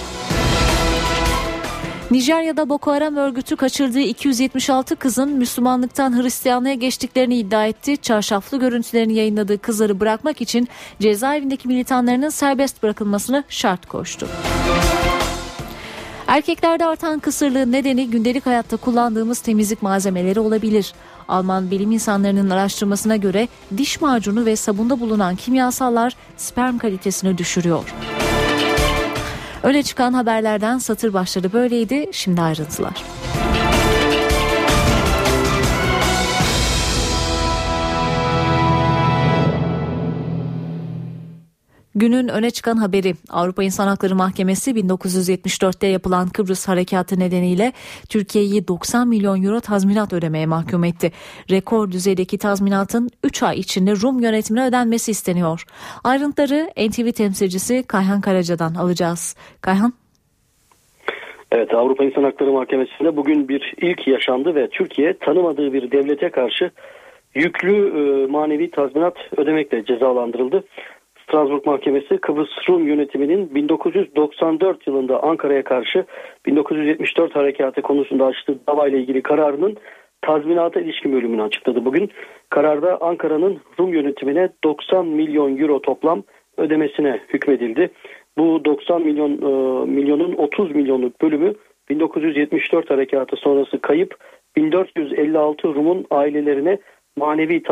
Nijerya'da 2.11 2.68
Boko 2.68 2.92
Haram 2.92 3.16
örgütü 3.16 3.57
kaçırdığı 3.57 4.01
276 4.01 4.97
kızın 4.97 5.33
Müslümanlıktan 5.33 6.23
Hristiyanlığa 6.23 6.73
geçtiklerini 6.73 7.37
iddia 7.37 7.66
etti. 7.66 7.97
Çarşaflı 7.97 8.59
görüntülerini 8.59 9.14
yayınladığı 9.14 9.59
kızları 9.59 10.01
bırakmak 10.01 10.40
için 10.40 10.68
cezaevindeki 11.01 11.68
militanlarının 11.68 12.29
serbest 12.29 12.83
bırakılmasını 12.83 13.44
şart 13.49 13.87
koştu. 13.87 14.29
Erkeklerde 16.27 16.87
artan 16.87 17.18
kısırlığın 17.18 17.73
nedeni 17.73 18.11
gündelik 18.11 18.47
hayatta 18.47 18.77
kullandığımız 18.77 19.40
temizlik 19.40 19.83
malzemeleri 19.83 20.40
olabilir. 20.40 20.92
Alman 21.29 21.71
bilim 21.71 21.92
insanlarının 21.92 22.51
araştırmasına 22.51 23.16
göre 23.16 23.49
diş 23.77 24.01
macunu 24.01 24.47
ve 24.47 24.57
sabunda 24.57 25.01
bulunan 25.01 25.37
kimyasallar 25.37 26.16
sperm 26.37 26.79
kalitesini 26.79 27.38
düşürüyor. 27.38 27.94
Öne 29.62 29.83
çıkan 29.83 30.12
haberlerden 30.12 30.79
satır 30.79 31.12
başları 31.12 31.53
böyleydi. 31.53 32.07
Şimdi 32.12 32.40
ayrıntılar. 32.40 33.05
Günün 42.01 42.29
öne 42.29 42.51
çıkan 42.51 42.77
haberi 42.77 43.13
Avrupa 43.31 43.63
İnsan 43.63 43.87
Hakları 43.89 44.15
Mahkemesi 44.15 44.71
1974'te 44.71 45.87
yapılan 45.87 46.29
Kıbrıs 46.29 46.69
Harekatı 46.69 47.21
nedeniyle 47.21 47.73
Türkiye'yi 48.09 48.69
90 48.69 49.09
milyon 49.09 49.43
euro 49.43 49.61
tazminat 49.61 50.13
ödemeye 50.13 50.47
mahkum 50.47 50.85
etti. 50.85 51.11
Rekor 51.51 51.91
düzeydeki 51.91 52.39
tazminatın 52.39 53.09
3 53.25 53.43
ay 53.43 53.59
içinde 53.59 53.91
Rum 54.03 54.21
yönetimine 54.21 54.67
ödenmesi 54.67 55.11
isteniyor. 55.11 55.65
Ayrıntıları 56.05 56.71
NTV 56.89 57.13
temsilcisi 57.13 57.85
Kayhan 57.89 58.21
Karaca'dan 58.21 58.75
alacağız. 58.75 59.37
Kayhan 59.61 59.93
Evet 61.53 61.75
Avrupa 61.75 62.05
İnsan 62.05 62.25
Hakları 62.25 62.53
Mahkemesi'nde 62.53 63.17
bugün 63.17 63.49
bir 63.49 63.75
ilk 63.83 64.09
yaşandı 64.09 64.55
ve 64.55 64.69
Türkiye 64.69 65.19
tanımadığı 65.19 65.73
bir 65.73 65.91
devlete 65.91 66.31
karşı 66.31 66.71
yüklü 67.35 67.73
e, 67.73 68.27
manevi 68.27 68.71
tazminat 68.71 69.17
ödemekle 69.37 69.85
cezalandırıldı. 69.85 70.65
Strasbourg 71.29 71.67
Mahkemesi 71.67 72.19
Kıbrıs 72.19 72.49
Rum 72.69 72.88
yönetiminin 72.88 73.55
1994 73.55 74.87
yılında 74.87 75.23
Ankara'ya 75.23 75.64
karşı 75.64 76.05
1974 76.47 77.37
harekatı 77.37 77.83
konusunda 77.83 78.27
açtığı 78.27 78.59
davayla 78.67 78.99
ilgili 78.99 79.23
kararının 79.23 79.77
tazminata 80.23 80.81
ilişkin 80.81 81.12
bölümünü 81.12 81.43
açıkladı. 81.43 81.85
Bugün 81.85 82.11
kararda 82.51 83.01
Ankara'nın 83.01 83.59
Rum 83.81 83.95
yönetimine 83.95 84.49
90 84.64 85.07
milyon 85.07 85.57
euro 85.57 85.83
toplam 85.83 86.23
ödemesine 86.57 87.21
hükmedildi. 87.29 87.91
Bu 88.38 88.64
90 88.64 89.03
milyon 89.03 89.33
e, 89.33 89.87
milyonun 89.87 90.33
30 90.33 90.75
milyonluk 90.75 91.23
bölümü 91.23 91.55
1974 91.88 92.91
harekatı 92.91 93.37
sonrası 93.37 93.81
kayıp 93.81 94.14
1456 94.57 95.75
Rum'un 95.75 96.07
ailelerine 96.11 96.79
manevi 97.18 97.62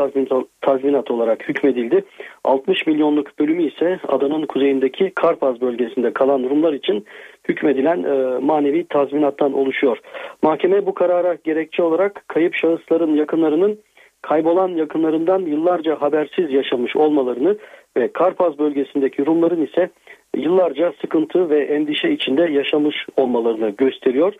tazminat, 0.62 1.10
olarak 1.10 1.48
hükmedildi. 1.48 2.04
60 2.44 2.86
milyonluk 2.86 3.38
bölümü 3.38 3.62
ise 3.62 4.00
adanın 4.08 4.46
kuzeyindeki 4.46 5.12
Karpaz 5.14 5.60
bölgesinde 5.60 6.12
kalan 6.12 6.42
Rumlar 6.42 6.72
için 6.72 7.04
hükmedilen 7.48 8.02
e, 8.02 8.38
manevi 8.38 8.86
tazminattan 8.88 9.52
oluşuyor. 9.52 9.98
Mahkeme 10.42 10.86
bu 10.86 10.94
karara 10.94 11.34
gerekçe 11.44 11.82
olarak 11.82 12.24
kayıp 12.28 12.54
şahısların 12.54 13.14
yakınlarının 13.14 13.78
kaybolan 14.22 14.68
yakınlarından 14.68 15.40
yıllarca 15.40 16.02
habersiz 16.02 16.52
yaşamış 16.52 16.96
olmalarını 16.96 17.56
ve 17.96 18.12
Karpaz 18.12 18.58
bölgesindeki 18.58 19.26
Rumların 19.26 19.66
ise 19.66 19.90
yıllarca 20.36 20.92
sıkıntı 21.00 21.50
ve 21.50 21.64
endişe 21.64 22.10
içinde 22.10 22.42
yaşamış 22.42 22.96
olmalarını 23.16 23.70
gösteriyor. 23.70 24.34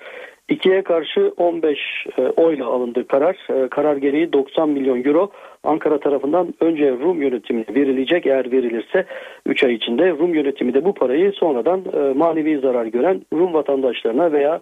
İkiye 0.49 0.83
karşı 0.83 1.33
15 1.37 1.79
e, 2.19 2.23
oyla 2.23 2.67
alındı 2.67 3.07
karar. 3.07 3.65
E, 3.65 3.69
karar 3.69 3.97
gereği 3.97 4.33
90 4.33 4.69
milyon 4.69 5.05
euro 5.05 5.31
Ankara 5.65 6.01
tarafından 6.01 6.55
önce 6.61 6.91
Rum 6.91 7.23
yönetimine 7.23 7.67
verilecek. 7.75 8.27
Eğer 8.27 8.53
verilirse 8.53 9.05
3 9.47 9.65
ay 9.65 9.75
içinde 9.75 10.11
Rum 10.11 10.35
yönetimi 10.35 10.75
de 10.75 10.85
bu 10.85 10.95
parayı 10.95 11.33
sonradan 11.33 11.85
e, 11.93 12.13
manevi 12.19 12.59
zarar 12.59 12.87
gören 12.87 13.23
Rum 13.33 13.55
vatandaşlarına 13.55 14.33
veya 14.33 14.61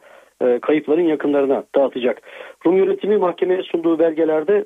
kayıpların 0.62 1.02
yakınlarına 1.02 1.64
dağıtacak. 1.74 2.22
Rum 2.66 2.76
yönetimi 2.76 3.16
mahkemeye 3.16 3.62
sunduğu 3.62 3.98
belgelerde 3.98 4.64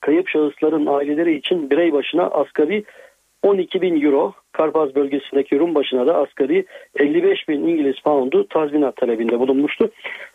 kayıp 0.00 0.28
şahısların 0.28 0.86
aileleri 0.86 1.36
için 1.36 1.70
birey 1.70 1.92
başına 1.92 2.22
asgari 2.22 2.84
12 3.42 3.82
bin 3.82 4.04
euro 4.04 4.32
Karpaz 4.52 4.94
bölgesindeki 4.94 5.58
Rum 5.58 5.74
başına 5.74 6.06
da 6.06 6.16
asgari 6.16 6.64
55 6.98 7.48
bin 7.48 7.68
İngiliz 7.68 8.00
poundu 8.00 8.46
tazminat 8.48 8.96
talebinde 8.96 9.40
bulunmuştu. 9.40 9.90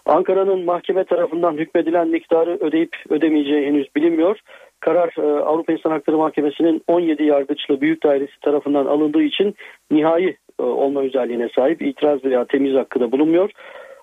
Ankara'nın 0.05 0.65
mahkeme 0.65 1.03
tarafından 1.03 1.53
hükmedilen 1.57 2.07
miktarı 2.07 2.57
ödeyip 2.61 2.95
ödemeyeceği 3.09 3.65
henüz 3.65 3.87
bilinmiyor. 3.95 4.39
Karar 4.79 5.13
e, 5.17 5.43
Avrupa 5.43 5.73
İnsan 5.73 5.91
Hakları 5.91 6.17
Mahkemesi'nin 6.17 6.81
17 6.87 7.23
yargıçlı 7.23 7.81
büyük 7.81 8.03
dairesi 8.03 8.39
tarafından 8.39 8.85
alındığı 8.85 9.23
için 9.23 9.55
nihai 9.91 10.37
e, 10.59 10.63
olma 10.63 11.01
özelliğine 11.01 11.49
sahip 11.55 11.81
itiraz 11.81 12.25
veya 12.25 12.45
temiz 12.45 12.75
hakkı 12.75 12.99
da 12.99 13.11
bulunmuyor. 13.11 13.51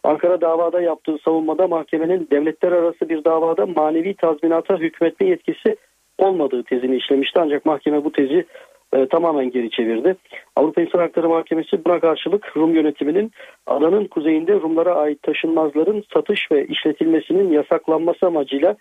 Ankara 0.05 0.41
davada 0.41 0.81
yaptığı 0.81 1.19
savunmada 1.25 1.69
mahkemenin 1.69 2.29
devletler 2.31 2.73
arası 2.73 3.09
bir 3.09 3.25
davada 3.25 3.67
manevi 3.67 4.15
tazminata 4.15 4.77
hükmetme 4.77 5.27
yetkisi 5.27 5.77
olmadığı 6.19 6.63
tezini 6.63 6.97
işlemişti. 6.97 7.41
Ancak 7.41 7.67
mahkeme 7.67 8.05
bu 8.05 8.13
tezi 8.13 8.47
e, 8.93 9.09
tamamen 9.09 9.51
geri 9.51 9.71
çevirdi. 9.71 10.17
Avrupa 10.57 10.81
İnsan 10.81 10.99
Hakları 10.99 11.29
Mahkemesi 11.29 11.85
buna 11.85 12.01
karşılık 12.01 12.57
Rum 12.57 12.75
yönetiminin 12.75 13.31
adanın 13.67 14.05
kuzeyinde 14.05 14.53
Rumlara 14.53 14.95
ait 14.95 15.23
taşınmazların 15.23 16.05
satış 16.15 16.53
ve 16.53 16.67
işletilmesinin 16.67 17.53
yasaklanması 17.53 18.27
amacıyla 18.27 18.77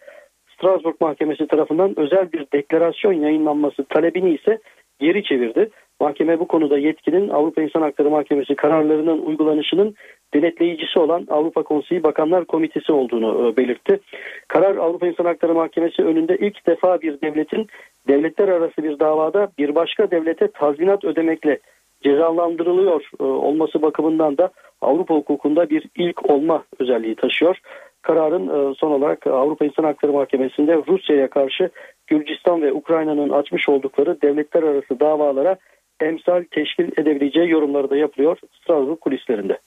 Strasbourg 0.53 0.95
Mahkemesi 1.01 1.47
tarafından 1.47 1.99
özel 1.99 2.31
bir 2.31 2.45
deklarasyon 2.53 3.13
yayınlanması 3.13 3.83
talebini 3.83 4.33
ise 4.33 4.59
geri 4.99 5.23
çevirdi. 5.23 5.69
Mahkeme 5.99 6.39
bu 6.39 6.47
konuda 6.47 6.77
yetkinin 6.77 7.29
Avrupa 7.29 7.61
İnsan 7.61 7.81
Hakları 7.81 8.09
Mahkemesi 8.09 8.55
kararlarının 8.55 9.21
uygulanışının 9.21 9.95
denetleyicisi 10.33 10.99
olan 10.99 11.27
Avrupa 11.29 11.63
Konseyi 11.63 12.03
Bakanlar 12.03 12.45
Komitesi 12.45 12.91
olduğunu 12.91 13.49
e, 13.49 13.57
belirtti. 13.57 13.99
Karar 14.47 14.75
Avrupa 14.75 15.07
İnsan 15.07 15.25
Hakları 15.25 15.53
Mahkemesi 15.53 16.03
önünde 16.03 16.37
ilk 16.37 16.67
defa 16.67 17.01
bir 17.01 17.21
devletin 17.21 17.67
devletler 18.07 18.47
arası 18.47 18.83
bir 18.83 18.99
davada 18.99 19.51
bir 19.57 19.75
başka 19.75 20.11
devlete 20.11 20.47
tazminat 20.47 21.05
ödemekle 21.05 21.59
cezalandırılıyor 22.03 23.09
e, 23.19 23.23
olması 23.23 23.81
bakımından 23.81 24.37
da 24.37 24.51
Avrupa 24.81 25.15
hukukunda 25.15 25.69
bir 25.69 25.85
ilk 25.95 26.29
olma 26.29 26.63
özelliği 26.79 27.15
taşıyor. 27.15 27.57
Kararın 28.01 28.47
e, 28.47 28.75
son 28.75 28.91
olarak 28.91 29.27
Avrupa 29.27 29.65
İnsan 29.65 29.83
Hakları 29.83 30.13
Mahkemesi'nde 30.13 30.81
Rusya'ya 30.87 31.29
karşı 31.29 31.69
Gürcistan 32.07 32.61
ve 32.61 32.73
Ukrayna'nın 32.73 33.29
açmış 33.29 33.69
oldukları 33.69 34.21
devletler 34.21 34.63
arası 34.63 34.99
davalara 34.99 35.57
emsal 35.99 36.43
teşkil 36.51 36.91
edebileceği 36.97 37.49
yorumları 37.49 37.89
da 37.89 37.97
yapılıyor 37.97 38.37
Strasbourg 38.61 38.99
kulislerinde. 38.99 39.57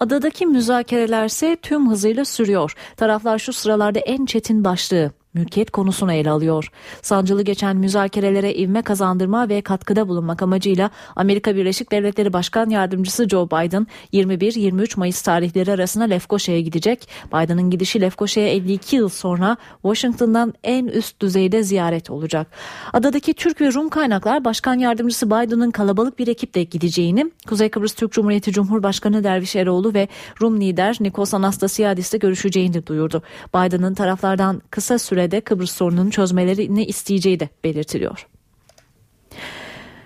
Adadaki 0.00 0.46
müzakerelerse 0.46 1.56
tüm 1.62 1.90
hızıyla 1.90 2.24
sürüyor. 2.24 2.74
Taraflar 2.96 3.38
şu 3.38 3.52
sıralarda 3.52 3.98
en 3.98 4.26
çetin 4.26 4.64
başlığı 4.64 5.10
mülkiyet 5.34 5.70
konusunu 5.70 6.12
ele 6.12 6.30
alıyor. 6.30 6.70
Sancılı 7.02 7.42
geçen 7.42 7.76
müzakerelere 7.76 8.54
ivme 8.54 8.82
kazandırma 8.82 9.48
ve 9.48 9.62
katkıda 9.62 10.08
bulunmak 10.08 10.42
amacıyla 10.42 10.90
Amerika 11.16 11.56
Birleşik 11.56 11.92
Devletleri 11.92 12.32
Başkan 12.32 12.70
Yardımcısı 12.70 13.28
Joe 13.28 13.46
Biden 13.46 13.86
21-23 14.12 14.98
Mayıs 14.98 15.22
tarihleri 15.22 15.72
arasında 15.72 16.04
Lefkoşa'ya 16.04 16.60
gidecek. 16.60 17.08
Biden'ın 17.26 17.70
gidişi 17.70 18.00
Lefkoşa'ya 18.00 18.48
52 18.48 18.96
yıl 18.96 19.08
sonra 19.08 19.56
Washington'dan 19.82 20.54
en 20.64 20.86
üst 20.86 21.20
düzeyde 21.22 21.62
ziyaret 21.62 22.10
olacak. 22.10 22.46
Adadaki 22.92 23.34
Türk 23.34 23.60
ve 23.60 23.72
Rum 23.72 23.88
kaynaklar 23.88 24.44
Başkan 24.44 24.78
Yardımcısı 24.78 25.26
Biden'ın 25.26 25.70
kalabalık 25.70 26.18
bir 26.18 26.28
ekiple 26.28 26.62
gideceğini, 26.62 27.30
Kuzey 27.48 27.68
Kıbrıs 27.68 27.94
Türk 27.94 28.12
Cumhuriyeti 28.12 28.52
Cumhurbaşkanı 28.52 29.24
Derviş 29.24 29.56
Eroğlu 29.56 29.94
ve 29.94 30.08
Rum 30.42 30.60
lider 30.60 30.96
Nikos 31.00 31.34
Anastasiadis'le 31.34 32.18
görüşeceğini 32.20 32.86
duyurdu. 32.86 33.22
Biden'ın 33.54 33.94
taraflardan 33.94 34.62
kısa 34.70 34.98
süre 34.98 35.19
sürede 35.20 35.40
Kıbrıs 35.40 35.70
sorununu 35.70 36.10
çözmelerini 36.10 36.84
isteyeceği 36.84 37.40
de 37.40 37.48
belirtiliyor. 37.64 38.26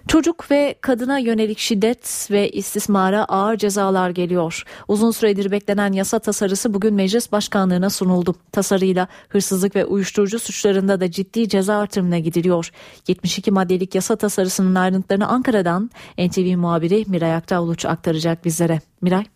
Çocuk 0.09 0.50
ve 0.50 0.74
kadına 0.81 1.18
yönelik 1.18 1.59
şiddet 1.59 2.29
ve 2.31 2.50
istismara 2.50 3.24
ağır 3.24 3.57
cezalar 3.57 4.11
geliyor. 4.11 4.62
Uzun 4.88 5.11
süredir 5.11 5.50
beklenen 5.50 5.92
yasa 5.92 6.18
tasarısı 6.18 6.74
bugün 6.74 6.94
meclis 6.94 7.33
başkanlığına 7.33 7.90
sunuldu. 7.90 8.35
Tasarıyla 8.53 9.09
hırsızlık 9.29 9.77
ve 9.77 9.85
uyuşturucu 9.85 10.38
suçlarında 10.38 11.00
da 11.00 11.11
ciddi 11.11 11.48
ceza 11.48 11.77
artırımına 11.77 12.18
gidiliyor. 12.18 12.70
72 13.09 13.50
maddelik 13.50 13.94
yasa 13.94 14.16
tasarısının 14.16 14.74
ayrıntılarını 14.74 15.29
Ankara'dan 15.29 15.90
NTV 16.18 16.57
muhabiri 16.57 17.05
Miray 17.07 17.35
Aktağuluç 17.35 17.85
aktaracak 17.85 18.44
bizlere. 18.44 18.81
Miray. 19.00 19.34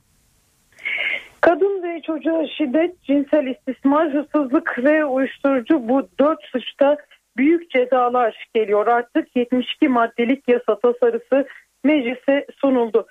Çocuğa 2.09 2.47
şiddet, 2.47 3.03
cinsel 3.03 3.47
istismar, 3.47 4.13
hırsızlık 4.13 4.79
ve 4.85 5.05
uyuşturucu 5.05 5.89
bu 5.89 6.09
dört 6.21 6.45
suçta 6.45 6.97
büyük 7.37 7.71
cezalar 7.71 8.49
geliyor. 8.55 8.87
Artık 8.87 9.37
72 9.37 9.89
maddelik 9.89 10.49
yasa 10.49 10.79
tasarısı 10.79 11.47
meclise 11.85 12.47
sunuldu. 12.61 13.07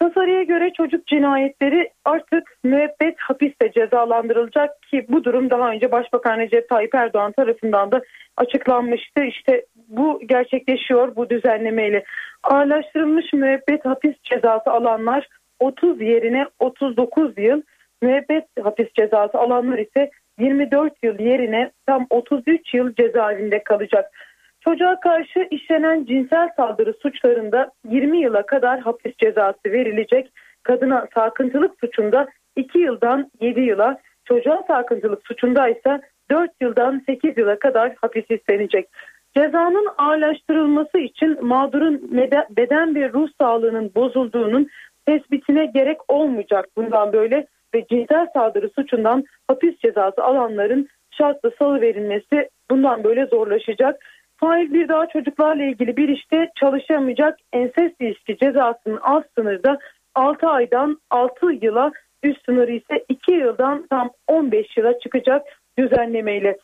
Tasarıya 0.00 0.42
göre 0.42 0.72
çocuk 0.76 1.06
cinayetleri 1.06 1.90
artık 2.04 2.56
müebbet 2.64 3.14
hapiste 3.18 3.72
cezalandırılacak 3.72 4.82
ki 4.82 5.06
bu 5.08 5.24
durum 5.24 5.50
daha 5.50 5.70
önce 5.70 5.92
Başbakan 5.92 6.38
Recep 6.38 6.68
Tayyip 6.68 6.94
Erdoğan 6.94 7.32
tarafından 7.32 7.92
da 7.92 8.02
açıklanmıştı. 8.36 9.24
İşte 9.24 9.66
bu 9.88 10.20
gerçekleşiyor 10.26 11.16
bu 11.16 11.30
düzenlemeyle. 11.30 12.04
Ağırlaştırılmış 12.42 13.32
müebbet 13.32 13.84
hapis 13.84 14.14
cezası 14.22 14.70
alanlar 14.70 15.28
30 15.58 16.00
yerine 16.00 16.46
39 16.58 17.38
yıl, 17.38 17.62
müebbet 18.02 18.44
hapis 18.62 18.88
cezası 18.94 19.38
alanlar 19.38 19.78
ise 19.78 20.10
24 20.38 20.92
yıl 21.02 21.18
yerine 21.18 21.70
tam 21.86 22.06
33 22.10 22.74
yıl 22.74 22.94
cezaevinde 22.94 23.62
kalacak. 23.64 24.12
Çocuğa 24.60 25.00
karşı 25.00 25.48
işlenen 25.50 26.04
cinsel 26.04 26.48
saldırı 26.56 26.94
suçlarında 27.02 27.70
20 27.88 28.20
yıla 28.20 28.46
kadar 28.46 28.80
hapis 28.80 29.16
cezası 29.16 29.64
verilecek. 29.64 30.32
Kadına 30.62 31.06
sarkıntılık 31.14 31.80
suçunda 31.80 32.28
2 32.56 32.78
yıldan 32.78 33.30
7 33.40 33.60
yıla, 33.60 33.98
çocuğa 34.24 34.64
sarkıntılık 34.66 35.26
suçunda 35.26 35.68
ise 35.68 36.00
4 36.30 36.50
yıldan 36.60 37.02
8 37.06 37.38
yıla 37.38 37.58
kadar 37.58 37.94
hapis 38.00 38.24
istenecek. 38.30 38.88
Cezanın 39.36 39.88
ağırlaştırılması 39.98 40.98
için 40.98 41.46
mağdurun 41.46 42.10
beden 42.50 42.94
ve 42.94 43.12
ruh 43.12 43.28
sağlığının 43.40 43.92
bozulduğunun 43.94 44.68
tespitine 45.06 45.66
gerek 45.66 45.98
olmayacak 46.08 46.66
bundan 46.76 47.12
böyle 47.12 47.46
ve 47.74 47.86
cinsel 47.90 48.26
saldırı 48.34 48.70
suçundan 48.78 49.24
hapis 49.48 49.78
cezası 49.78 50.22
alanların 50.22 50.88
şartlı 51.10 51.52
salı 51.58 51.80
verilmesi 51.80 52.48
bundan 52.70 53.04
böyle 53.04 53.26
zorlaşacak. 53.26 54.04
Fail 54.36 54.72
bir 54.72 54.88
daha 54.88 55.06
çocuklarla 55.06 55.62
ilgili 55.62 55.96
bir 55.96 56.08
işte 56.08 56.50
çalışamayacak 56.60 57.38
ensest 57.52 58.00
ilişki 58.00 58.36
cezasının 58.36 58.98
alt 59.02 59.24
sınırda 59.38 59.78
6 60.14 60.46
aydan 60.46 60.98
6 61.10 61.46
yıla 61.62 61.92
üst 62.22 62.44
sınırı 62.44 62.72
ise 62.72 63.04
2 63.08 63.32
yıldan 63.32 63.86
tam 63.90 64.10
15 64.26 64.76
yıla 64.76 64.98
çıkacak 64.98 65.46
düzenlemeyle. 65.78 66.56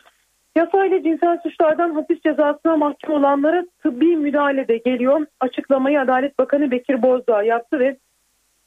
Yasayla 0.55 1.03
cinsel 1.03 1.39
suçlardan 1.43 1.93
hapis 1.93 2.21
cezasına 2.21 2.77
mahkum 2.77 3.13
olanlara 3.13 3.65
tıbbi 3.83 4.17
müdahale 4.17 4.67
de 4.67 4.77
geliyor. 4.77 5.25
Açıklamayı 5.39 6.01
Adalet 6.01 6.39
Bakanı 6.39 6.71
Bekir 6.71 7.01
Bozdağ 7.01 7.43
yaptı 7.43 7.79
ve 7.79 7.97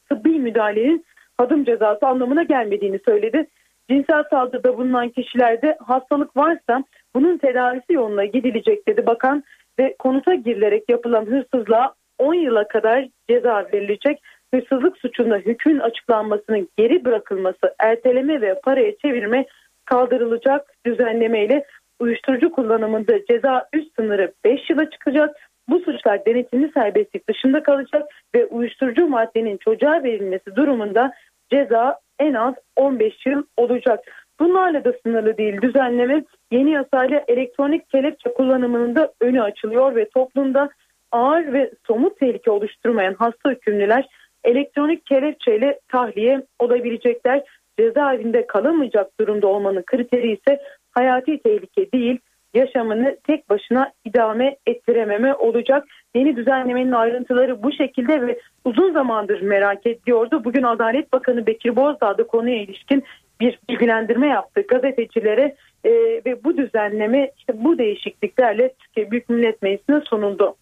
tıbbi 0.08 0.38
müdahalenin 0.38 1.04
hadım 1.40 1.64
cezası 1.64 2.06
anlamına 2.06 2.42
gelmediğini 2.42 3.00
söyledi. 3.04 3.46
Cinsel 3.90 4.24
saldırıda 4.30 4.78
bulunan 4.78 5.08
kişilerde 5.08 5.76
hastalık 5.86 6.36
varsa 6.36 6.84
bunun 7.14 7.38
tedavisi 7.38 7.92
yoluna 7.92 8.24
gidilecek 8.24 8.88
dedi 8.88 9.06
bakan 9.06 9.44
ve 9.78 9.96
konuta 9.98 10.34
girilerek 10.34 10.84
yapılan 10.88 11.26
hırsızlığa 11.26 11.94
10 12.18 12.34
yıla 12.34 12.68
kadar 12.68 13.08
ceza 13.30 13.66
verilecek. 13.72 14.22
Hırsızlık 14.54 14.96
suçunda 14.98 15.36
hükmün 15.36 15.78
açıklanmasının 15.78 16.68
geri 16.78 17.04
bırakılması, 17.04 17.74
erteleme 17.78 18.40
ve 18.40 18.60
paraya 18.64 18.96
çevirme 18.96 19.46
kaldırılacak 19.84 20.74
düzenlemeyle 20.86 21.64
uyuşturucu 22.00 22.52
kullanımında 22.52 23.24
ceza 23.30 23.68
üst 23.72 23.96
sınırı 23.96 24.32
5 24.44 24.70
yıla 24.70 24.90
çıkacak. 24.90 25.36
Bu 25.68 25.80
suçlar 25.80 26.26
denetimli 26.26 26.70
serbestlik 26.72 27.28
dışında 27.28 27.62
kalacak 27.62 28.02
ve 28.34 28.46
uyuşturucu 28.46 29.06
maddenin 29.06 29.56
çocuğa 29.56 30.02
verilmesi 30.02 30.56
durumunda 30.56 31.12
ceza 31.52 31.98
en 32.18 32.34
az 32.34 32.54
15 32.76 33.26
yıl 33.26 33.42
olacak. 33.56 34.00
Bunlarla 34.40 34.84
da 34.84 34.92
sınırlı 35.02 35.38
değil 35.38 35.62
düzenleme 35.62 36.24
yeni 36.50 36.70
yasayla 36.70 37.24
elektronik 37.28 37.90
kelepçe 37.90 38.34
kullanımının 38.34 38.94
da 38.94 39.12
önü 39.20 39.42
açılıyor 39.42 39.96
ve 39.96 40.08
toplumda 40.08 40.70
ağır 41.12 41.52
ve 41.52 41.70
somut 41.86 42.18
tehlike 42.18 42.50
oluşturmayan 42.50 43.14
hasta 43.14 43.50
hükümlüler 43.50 44.08
elektronik 44.44 45.06
kelepçeyle 45.06 45.80
tahliye 45.88 46.42
olabilecekler. 46.58 47.42
Cezaevinde 47.78 48.46
kalamayacak 48.46 49.20
durumda 49.20 49.46
olmanın 49.46 49.82
kriteri 49.82 50.32
ise 50.32 50.62
hayati 50.90 51.42
tehlike 51.42 51.92
değil 51.92 52.18
yaşamını 52.54 53.16
tek 53.26 53.50
başına 53.50 53.92
idame 54.04 54.56
ettirememe 54.66 55.34
olacak. 55.34 55.88
Yeni 56.14 56.36
düzenlemenin 56.36 56.92
ayrıntıları 56.92 57.62
bu 57.62 57.72
şekilde 57.72 58.26
ve 58.26 58.40
uzun 58.64 58.92
zamandır 58.92 59.40
merak 59.40 59.86
ediyordu. 59.86 60.44
Bugün 60.44 60.62
Adalet 60.62 61.12
Bakanı 61.12 61.46
Bekir 61.46 61.76
Bozdağ 61.76 62.18
da 62.18 62.26
konuya 62.26 62.62
ilişkin 62.62 63.04
bir 63.40 63.58
bilgilendirme 63.68 64.26
yaptı 64.26 64.60
gazetecilere 64.68 65.56
e, 65.84 65.90
ve 66.26 66.44
bu 66.44 66.56
düzenleme 66.56 67.30
işte 67.38 67.64
bu 67.64 67.78
değişikliklerle 67.78 68.74
Türkiye 68.78 69.10
Büyük 69.10 69.28
Millet 69.28 69.62
Meclisi'ne 69.62 70.00
sunuldu. 70.00 70.54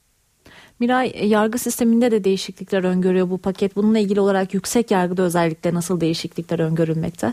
Miray 0.80 1.12
yargı 1.22 1.58
sisteminde 1.58 2.10
de 2.10 2.24
değişiklikler 2.24 2.84
öngörüyor 2.84 3.30
bu 3.30 3.38
paket. 3.38 3.76
Bununla 3.76 3.98
ilgili 3.98 4.20
olarak 4.20 4.54
yüksek 4.54 4.90
yargıda 4.90 5.22
özellikle 5.22 5.74
nasıl 5.74 6.00
değişiklikler 6.00 6.58
öngörülmekte? 6.58 7.32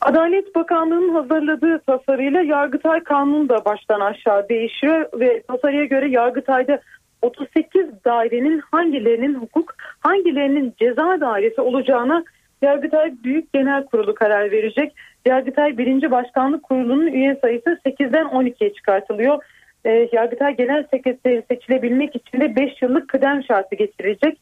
Adalet 0.00 0.54
Bakanlığı'nın 0.54 1.14
hazırladığı 1.14 1.78
tasarıyla 1.78 2.42
Yargıtay 2.42 3.02
Kanunu 3.04 3.48
da 3.48 3.64
baştan 3.64 4.00
aşağı 4.00 4.48
değişiyor 4.48 5.06
ve 5.20 5.42
tasarıya 5.42 5.84
göre 5.84 6.08
Yargıtay'da 6.08 6.80
38 7.22 7.86
dairenin 8.04 8.62
hangilerinin 8.70 9.34
hukuk, 9.34 9.74
hangilerinin 10.00 10.74
ceza 10.78 11.20
dairesi 11.20 11.60
olacağına 11.60 12.24
Yargıtay 12.62 13.12
Büyük 13.24 13.52
Genel 13.52 13.84
Kurulu 13.84 14.14
karar 14.14 14.50
verecek. 14.50 14.92
Yargıtay 15.26 15.78
1. 15.78 16.10
Başkanlık 16.10 16.62
Kurulu'nun 16.62 17.06
üye 17.06 17.38
sayısı 17.42 17.80
8'den 17.86 18.26
12'ye 18.26 18.74
çıkartılıyor. 18.74 19.42
E, 19.84 20.08
Yargıtay 20.12 20.56
Genel 20.56 20.84
Sekreteri 20.90 21.42
seçilebilmek 21.50 22.16
için 22.16 22.40
de 22.40 22.56
5 22.56 22.82
yıllık 22.82 23.08
kıdem 23.08 23.44
şartı 23.44 23.76
getirecek. 23.76 24.38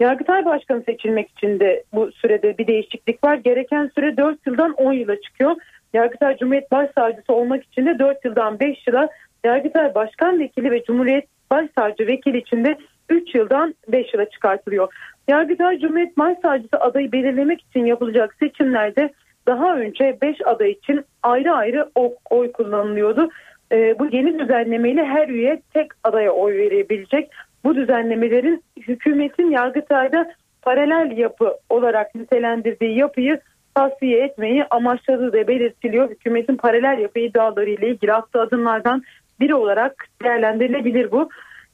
Yargıtay 0.00 0.44
Başkanı 0.44 0.82
seçilmek 0.82 1.30
için 1.30 1.60
de 1.60 1.84
bu 1.92 2.12
sürede 2.12 2.58
bir 2.58 2.66
değişiklik 2.66 3.24
var. 3.24 3.34
Gereken 3.34 3.90
süre 3.94 4.16
4 4.16 4.46
yıldan 4.46 4.72
10 4.72 4.92
yıla 4.92 5.20
çıkıyor. 5.20 5.56
Yargıtay 5.94 6.36
Cumhuriyet 6.36 6.70
Başsavcısı 6.70 7.32
olmak 7.32 7.64
için 7.64 7.86
de 7.86 7.98
4 7.98 8.24
yıldan 8.24 8.60
5 8.60 8.86
yıla, 8.86 9.08
Yargıtay 9.44 9.94
Başkan 9.94 10.38
Vekili 10.38 10.70
ve 10.70 10.84
Cumhuriyet 10.84 11.24
Başsavcı 11.50 12.06
Vekili 12.06 12.38
için 12.38 12.64
de 12.64 12.78
3 13.08 13.34
yıldan 13.34 13.74
5 13.88 14.14
yıla 14.14 14.30
çıkartılıyor. 14.30 14.94
Yargıtay 15.28 15.78
Cumhuriyet 15.78 16.18
Başsavcısı 16.18 16.76
adayı 16.80 17.12
belirlemek 17.12 17.60
için 17.60 17.84
yapılacak 17.84 18.34
seçimlerde 18.40 19.12
daha 19.46 19.76
önce 19.76 20.18
5 20.22 20.36
aday 20.46 20.70
için 20.70 21.04
ayrı 21.22 21.52
ayrı 21.52 21.90
oy, 22.30 22.52
kullanılıyordu. 22.52 23.28
Ee, 23.72 23.98
bu 23.98 24.06
yeni 24.06 24.38
düzenlemeyle 24.38 25.04
her 25.04 25.28
üye 25.28 25.62
tek 25.74 25.90
adaya 26.04 26.30
oy 26.30 26.56
verebilecek. 26.56 27.30
Bu 27.64 27.76
düzenlemelerin 27.76 28.64
hükümetin 28.76 29.50
Yargıtay'da 29.50 30.32
paralel 30.62 31.18
yapı 31.18 31.56
olarak 31.68 32.14
nitelendirdiği 32.14 32.98
yapıyı 32.98 33.40
tasfiye 33.74 34.24
etmeyi 34.24 34.64
amaçladığı 34.70 35.32
da 35.32 35.48
belirtiliyor. 35.48 36.10
Hükümetin 36.10 36.56
paralel 36.56 36.98
yapı 36.98 37.18
iddiaları 37.18 37.70
ile 37.70 37.88
ilgili 37.88 38.12
attığı 38.12 38.40
adımlardan 38.40 39.02
biri 39.40 39.54
olarak 39.54 40.06
değerlendirilebilir 40.22 41.10
bu. 41.10 41.28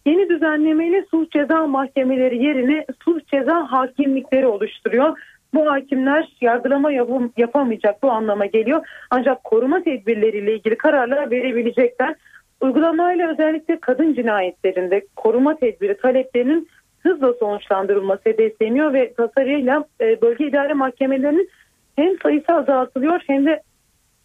Yeni 0.07 0.29
düzenlemeyle 0.29 1.05
suç 1.11 1.33
ceza 1.33 1.66
mahkemeleri 1.66 2.44
yerine 2.44 2.87
suç 3.05 3.29
ceza 3.29 3.72
hakimlikleri 3.72 4.46
oluşturuyor. 4.46 5.18
Bu 5.55 5.70
hakimler 5.70 6.29
yargılama 6.40 6.92
yapamayacak 7.37 8.02
bu 8.02 8.11
anlama 8.11 8.46
geliyor. 8.46 8.87
Ancak 9.11 9.44
koruma 9.44 9.83
tedbirleriyle 9.83 10.55
ilgili 10.55 10.76
kararlar 10.76 11.31
verebilecekler. 11.31 12.14
Uygulamayla 12.61 13.31
özellikle 13.31 13.81
kadın 13.81 14.14
cinayetlerinde 14.14 15.07
koruma 15.16 15.57
tedbiri 15.57 15.96
taleplerinin 15.96 16.68
hızla 17.00 17.33
sonuçlandırılması 17.33 18.22
hedefleniyor 18.24 18.92
ve 18.92 19.12
tasarıyla 19.14 19.85
e, 20.00 20.20
bölge 20.22 20.46
idare 20.46 20.74
mahkemelerinin 20.74 21.48
hem 21.96 22.18
sayısı 22.22 22.52
azaltılıyor 22.52 23.20
hem 23.26 23.46
de 23.46 23.62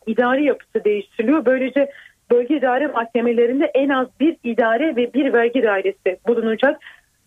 idari 0.08 0.44
yapısı 0.44 0.84
değiştiriliyor. 0.84 1.46
Böylece 1.46 1.92
bölge 2.32 2.58
idare 2.58 2.88
mahkemelerinde 2.88 3.66
en 3.66 3.90
az 3.90 4.08
bir 4.20 4.38
idare 4.44 4.96
ve 4.96 5.14
bir 5.14 5.34
vergi 5.34 5.64
dairesi 5.64 6.18
bulunacak. 6.28 6.82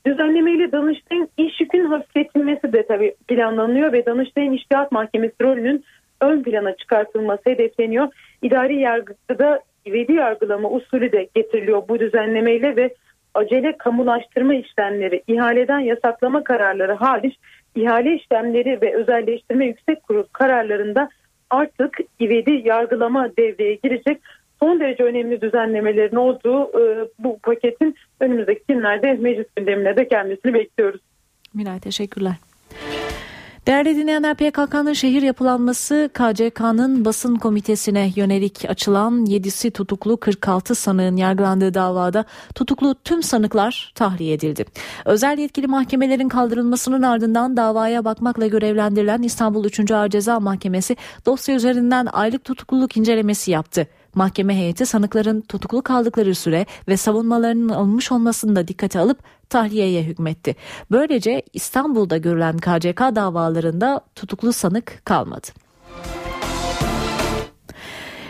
Düzenlemeyle 0.06 0.72
Danıştay'ın 0.72 1.28
iş 1.36 1.60
yükünün 1.60 1.86
hafifletilmesi 1.86 2.72
de 2.72 2.86
tabii 2.86 3.14
planlanıyor 3.28 3.92
ve 3.92 4.06
Danıştay'ın 4.06 4.52
iştihat 4.52 4.92
mahkemesi 4.92 5.34
rolünün 5.42 5.84
ön 6.20 6.42
plana 6.42 6.76
çıkartılması 6.76 7.42
hedefleniyor. 7.44 8.08
İdari 8.42 8.80
yargıda 8.80 9.60
ivedi 9.86 10.12
yargılama 10.12 10.70
usulü 10.70 11.12
de 11.12 11.28
getiriliyor 11.34 11.82
bu 11.88 11.98
düzenlemeyle 11.98 12.76
ve 12.76 12.94
acele 13.34 13.76
kamulaştırma 13.78 14.54
işlemleri, 14.54 15.22
ihaleden 15.26 15.80
yasaklama 15.80 16.44
kararları 16.44 16.92
hariç 16.92 17.34
ihale 17.74 18.14
işlemleri 18.14 18.80
ve 18.82 18.94
özelleştirme 18.94 19.66
yüksek 19.66 20.02
kurul 20.02 20.24
kararlarında 20.32 21.08
artık 21.50 21.98
ivedi 22.20 22.62
yargılama 22.64 23.36
devreye 23.36 23.74
girecek 23.74 24.20
son 24.62 24.80
derece 24.80 25.02
önemli 25.02 25.40
düzenlemelerin 25.40 26.16
olduğu 26.16 26.80
e, 26.80 27.08
bu 27.18 27.38
paketin 27.38 27.94
önümüzdeki 28.20 28.62
günlerde 28.68 29.12
meclis 29.12 29.46
gündemine 29.56 29.96
de 29.96 30.04
gelmesini 30.04 30.54
bekliyoruz. 30.54 31.00
Miray 31.54 31.80
teşekkürler. 31.80 32.34
Değerli 33.66 33.96
dinleyenler 33.96 34.34
PKK'nın 34.34 34.92
şehir 34.92 35.22
yapılanması 35.22 36.10
KCK'nın 36.14 37.04
basın 37.04 37.36
komitesine 37.36 38.10
yönelik 38.16 38.64
açılan 38.68 39.26
7'si 39.26 39.70
tutuklu 39.70 40.16
46 40.16 40.74
sanığın 40.74 41.16
yargılandığı 41.16 41.74
davada 41.74 42.24
tutuklu 42.54 42.94
tüm 43.04 43.22
sanıklar 43.22 43.92
tahliye 43.94 44.34
edildi. 44.34 44.64
Özel 45.04 45.38
yetkili 45.38 45.66
mahkemelerin 45.66 46.28
kaldırılmasının 46.28 47.02
ardından 47.02 47.56
davaya 47.56 48.04
bakmakla 48.04 48.46
görevlendirilen 48.46 49.22
İstanbul 49.22 49.64
3. 49.64 49.90
Ağır 49.90 50.08
Ceza 50.08 50.40
Mahkemesi 50.40 50.96
dosya 51.26 51.54
üzerinden 51.54 52.06
aylık 52.12 52.44
tutukluluk 52.44 52.96
incelemesi 52.96 53.50
yaptı. 53.50 53.86
Mahkeme 54.14 54.56
heyeti 54.56 54.86
sanıkların 54.86 55.40
tutuklu 55.40 55.82
kaldıkları 55.82 56.34
süre 56.34 56.66
ve 56.88 56.96
savunmalarının 56.96 57.68
alınmış 57.68 58.12
olmasını 58.12 58.56
da 58.56 58.68
dikkate 58.68 58.98
alıp 58.98 59.18
tahliyeye 59.48 60.02
hükmetti. 60.02 60.56
Böylece 60.90 61.42
İstanbul'da 61.52 62.16
görülen 62.16 62.56
KCK 62.58 63.00
davalarında 63.00 64.00
tutuklu 64.14 64.52
sanık 64.52 65.02
kalmadı. 65.04 65.63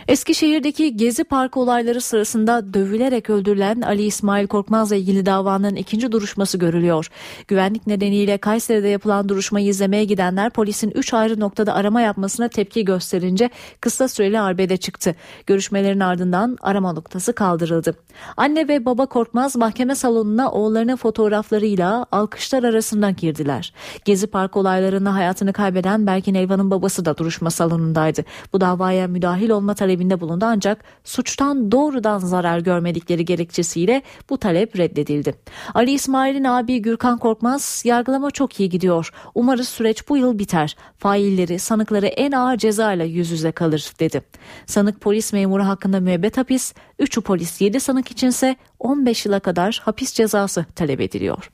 Eskişehir'deki 0.08 0.96
Gezi 0.96 1.24
Parkı 1.24 1.60
olayları 1.60 2.00
sırasında 2.00 2.74
dövülerek 2.74 3.30
öldürülen 3.30 3.80
Ali 3.80 4.02
İsmail 4.02 4.46
Korkmaz'la 4.46 4.96
ilgili 4.96 5.26
davanın 5.26 5.74
ikinci 5.74 6.12
duruşması 6.12 6.58
görülüyor. 6.58 7.08
Güvenlik 7.48 7.86
nedeniyle 7.86 8.38
Kayseri'de 8.38 8.88
yapılan 8.88 9.28
duruşmayı 9.28 9.66
izlemeye 9.66 10.04
gidenler 10.04 10.50
polisin 10.50 10.92
3 10.94 11.14
ayrı 11.14 11.40
noktada 11.40 11.74
arama 11.74 12.00
yapmasına 12.00 12.48
tepki 12.48 12.84
gösterince 12.84 13.50
kısa 13.80 14.08
süreli 14.08 14.40
arbede 14.40 14.76
çıktı. 14.76 15.14
Görüşmelerin 15.46 16.00
ardından 16.00 16.58
arama 16.62 16.92
noktası 16.92 17.32
kaldırıldı. 17.32 17.94
Anne 18.36 18.68
ve 18.68 18.84
baba 18.84 19.06
Korkmaz 19.06 19.56
mahkeme 19.56 19.94
salonuna 19.94 20.50
oğullarının 20.50 20.96
fotoğraflarıyla 20.96 22.06
alkışlar 22.12 22.64
arasından 22.64 23.16
girdiler. 23.16 23.72
Gezi 24.04 24.26
Parkı 24.26 24.58
olaylarında 24.58 25.14
hayatını 25.14 25.52
kaybeden 25.52 26.06
Berkin 26.06 26.34
Elvan'ın 26.34 26.70
babası 26.70 27.04
da 27.04 27.16
duruşma 27.16 27.50
salonundaydı. 27.50 28.24
Bu 28.52 28.60
davaya 28.60 29.08
müdahil 29.08 29.50
olma 29.50 29.74
talebi 29.74 29.93
talebinde 29.94 30.20
bulundu 30.20 30.44
ancak 30.44 30.84
suçtan 31.04 31.72
doğrudan 31.72 32.18
zarar 32.18 32.58
görmedikleri 32.58 33.24
gerekçesiyle 33.24 34.02
bu 34.30 34.38
talep 34.38 34.76
reddedildi. 34.76 35.34
Ali 35.74 35.90
İsmail'in 35.90 36.44
abi 36.44 36.82
Gürkan 36.82 37.18
Korkmaz 37.18 37.82
yargılama 37.84 38.30
çok 38.30 38.60
iyi 38.60 38.68
gidiyor. 38.68 39.10
Umarız 39.34 39.68
süreç 39.68 40.08
bu 40.08 40.16
yıl 40.16 40.38
biter. 40.38 40.76
Failleri, 40.98 41.58
sanıkları 41.58 42.06
en 42.06 42.32
ağır 42.32 42.56
cezayla 42.56 43.04
yüz 43.04 43.30
yüze 43.30 43.52
kalır 43.52 43.92
dedi. 44.00 44.22
Sanık 44.66 45.00
polis 45.00 45.32
memuru 45.32 45.64
hakkında 45.64 46.00
müebbet 46.00 46.36
hapis, 46.36 46.74
3'ü 47.00 47.20
polis 47.20 47.60
7 47.60 47.80
sanık 47.80 48.10
içinse 48.10 48.56
15 48.78 49.26
yıla 49.26 49.40
kadar 49.40 49.80
hapis 49.84 50.12
cezası 50.12 50.64
talep 50.74 51.00
ediliyor. 51.00 51.50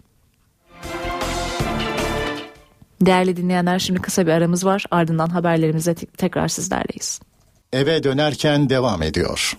Değerli 3.00 3.36
dinleyenler 3.36 3.78
şimdi 3.78 4.00
kısa 4.00 4.26
bir 4.26 4.32
aramız 4.32 4.64
var 4.64 4.84
ardından 4.90 5.28
haberlerimize 5.28 5.94
tekrar 5.94 6.48
sizlerleyiz 6.48 7.20
eve 7.72 8.02
dönerken 8.02 8.70
devam 8.70 9.02
ediyor. 9.02 9.58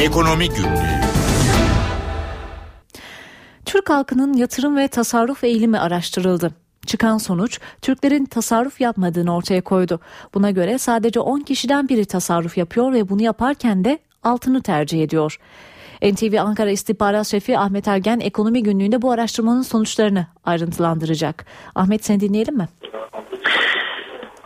Ekonomi 0.00 0.48
Günlüğü 0.48 1.00
Türk 3.64 3.90
halkının 3.90 4.32
yatırım 4.32 4.76
ve 4.76 4.88
tasarruf 4.88 5.44
eğilimi 5.44 5.78
araştırıldı. 5.78 6.50
Çıkan 6.86 7.18
sonuç 7.18 7.60
Türklerin 7.82 8.24
tasarruf 8.24 8.80
yapmadığını 8.80 9.34
ortaya 9.36 9.60
koydu. 9.60 10.00
Buna 10.34 10.50
göre 10.50 10.78
sadece 10.78 11.20
10 11.20 11.40
kişiden 11.40 11.88
biri 11.88 12.04
tasarruf 12.04 12.58
yapıyor 12.58 12.92
ve 12.92 13.08
bunu 13.08 13.22
yaparken 13.22 13.84
de 13.84 13.98
altını 14.22 14.62
tercih 14.62 15.02
ediyor. 15.02 15.38
NTV 16.02 16.40
Ankara 16.40 16.70
İstihbarat 16.70 17.26
Şefi 17.26 17.58
Ahmet 17.58 17.88
Ergen 17.88 18.20
ekonomi 18.20 18.62
günlüğünde 18.62 19.02
bu 19.02 19.10
araştırmanın 19.10 19.62
sonuçlarını 19.62 20.26
ayrıntılandıracak. 20.44 21.44
Ahmet 21.74 22.04
seni 22.04 22.20
dinleyelim 22.20 22.56
mi? 22.56 22.68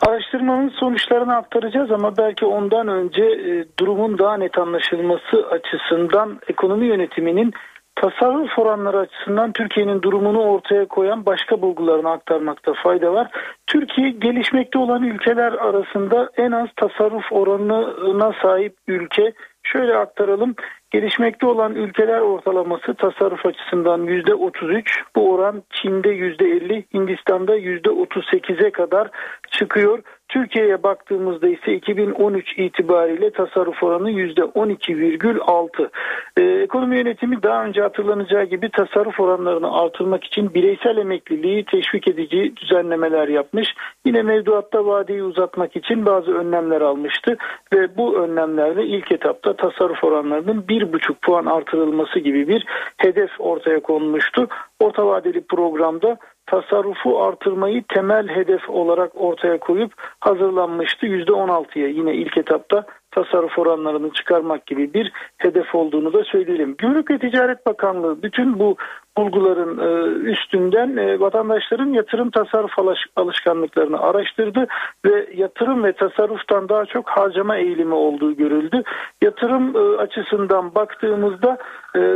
Araştırmanın 0.08 0.68
sonuçlarını 0.68 1.36
aktaracağız 1.36 1.90
ama 1.90 2.16
belki 2.16 2.46
ondan 2.46 2.88
önce 2.88 3.22
e, 3.22 3.64
durumun 3.78 4.18
daha 4.18 4.36
net 4.36 4.58
anlaşılması 4.58 5.46
açısından 5.50 6.40
ekonomi 6.48 6.86
yönetiminin 6.86 7.52
tasarruf 7.94 8.58
oranları 8.58 8.98
açısından 8.98 9.52
Türkiye'nin 9.52 10.02
durumunu 10.02 10.40
ortaya 10.40 10.88
koyan 10.88 11.26
başka 11.26 11.62
bulgularını 11.62 12.10
aktarmakta 12.10 12.72
fayda 12.82 13.12
var. 13.12 13.28
Türkiye 13.66 14.10
gelişmekte 14.10 14.78
olan 14.78 15.02
ülkeler 15.02 15.52
arasında 15.52 16.30
en 16.36 16.52
az 16.52 16.68
tasarruf 16.76 17.32
oranına 17.32 18.32
sahip 18.42 18.76
ülke. 18.88 19.32
Şöyle 19.62 19.96
aktaralım. 19.96 20.54
Gelişmekte 20.90 21.46
olan 21.46 21.74
ülkeler 21.74 22.20
ortalaması 22.20 22.94
tasarruf 22.94 23.46
açısından 23.46 24.06
%33. 24.06 24.82
Bu 25.16 25.32
oran 25.32 25.62
Çin'de 25.70 26.08
%50, 26.08 26.84
Hindistan'da 26.94 27.56
%38'e 27.56 28.70
kadar 28.70 29.10
çıkıyor. 29.50 30.02
Türkiye'ye 30.30 30.82
baktığımızda 30.82 31.48
ise 31.48 31.74
2013 31.74 32.58
itibariyle 32.58 33.30
tasarruf 33.30 33.82
oranı 33.82 34.10
%12,6. 34.10 35.90
Ee, 36.36 36.42
ekonomi 36.42 36.96
yönetimi 36.96 37.42
daha 37.42 37.64
önce 37.64 37.80
hatırlanacağı 37.80 38.44
gibi 38.44 38.70
tasarruf 38.70 39.20
oranlarını 39.20 39.80
artırmak 39.80 40.24
için 40.24 40.54
bireysel 40.54 40.96
emekliliği 40.96 41.64
teşvik 41.64 42.08
edici 42.08 42.56
düzenlemeler 42.56 43.28
yapmış. 43.28 43.68
Yine 44.04 44.22
mevduatta 44.22 44.86
vadeyi 44.86 45.22
uzatmak 45.22 45.76
için 45.76 46.06
bazı 46.06 46.32
önlemler 46.32 46.80
almıştı 46.80 47.36
ve 47.72 47.96
bu 47.96 48.18
önlemlerle 48.18 48.86
ilk 48.86 49.12
etapta 49.12 49.56
tasarruf 49.56 50.04
oranlarının 50.04 50.62
1,5 50.62 51.14
puan 51.22 51.46
artırılması 51.46 52.18
gibi 52.18 52.48
bir 52.48 52.66
hedef 52.96 53.30
ortaya 53.38 53.80
konmuştu. 53.80 54.48
Orta 54.80 55.06
vadeli 55.06 55.40
programda 55.40 56.16
tasarrufu 56.50 57.22
artırmayı 57.22 57.84
temel 57.94 58.28
hedef 58.28 58.70
olarak 58.70 59.12
ortaya 59.14 59.58
koyup 59.58 59.92
hazırlanmıştı. 60.20 61.06
%16'ya 61.06 61.88
yine 61.88 62.14
ilk 62.14 62.38
etapta 62.38 62.84
tasarruf 63.10 63.58
oranlarını 63.58 64.12
çıkarmak 64.12 64.66
gibi 64.66 64.94
bir 64.94 65.12
hedef 65.38 65.74
olduğunu 65.74 66.12
da 66.12 66.24
söyleyelim. 66.24 66.74
Gümrük 66.78 67.10
ve 67.10 67.18
Ticaret 67.18 67.66
Bakanlığı 67.66 68.22
bütün 68.22 68.58
bu 68.58 68.76
bulguların 69.16 69.78
e, 69.78 70.20
üstünden 70.30 70.96
e, 70.96 71.20
vatandaşların 71.20 71.92
yatırım 71.92 72.30
tasarruf 72.30 72.72
alışkanlıklarını 73.16 74.00
araştırdı 74.00 74.66
ve 75.04 75.26
yatırım 75.34 75.84
ve 75.84 75.92
tasarruftan 75.92 76.68
daha 76.68 76.86
çok 76.86 77.08
harcama 77.08 77.56
eğilimi 77.56 77.94
olduğu 77.94 78.36
görüldü. 78.36 78.82
Yatırım 79.22 79.76
e, 79.76 79.96
açısından 79.96 80.74
baktığımızda 80.74 81.58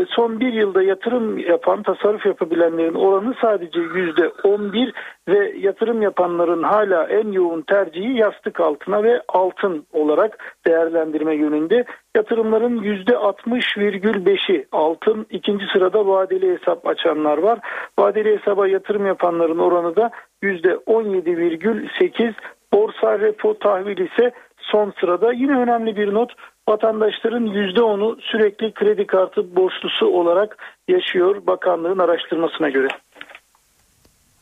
son 0.08 0.40
bir 0.40 0.52
yılda 0.52 0.82
yatırım 0.82 1.38
yapan, 1.38 1.82
tasarruf 1.82 2.26
yapabilenlerin 2.26 2.94
oranı 2.94 3.34
sadece 3.40 3.80
yüzde 3.80 4.28
11 4.28 4.92
ve 5.28 5.54
yatırım 5.58 6.02
yapanların 6.02 6.62
hala 6.62 7.04
en 7.04 7.32
yoğun 7.32 7.62
tercihi 7.62 8.18
yastık 8.18 8.60
altına 8.60 9.02
ve 9.02 9.22
altın 9.28 9.86
olarak 9.92 10.38
değerlendirme 10.66 11.34
yönünde. 11.34 11.84
Yatırımların 12.16 12.82
yüzde 12.82 13.12
60,5'i 13.12 14.66
altın, 14.72 15.26
ikinci 15.30 15.64
sırada 15.72 16.06
vadeli 16.06 16.58
hesap 16.58 16.86
açanlar 16.86 17.38
var. 17.38 17.58
Vadeli 17.98 18.38
hesaba 18.38 18.68
yatırım 18.68 19.06
yapanların 19.06 19.58
oranı 19.58 19.96
da 19.96 20.10
yüzde 20.42 20.68
17,8, 20.68 22.34
borsa 22.72 23.18
repo 23.18 23.58
tahvil 23.58 23.98
ise 23.98 24.32
son 24.58 24.92
sırada. 25.00 25.32
Yine 25.32 25.58
önemli 25.58 25.96
bir 25.96 26.14
not 26.14 26.32
vatandaşların 26.68 27.46
%10'u 27.46 28.18
sürekli 28.20 28.74
kredi 28.74 29.06
kartı 29.06 29.56
borçlusu 29.56 30.06
olarak 30.06 30.56
yaşıyor 30.88 31.46
bakanlığın 31.46 31.98
araştırmasına 31.98 32.68
göre. 32.68 32.88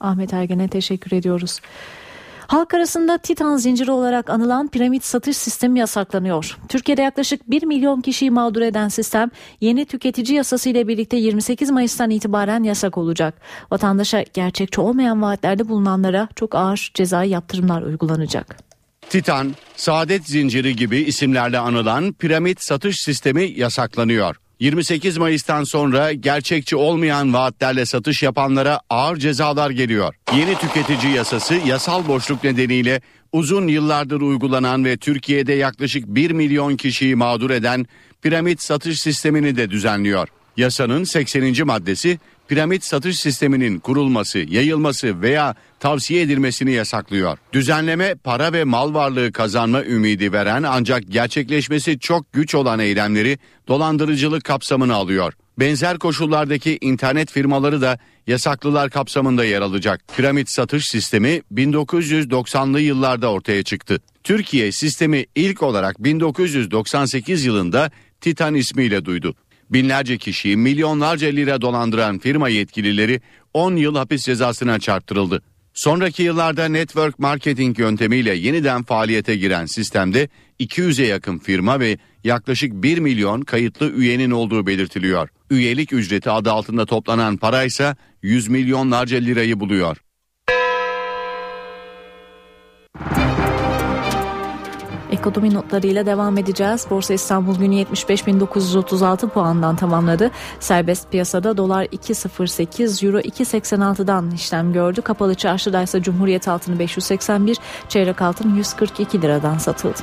Ahmet 0.00 0.34
Ergen'e 0.34 0.68
teşekkür 0.68 1.16
ediyoruz. 1.16 1.60
Halk 2.53 2.74
arasında 2.74 3.18
Titan 3.18 3.57
zinciri 3.57 3.90
olarak 3.90 4.30
anılan 4.30 4.68
piramit 4.68 5.05
satış 5.05 5.36
sistemi 5.36 5.78
yasaklanıyor. 5.78 6.59
Türkiye'de 6.68 7.03
yaklaşık 7.03 7.50
1 7.50 7.62
milyon 7.62 8.00
kişiyi 8.00 8.30
mağdur 8.30 8.61
eden 8.61 8.88
sistem 8.88 9.30
yeni 9.61 9.84
tüketici 9.84 10.36
yasası 10.36 10.68
ile 10.68 10.88
birlikte 10.88 11.16
28 11.16 11.70
Mayıs'tan 11.70 12.11
itibaren 12.11 12.62
yasak 12.62 12.98
olacak. 12.98 13.40
Vatandaşa 13.70 14.24
gerçekçi 14.34 14.80
olmayan 14.80 15.22
vaatlerde 15.22 15.68
bulunanlara 15.68 16.28
çok 16.36 16.55
ağır 16.55 16.90
cezai 16.94 17.28
yaptırımlar 17.28 17.82
uygulanacak. 17.82 18.57
Titan, 19.11 19.55
Saadet 19.76 20.26
Zinciri 20.26 20.76
gibi 20.76 20.98
isimlerle 20.98 21.59
anılan 21.59 22.12
piramit 22.12 22.62
satış 22.62 23.00
sistemi 23.00 23.42
yasaklanıyor. 23.42 24.36
28 24.62 25.18
Mayıs'tan 25.18 25.64
sonra 25.64 26.12
gerçekçi 26.12 26.76
olmayan 26.76 27.34
vaatlerle 27.34 27.86
satış 27.86 28.22
yapanlara 28.22 28.80
ağır 28.90 29.16
cezalar 29.16 29.70
geliyor. 29.70 30.14
Yeni 30.36 30.54
tüketici 30.54 31.12
yasası 31.12 31.54
yasal 31.66 32.08
boşluk 32.08 32.44
nedeniyle 32.44 33.00
uzun 33.32 33.68
yıllardır 33.68 34.20
uygulanan 34.20 34.84
ve 34.84 34.96
Türkiye'de 34.96 35.52
yaklaşık 35.52 36.06
1 36.06 36.30
milyon 36.30 36.76
kişiyi 36.76 37.16
mağdur 37.16 37.50
eden 37.50 37.86
piramit 38.22 38.62
satış 38.62 39.00
sistemini 39.00 39.56
de 39.56 39.70
düzenliyor. 39.70 40.28
Yasanın 40.56 41.04
80. 41.04 41.66
maddesi 41.66 42.18
piramit 42.48 42.84
satış 42.84 43.20
sisteminin 43.20 43.78
kurulması, 43.78 44.38
yayılması 44.38 45.22
veya 45.22 45.54
tavsiye 45.82 46.22
edilmesini 46.22 46.72
yasaklıyor. 46.72 47.38
Düzenleme 47.52 48.14
para 48.14 48.52
ve 48.52 48.64
mal 48.64 48.94
varlığı 48.94 49.32
kazanma 49.32 49.84
ümidi 49.84 50.32
veren 50.32 50.62
ancak 50.62 51.02
gerçekleşmesi 51.08 51.98
çok 51.98 52.32
güç 52.32 52.54
olan 52.54 52.78
eylemleri 52.78 53.38
dolandırıcılık 53.68 54.44
kapsamına 54.44 54.94
alıyor. 54.94 55.32
Benzer 55.58 55.98
koşullardaki 55.98 56.78
internet 56.80 57.30
firmaları 57.30 57.80
da 57.80 57.98
yasaklılar 58.26 58.90
kapsamında 58.90 59.44
yer 59.44 59.60
alacak. 59.60 60.00
Piramit 60.16 60.50
satış 60.50 60.88
sistemi 60.88 61.42
1990'lı 61.54 62.80
yıllarda 62.80 63.30
ortaya 63.30 63.62
çıktı. 63.62 64.00
Türkiye 64.24 64.72
sistemi 64.72 65.26
ilk 65.34 65.62
olarak 65.62 66.04
1998 66.04 67.44
yılında 67.44 67.90
Titan 68.20 68.54
ismiyle 68.54 69.04
duydu. 69.04 69.34
Binlerce 69.70 70.18
kişiyi 70.18 70.56
milyonlarca 70.56 71.28
lira 71.28 71.60
dolandıran 71.60 72.18
firma 72.18 72.48
yetkilileri 72.48 73.20
10 73.54 73.76
yıl 73.76 73.94
hapis 73.96 74.24
cezasına 74.24 74.78
çarptırıldı. 74.78 75.42
Sonraki 75.74 76.22
yıllarda 76.22 76.68
network 76.68 77.18
marketing 77.18 77.78
yöntemiyle 77.78 78.34
yeniden 78.34 78.82
faaliyete 78.82 79.36
giren 79.36 79.66
sistemde 79.66 80.28
200'e 80.60 81.06
yakın 81.06 81.38
firma 81.38 81.80
ve 81.80 81.98
yaklaşık 82.24 82.72
1 82.72 82.98
milyon 82.98 83.40
kayıtlı 83.40 83.90
üyenin 83.90 84.30
olduğu 84.30 84.66
belirtiliyor. 84.66 85.28
Üyelik 85.50 85.92
ücreti 85.92 86.30
adı 86.30 86.52
altında 86.52 86.86
toplanan 86.86 87.36
para 87.36 87.64
ise 87.64 87.96
100 88.22 88.48
milyonlarca 88.48 89.18
lirayı 89.18 89.60
buluyor. 89.60 89.96
Ekonomi 95.22 95.54
notlarıyla 95.54 96.06
devam 96.06 96.38
edeceğiz. 96.38 96.86
Borsa 96.90 97.14
İstanbul 97.14 97.58
günü 97.58 97.74
75.936 97.74 99.28
puandan 99.28 99.76
tamamladı. 99.76 100.30
Serbest 100.60 101.10
piyasada 101.10 101.56
dolar 101.56 101.84
2.08, 101.84 103.06
euro 103.06 103.18
2.86'dan 103.18 104.30
işlem 104.30 104.72
gördü. 104.72 105.02
Kapalı 105.02 105.34
çarşıda 105.34 105.82
ise 105.82 106.02
Cumhuriyet 106.02 106.48
altını 106.48 106.78
581, 106.78 107.58
çeyrek 107.88 108.22
altın 108.22 108.54
142 108.54 109.22
liradan 109.22 109.58
satıldı. 109.58 109.98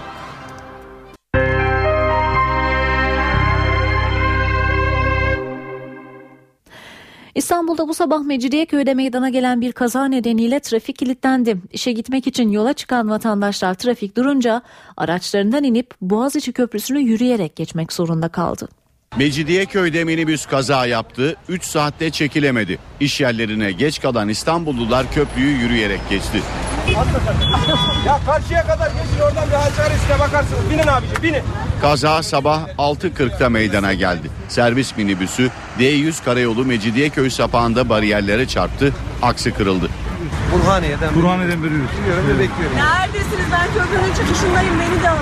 İstanbul'da 7.40 7.88
bu 7.88 7.94
sabah 7.94 8.24
Mecidiyeköy'de 8.24 8.94
meydana 8.94 9.30
gelen 9.30 9.62
bir 9.62 9.72
kaza 9.72 10.06
nedeniyle 10.06 10.60
trafik 10.60 10.98
kilitlendi. 10.98 11.58
İşe 11.72 11.92
gitmek 11.92 12.28
için 12.28 12.50
yola 12.50 12.74
çıkan 12.74 13.10
vatandaşlar 13.10 13.74
trafik 13.74 14.18
durunca 14.18 14.62
araçlarından 14.98 15.64
inip 15.64 15.94
Boğaziçi 16.02 16.54
Köprüsü'nü 16.54 17.00
yürüyerek 17.00 17.56
geçmek 17.56 17.94
zorunda 17.94 18.30
kaldı. 18.30 18.68
Mecidiyeköy'de 19.18 20.04
minibüs 20.04 20.46
kaza 20.46 20.86
yaptı, 20.86 21.36
3 21.50 21.64
saatte 21.64 22.10
çekilemedi. 22.10 22.80
İş 23.00 23.22
yerlerine 23.22 23.72
geç 23.72 24.02
kalan 24.02 24.30
İstanbullular 24.30 25.12
köprüyü 25.14 25.58
yürüyerek 25.62 26.02
geçti. 26.10 26.42
Ya 28.06 28.20
karşıya 28.26 28.68
kadar 28.68 28.88
geçin 28.88 29.22
oradan 29.24 29.48
bir 29.50 29.96
işte 30.02 30.20
bakarsınız. 30.20 30.70
Binin 30.72 30.88
abici 30.88 31.24
binin. 31.24 31.44
Kaza 31.82 32.24
sabah 32.24 32.68
6.40'da 32.78 33.50
meydana 33.50 33.94
geldi. 33.94 34.30
Servis 34.48 34.98
minibüsü 34.98 35.50
D100 35.80 36.24
Karayolu 36.26 36.66
Mecidiyeköy 36.66 37.30
sapağında 37.30 37.90
bariyerlere 37.90 38.48
çarptı, 38.48 38.94
aksı 39.22 39.54
kırıldı. 39.54 39.90
Burhaniye'den 40.54 41.16
Burhaniye'den 41.16 41.64
veriyoruz. 41.64 41.90
Biliyorum 42.02 42.24
ve 42.28 42.40
bekliyorum. 42.40 42.78
Neredesiniz? 42.78 43.46
Ben 43.52 43.68
köprünün 43.74 44.14
çıkışındayım. 44.14 44.74
Beni 44.80 45.04
de 45.04 45.10
alın. 45.10 45.20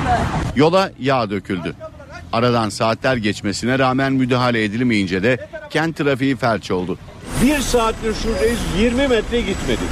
Yola 0.55 0.91
yağ 0.99 1.29
döküldü. 1.29 1.75
Aradan 2.33 2.69
saatler 2.69 3.15
geçmesine 3.17 3.79
rağmen 3.79 4.13
müdahale 4.13 4.63
edilmeyince 4.63 5.23
de 5.23 5.47
kent 5.69 5.97
trafiği 5.97 6.35
felç 6.35 6.71
oldu. 6.71 6.97
Bir 7.43 7.59
saattir 7.59 8.13
şuradayız 8.23 8.59
20 8.79 9.07
metre 9.07 9.41
gitmedik. 9.41 9.89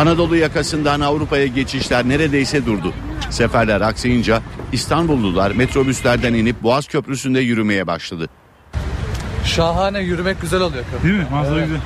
Anadolu 0.00 0.36
yakasından 0.36 1.00
Avrupa'ya 1.00 1.46
geçişler 1.46 2.08
neredeyse 2.08 2.66
durdu. 2.66 2.92
Seferler 3.30 3.80
aksayınca 3.80 4.42
İstanbullular 4.72 5.50
metrobüslerden 5.50 6.34
inip 6.34 6.62
Boğaz 6.62 6.86
Köprüsü'nde 6.86 7.40
yürümeye 7.40 7.86
başladı. 7.86 8.28
Şahane 9.44 10.00
yürümek 10.00 10.40
güzel 10.40 10.60
oluyor. 10.60 10.84
Köprü. 10.90 11.08
Değil 11.08 11.20
mi? 11.20 11.26
Manzara 11.30 11.58
evet. 11.58 11.68
güzel. 11.68 11.80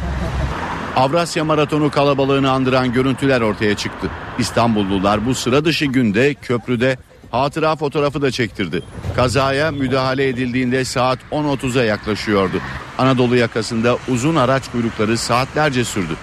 Avrasya 0.96 1.44
Maratonu 1.44 1.90
kalabalığını 1.90 2.50
andıran 2.50 2.92
görüntüler 2.92 3.40
ortaya 3.40 3.76
çıktı. 3.76 4.10
İstanbullular 4.38 5.26
bu 5.26 5.34
sıra 5.34 5.64
dışı 5.64 5.84
günde 5.84 6.34
köprüde 6.34 6.98
hatıra 7.30 7.76
fotoğrafı 7.76 8.22
da 8.22 8.30
çektirdi. 8.30 8.82
Kazaya 9.16 9.70
müdahale 9.70 10.28
edildiğinde 10.28 10.84
saat 10.84 11.18
10.30'a 11.32 11.84
yaklaşıyordu. 11.84 12.56
Anadolu 12.98 13.36
yakasında 13.36 13.96
uzun 14.08 14.36
araç 14.36 14.70
kuyrukları 14.72 15.18
saatlerce 15.18 15.84
sürdü. 15.84 16.16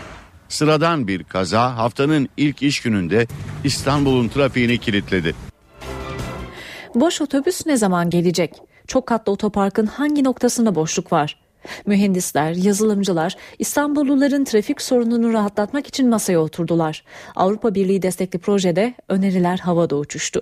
Sıradan 0.52 1.08
bir 1.08 1.24
kaza 1.24 1.78
haftanın 1.78 2.30
ilk 2.38 2.64
iş 2.64 2.80
gününde 2.80 3.28
İstanbul'un 3.64 4.28
trafiğini 4.28 4.78
kilitledi. 4.78 5.36
Boş 6.96 7.22
otobüs 7.22 7.66
ne 7.66 7.78
zaman 7.78 8.10
gelecek? 8.10 8.54
Çok 8.88 9.08
katlı 9.08 9.32
otoparkın 9.32 9.86
hangi 9.86 10.24
noktasında 10.24 10.76
boşluk 10.76 11.12
var? 11.12 11.38
Mühendisler, 11.86 12.52
yazılımcılar 12.52 13.36
İstanbulluların 13.60 14.44
trafik 14.44 14.82
sorununu 14.82 15.34
rahatlatmak 15.34 15.88
için 15.88 16.10
masaya 16.10 16.40
oturdular. 16.40 17.04
Avrupa 17.36 17.76
Birliği 17.76 18.02
destekli 18.02 18.40
projede 18.40 18.94
öneriler 19.10 19.58
havada 19.58 19.96
uçuştu. 19.96 20.42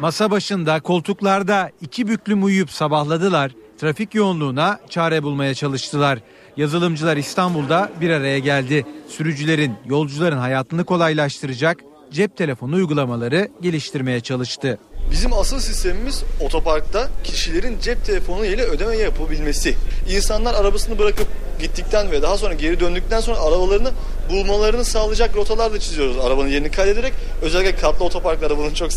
Masa 0.00 0.30
başında 0.30 0.80
koltuklarda 0.80 1.70
iki 1.80 2.08
büklüm 2.08 2.44
uyuyup 2.44 2.70
sabahladılar. 2.70 3.52
Trafik 3.78 4.14
yoğunluğuna 4.14 4.80
çare 4.88 5.22
bulmaya 5.22 5.54
çalıştılar. 5.54 6.18
Yazılımcılar 6.56 7.16
İstanbul'da 7.16 7.90
bir 8.00 8.10
araya 8.10 8.38
geldi. 8.38 8.84
Sürücülerin, 9.08 9.74
yolcuların 9.86 10.38
hayatını 10.38 10.84
kolaylaştıracak 10.84 11.78
cep 12.12 12.36
telefonu 12.36 12.74
uygulamaları 12.74 13.48
geliştirmeye 13.62 14.20
çalıştı. 14.20 14.78
Bizim 15.10 15.32
asıl 15.32 15.58
sistemimiz 15.58 16.24
otoparkta 16.40 17.08
kişilerin 17.24 17.78
cep 17.82 18.04
telefonu 18.04 18.46
ile 18.46 18.62
ödeme 18.62 18.96
yapabilmesi. 18.96 19.74
İnsanlar 20.10 20.54
arabasını 20.54 20.98
bırakıp 20.98 21.26
gittikten 21.60 22.10
ve 22.10 22.22
daha 22.22 22.38
sonra 22.38 22.54
geri 22.54 22.80
döndükten 22.80 23.20
sonra 23.20 23.38
arabalarını 23.38 23.90
bulmalarını 24.30 24.84
sağlayacak 24.84 25.36
rotalar 25.36 25.72
da 25.72 25.80
çiziyoruz. 25.80 26.18
Arabanın 26.18 26.48
yerini 26.48 26.70
kaydederek 26.70 27.12
özellikle 27.42 27.76
katlı 27.76 28.04
otoparklarda 28.04 28.58
bunun 28.58 28.74
çok 28.74 28.90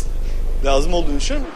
lazım 0.64 0.94
olduğunu 0.94 1.20
düşünüyorum. 1.20 1.50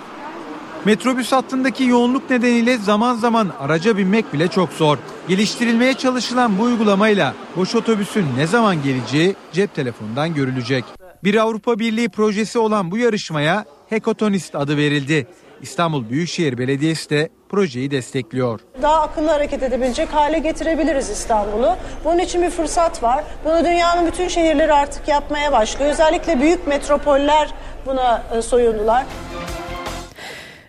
Metrobüs 0.85 1.33
hattındaki 1.33 1.85
yoğunluk 1.85 2.31
nedeniyle 2.31 2.77
zaman 2.77 3.15
zaman 3.15 3.53
araca 3.61 3.97
binmek 3.97 4.33
bile 4.33 4.49
çok 4.49 4.73
zor. 4.73 4.99
Geliştirilmeye 5.29 5.95
çalışılan 5.95 6.59
bu 6.59 6.63
uygulamayla 6.63 7.35
boş 7.57 7.75
otobüsün 7.75 8.27
ne 8.37 8.47
zaman 8.47 8.83
geleceği 8.83 9.37
cep 9.53 9.75
telefonundan 9.75 10.35
görülecek. 10.35 10.85
Bir 11.25 11.35
Avrupa 11.35 11.79
Birliği 11.79 12.09
projesi 12.09 12.59
olan 12.59 12.91
bu 12.91 12.99
yarışmaya 12.99 13.65
Hekotonist 13.89 14.55
adı 14.55 14.77
verildi. 14.77 15.27
İstanbul 15.63 16.09
Büyükşehir 16.11 16.59
Belediyesi 16.59 17.11
de 17.11 17.29
projeyi 17.49 17.91
destekliyor. 17.91 18.61
Daha 18.83 19.03
akıllı 19.03 19.29
hareket 19.29 19.63
edebilecek 19.63 20.13
hale 20.13 20.39
getirebiliriz 20.39 21.11
İstanbul'u. 21.11 21.77
Bunun 22.05 22.19
için 22.19 22.43
bir 22.43 22.51
fırsat 22.51 23.03
var. 23.03 23.25
Bunu 23.45 23.65
dünyanın 23.65 24.07
bütün 24.07 24.29
şehirleri 24.29 24.73
artık 24.73 25.09
yapmaya 25.09 25.53
başlıyor. 25.53 25.91
Özellikle 25.91 26.41
büyük 26.41 26.67
metropoller 26.67 27.55
buna 27.87 28.23
e, 28.37 28.43
soyundular. 28.43 29.05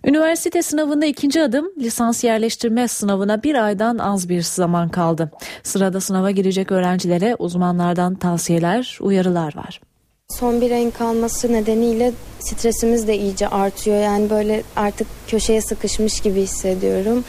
Üniversite 0.06 0.62
sınavında 0.62 1.06
ikinci 1.06 1.42
adım 1.42 1.72
lisans 1.78 2.24
yerleştirme 2.24 2.88
sınavına 2.88 3.44
bir 3.44 3.66
aydan 3.66 3.98
az 3.98 4.30
bir 4.30 4.42
zaman 4.42 4.90
kaldı. 4.90 5.32
Sırada 5.64 6.02
sınava 6.02 6.32
girecek 6.32 6.72
öğrencilere 6.72 7.36
uzmanlardan 7.40 8.16
tavsiyeler, 8.16 8.98
uyarılar 9.02 9.56
var. 9.56 9.82
Son 10.30 10.62
bir 10.62 10.72
ayın 10.72 10.92
kalması 10.92 11.54
nedeniyle 11.54 12.12
stresimiz 12.40 13.08
de 13.08 13.18
iyice 13.18 13.48
artıyor. 13.48 13.98
Yani 13.98 14.30
böyle 14.30 14.64
artık 14.76 15.08
köşeye 15.28 15.62
sıkışmış 15.62 16.20
gibi 16.20 16.42
hissediyorum. 16.42 17.24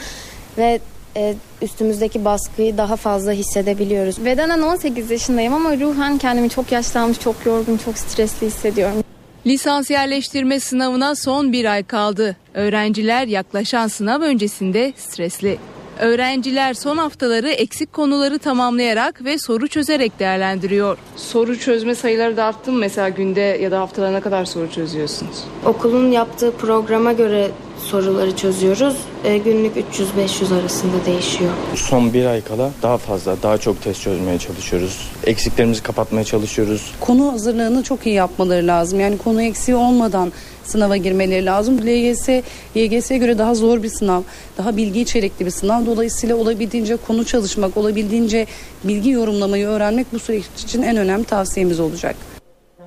Ve 0.59 0.81
e, 1.17 1.35
üstümüzdeki 1.63 2.25
baskıyı 2.25 2.79
daha 2.79 2.97
fazla 2.97 3.33
hissedebiliyoruz. 3.33 4.25
Bedenen 4.25 4.63
18 4.63 5.11
yaşındayım 5.11 5.55
ama 5.55 5.77
ruhen 5.77 6.19
kendimi 6.19 6.51
çok 6.51 6.73
yaşlanmış, 6.73 7.21
çok 7.21 7.47
yorgun, 7.47 7.77
çok 7.77 7.99
stresli 7.99 8.47
hissediyorum. 8.47 9.06
Lisans 9.47 9.91
yerleştirme 9.91 10.61
sınavına 10.61 11.15
son 11.15 11.53
bir 11.53 11.65
ay 11.65 11.85
kaldı. 11.85 12.37
Öğrenciler 12.55 13.27
yaklaşan 13.27 13.87
sınav 13.89 14.21
öncesinde 14.21 14.93
stresli. 14.97 15.59
Öğrenciler 16.01 16.75
son 16.75 16.97
haftaları 16.97 17.51
eksik 17.51 17.93
konuları 17.93 18.39
tamamlayarak 18.39 19.25
ve 19.25 19.39
soru 19.39 19.69
çözerek 19.69 20.19
değerlendiriyor. 20.19 20.99
Soru 21.17 21.59
çözme 21.59 21.95
sayıları 21.95 22.37
da 22.37 22.45
arttı 22.45 22.73
mı 22.73 22.79
mesela 22.79 23.09
günde 23.09 23.41
ya 23.41 23.71
da 23.71 23.81
haftada 23.81 24.11
ne 24.11 24.21
kadar 24.21 24.45
soru 24.45 24.71
çözüyorsunuz? 24.71 25.45
Okulun 25.65 26.11
yaptığı 26.11 26.53
programa 26.53 27.13
göre 27.13 27.51
soruları 27.85 28.37
çözüyoruz. 28.37 28.97
E, 29.25 29.39
günlük 29.39 29.77
300-500 29.77 30.61
arasında 30.61 31.07
değişiyor. 31.07 31.51
Son 31.75 32.13
bir 32.13 32.27
ay 32.27 32.41
kala 32.41 32.71
daha 32.83 32.99
fazla, 32.99 33.43
daha 33.43 33.59
çok 33.59 33.83
test 33.83 34.03
çözmeye 34.03 34.39
çalışıyoruz. 34.39 35.11
Eksiklerimizi 35.25 35.83
kapatmaya 35.83 36.25
çalışıyoruz. 36.25 36.93
Konu 37.01 37.33
hazırlığını 37.33 37.83
çok 37.83 38.07
iyi 38.07 38.15
yapmaları 38.15 38.67
lazım. 38.67 39.01
Yani 39.01 39.19
konu 39.19 39.43
eksiği 39.43 39.77
olmadan 39.77 40.33
sınava 40.65 40.97
girmeleri 40.97 41.47
lazım. 41.47 41.79
LGS, 41.79 42.29
YGS'ye 42.75 43.19
göre 43.19 43.39
daha 43.39 43.55
zor 43.55 43.83
bir 43.83 43.89
sınav, 43.89 44.23
daha 44.59 44.77
bilgi 44.77 45.01
içerikli 45.01 45.47
bir 45.47 45.51
sınav. 45.51 45.87
Dolayısıyla 45.87 46.37
olabildiğince 46.37 46.97
konu 46.97 47.25
çalışmak, 47.25 47.77
olabildiğince 47.77 48.47
bilgi 48.85 49.11
yorumlamayı 49.11 49.67
öğrenmek 49.67 50.13
bu 50.13 50.19
süreç 50.19 50.45
için 50.59 50.83
en 50.83 50.97
önemli 50.97 51.25
tavsiyemiz 51.25 51.81
olacak. 51.81 52.17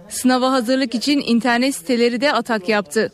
Sınava 0.10 0.52
hazırlık 0.52 0.96
için 0.96 1.24
internet 1.26 1.76
siteleri 1.76 2.22
de 2.22 2.34
atak 2.34 2.70
yaptı. 2.70 3.12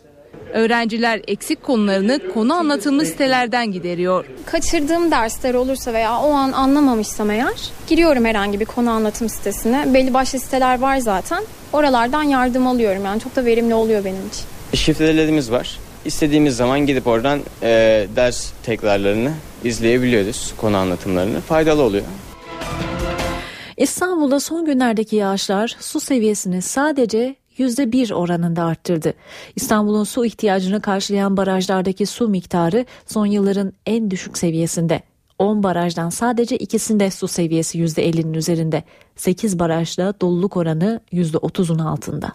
Öğrenciler 0.54 1.22
eksik 1.28 1.64
konularını 1.64 2.20
konu 2.34 2.54
anlatılmış 2.54 3.08
sitelerden 3.08 3.72
gideriyor. 3.72 4.26
Kaçırdığım 4.46 5.12
dersler 5.12 5.54
olursa 5.54 5.94
veya 5.94 6.20
o 6.20 6.32
an 6.32 6.52
anlamamışsam 6.52 7.32
eğer 7.32 7.70
giriyorum 7.88 8.26
herhangi 8.26 8.60
bir 8.60 8.66
konu 8.66 8.90
anlatım 8.90 9.30
sitesine. 9.30 9.94
Belli 9.94 10.14
başlı 10.14 10.40
siteler 10.40 10.80
var 10.80 10.98
zaten. 10.98 11.44
Oralardan 11.74 12.24
yardım 12.24 12.68
alıyorum 12.68 13.06
yani 13.06 13.22
çok 13.22 13.36
da 13.36 13.46
verimli 13.46 13.74
oluyor 13.74 14.06
benim 14.06 14.28
için. 14.28 14.44
Şifrelerimiz 14.74 15.52
var. 15.52 15.80
İstediğimiz 16.06 16.56
zaman 16.56 16.80
gidip 16.80 17.08
oradan 17.08 17.40
e, 17.62 18.08
ders 18.16 18.52
tekrarlarını 18.64 19.32
izleyebiliyoruz, 19.64 20.54
konu 20.58 20.78
anlatımlarını. 20.78 21.42
Faydalı 21.42 21.82
oluyor. 21.82 22.04
İstanbul'da 23.78 24.40
son 24.40 24.66
günlerdeki 24.66 25.16
yağışlar 25.16 25.76
su 25.80 26.00
seviyesini 26.00 26.62
sadece 26.62 27.36
%1 27.60 28.14
oranında 28.14 28.64
arttırdı. 28.64 29.14
İstanbul'un 29.56 30.04
su 30.04 30.26
ihtiyacını 30.26 30.82
karşılayan 30.82 31.38
barajlardaki 31.38 32.06
su 32.06 32.28
miktarı 32.28 32.86
son 33.06 33.26
yılların 33.26 33.74
en 33.86 34.12
düşük 34.12 34.38
seviyesinde. 34.38 35.02
10 35.40 35.64
barajdan 35.64 36.10
sadece 36.10 36.58
ikisinde 36.58 37.12
su 37.12 37.28
seviyesi 37.28 37.80
%50'nin 37.80 38.34
üzerinde. 38.34 38.84
8 39.16 39.60
barajda 39.60 40.14
doluluk 40.22 40.58
oranı 40.58 41.02
%30'un 41.14 41.80
altında. 41.80 42.32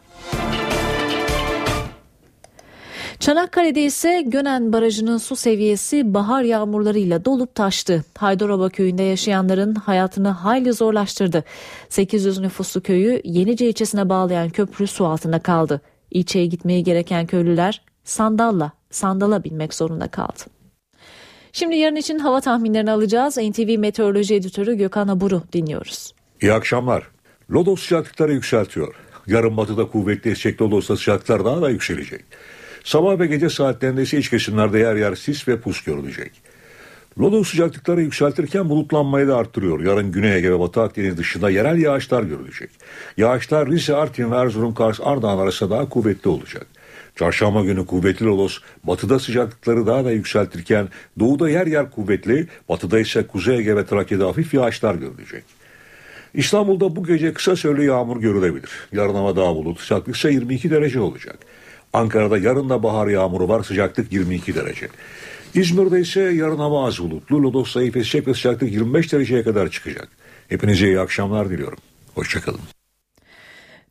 Çanakkale'de 3.21 3.85
ise 3.85 4.25
Gönen 4.27 4.73
Barajı'nın 4.73 5.19
su 5.19 5.37
seviyesi 5.37 6.15
bahar 6.15 6.43
yağmurlarıyla 6.43 7.25
dolup 7.25 7.55
taştı. 7.55 8.05
Haydaroba 8.19 8.69
köyünde 8.69 9.03
yaşayanların 9.03 9.75
hayatını 9.75 10.29
hayli 10.29 10.73
zorlaştırdı. 10.73 11.45
800 11.89 12.39
nüfuslu 12.39 12.81
köyü 12.81 13.21
Yenice 13.25 13.69
ilçesine 13.69 14.09
bağlayan 14.09 14.49
köprü 14.49 14.87
su 14.87 15.07
altında 15.07 15.39
kaldı. 15.39 15.81
İlçeye 16.11 16.47
gitmeye 16.47 16.81
gereken 16.81 17.27
köylüler 17.27 17.83
sandalla, 18.05 18.73
sandala 18.91 19.45
binmek 19.45 19.75
zorunda 19.75 20.09
kaldı. 20.09 20.43
Şimdi 21.53 21.77
yarın 21.77 21.97
için 21.97 22.19
hava 22.19 22.41
tahminlerini 22.41 22.91
alacağız. 22.91 23.37
NTV 23.37 23.79
Meteoroloji 23.79 24.35
Editörü 24.35 24.75
Gökhan 24.75 25.09
Aburu 25.09 25.43
dinliyoruz. 25.53 26.15
İyi 26.43 26.53
akşamlar. 26.53 27.11
Lodos 27.51 27.83
sıcaklıkları 27.83 28.33
yükseltiyor. 28.33 28.95
Yarın 29.27 29.57
batıda 29.57 29.89
kuvvetli 29.89 30.31
esecek 30.31 30.63
Lodos'ta 30.63 30.97
sıcaklıklar 30.97 31.45
daha 31.45 31.63
da 31.63 31.71
yükselecek. 31.71 32.25
Sabah 32.85 33.19
ve 33.19 33.27
gece 33.27 33.51
saatlerinde 33.51 34.03
ise 34.03 34.19
iç 34.19 34.31
kesimlerde 34.31 34.79
yer 34.79 34.97
yer 34.97 35.15
sis 35.15 35.49
ve 35.49 35.61
pus 35.61 35.83
görülecek. 35.83 36.33
Lodos 37.19 37.49
sıcaklıkları 37.49 38.03
yükseltirken 38.03 38.69
bulutlanmayı 38.69 39.29
da 39.29 39.37
arttırıyor. 39.37 39.81
Yarın 39.81 40.13
Güney 40.13 40.37
Ege 40.37 40.51
ve 40.51 40.61
Batı 40.61 40.81
Akdeniz 40.83 41.17
dışında 41.17 41.51
yerel 41.51 41.79
yağışlar 41.79 42.23
görülecek. 42.23 42.71
Yağışlar 43.17 43.71
Rize, 43.71 43.95
Artvin 43.95 44.31
ve 44.31 44.37
Erzurum, 44.37 44.75
Kars, 44.75 45.01
Ardahan 45.03 45.39
arasında 45.39 45.71
daha 45.71 45.89
kuvvetli 45.89 46.31
olacak. 46.31 46.67
Çarşamba 47.17 47.65
günü 47.65 47.87
kuvvetli 47.87 48.27
lodos 48.27 48.59
batıda 48.85 49.19
sıcaklıkları 49.19 49.87
daha 49.87 50.05
da 50.05 50.13
yükseltirken 50.13 50.89
doğuda 51.19 51.51
yer 51.51 51.67
yer 51.67 51.91
kuvvetli, 51.91 52.47
batıda 52.69 53.01
ise 53.01 53.27
Kuzey 53.27 53.59
Ege 53.59 53.77
ve 53.77 53.87
Trakya'da 53.87 54.27
hafif 54.27 54.55
yağışlar 54.55 54.95
görülecek. 54.95 55.45
İstanbul'da 56.35 56.97
bu 56.97 57.05
gece 57.05 57.33
kısa 57.33 57.57
süreli 57.57 57.87
yağmur 57.87 58.21
görülebilir. 58.21 58.71
Yarın 58.93 59.15
hava 59.15 59.37
daha 59.37 59.57
bulut, 59.57 59.81
sıcaklık 59.81 60.17
ise 60.17 60.31
22 60.31 60.71
derece 60.71 61.01
olacak. 61.01 61.39
Ankara'da 61.93 62.39
yarın 62.39 62.69
da 62.69 62.83
bahar 62.83 63.07
yağmuru 63.07 63.49
var 63.49 63.63
sıcaklık 63.63 64.13
22 64.13 64.55
derece. 64.55 64.89
İzmir'de 65.55 66.01
ise 66.01 66.21
yarın 66.21 66.59
hava 66.59 66.87
az 66.87 66.99
bulutlu. 66.99 67.43
Lodos 67.43 67.73
zayıf 67.73 67.97
esecek 67.97 68.27
ve 68.27 68.35
sıcaklık 68.35 68.73
25 68.73 69.13
dereceye 69.13 69.43
kadar 69.43 69.71
çıkacak. 69.71 70.09
Hepinize 70.49 70.87
iyi 70.87 71.01
akşamlar 71.01 71.51
diliyorum. 71.51 71.79
Hoşçakalın. 72.15 72.61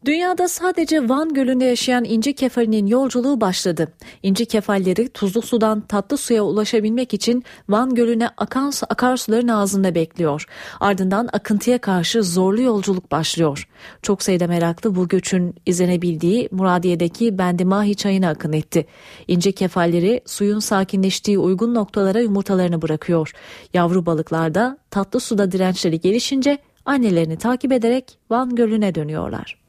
Dünyada 0.05 0.47
sadece 0.47 1.09
Van 1.09 1.33
Gölü'nde 1.33 1.65
yaşayan 1.65 2.03
inci 2.03 2.33
kefalinin 2.33 2.87
yolculuğu 2.87 3.41
başladı. 3.41 3.87
İnci 4.23 4.45
kefalleri 4.45 5.09
tuzlu 5.09 5.41
sudan 5.41 5.81
tatlı 5.81 6.17
suya 6.17 6.43
ulaşabilmek 6.43 7.13
için 7.13 7.43
Van 7.69 7.95
Gölü'ne 7.95 8.29
akan 8.37 8.71
akarsuların 8.89 9.47
ağzında 9.47 9.95
bekliyor. 9.95 10.45
Ardından 10.79 11.29
akıntıya 11.33 11.77
karşı 11.77 12.23
zorlu 12.23 12.61
yolculuk 12.61 13.11
başlıyor. 13.11 13.67
Çok 14.01 14.23
sayıda 14.23 14.47
meraklı 14.47 14.95
bu 14.95 15.07
göçün 15.07 15.55
izlenebildiği 15.65 16.49
Muradiye'deki 16.51 17.37
Bendimahi 17.37 17.95
çayına 17.95 18.29
akın 18.29 18.53
etti. 18.53 18.85
İnci 19.27 19.51
kefalleri 19.51 20.21
suyun 20.25 20.59
sakinleştiği 20.59 21.39
uygun 21.39 21.75
noktalara 21.75 22.19
yumurtalarını 22.19 22.81
bırakıyor. 22.81 23.31
Yavru 23.73 24.05
balıklar 24.05 24.55
da 24.55 24.77
tatlı 24.91 25.19
suda 25.19 25.51
dirençleri 25.51 25.99
gelişince 25.99 26.57
annelerini 26.85 27.37
takip 27.37 27.71
ederek 27.71 28.17
Van 28.29 28.55
Gölü'ne 28.55 28.95
dönüyorlar. 28.95 29.59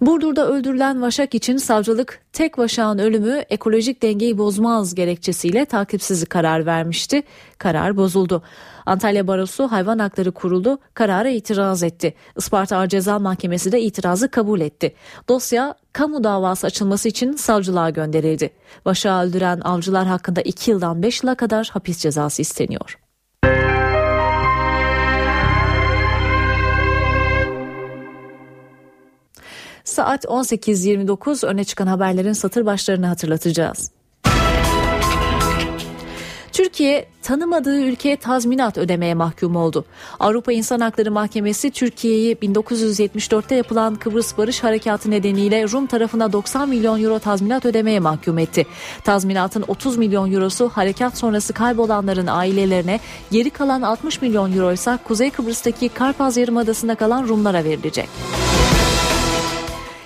Burdur'da 0.00 0.48
öldürülen 0.48 1.02
vaşak 1.02 1.34
için 1.34 1.56
savcılık 1.56 2.20
tek 2.32 2.58
vaşağın 2.58 2.98
ölümü 2.98 3.42
ekolojik 3.50 4.02
dengeyi 4.02 4.38
bozmaz 4.38 4.94
gerekçesiyle 4.94 5.64
takipsizlik 5.64 6.30
karar 6.30 6.66
vermişti. 6.66 7.22
Karar 7.58 7.96
bozuldu. 7.96 8.42
Antalya 8.86 9.26
Barosu 9.26 9.72
Hayvan 9.72 9.98
Hakları 9.98 10.32
Kurulu 10.32 10.78
karara 10.94 11.28
itiraz 11.28 11.82
etti. 11.82 12.14
Isparta 12.36 12.76
Ağır 12.76 12.88
Ceza 12.88 13.18
Mahkemesi 13.18 13.72
de 13.72 13.80
itirazı 13.80 14.30
kabul 14.30 14.60
etti. 14.60 14.94
Dosya 15.28 15.74
kamu 15.92 16.24
davası 16.24 16.66
açılması 16.66 17.08
için 17.08 17.32
savcılığa 17.32 17.90
gönderildi. 17.90 18.50
Vaşağı 18.86 19.24
öldüren 19.24 19.60
avcılar 19.60 20.06
hakkında 20.06 20.40
2 20.40 20.70
yıldan 20.70 21.02
5 21.02 21.22
yıla 21.22 21.34
kadar 21.34 21.70
hapis 21.72 21.98
cezası 21.98 22.42
isteniyor. 22.42 23.05
Saat 29.86 30.24
18.29 30.24 31.46
öne 31.46 31.64
çıkan 31.64 31.86
haberlerin 31.86 32.32
satır 32.32 32.66
başlarını 32.66 33.06
hatırlatacağız. 33.06 33.90
Türkiye 36.52 37.06
tanımadığı 37.22 37.80
ülkeye 37.80 38.16
tazminat 38.16 38.78
ödemeye 38.78 39.14
mahkum 39.14 39.56
oldu. 39.56 39.84
Avrupa 40.20 40.52
İnsan 40.52 40.80
Hakları 40.80 41.10
Mahkemesi 41.10 41.70
Türkiye'yi 41.70 42.34
1974'te 42.34 43.54
yapılan 43.54 43.94
Kıbrıs 43.94 44.38
Barış 44.38 44.64
Harekatı 44.64 45.10
nedeniyle 45.10 45.68
Rum 45.68 45.86
tarafına 45.86 46.32
90 46.32 46.68
milyon 46.68 47.02
euro 47.02 47.18
tazminat 47.18 47.66
ödemeye 47.66 48.00
mahkum 48.00 48.38
etti. 48.38 48.66
Tazminatın 49.04 49.64
30 49.68 49.96
milyon 49.96 50.32
eurosu 50.32 50.68
harekat 50.68 51.18
sonrası 51.18 51.52
kaybolanların 51.52 52.26
ailelerine, 52.26 53.00
geri 53.30 53.50
kalan 53.50 53.82
60 53.82 54.22
milyon 54.22 54.56
euro 54.56 54.72
ise 54.72 54.98
Kuzey 55.04 55.30
Kıbrıs'taki 55.30 55.88
Karpaz 55.88 56.36
Yarımadası'nda 56.36 56.94
kalan 56.94 57.28
Rumlara 57.28 57.64
verilecek. 57.64 58.08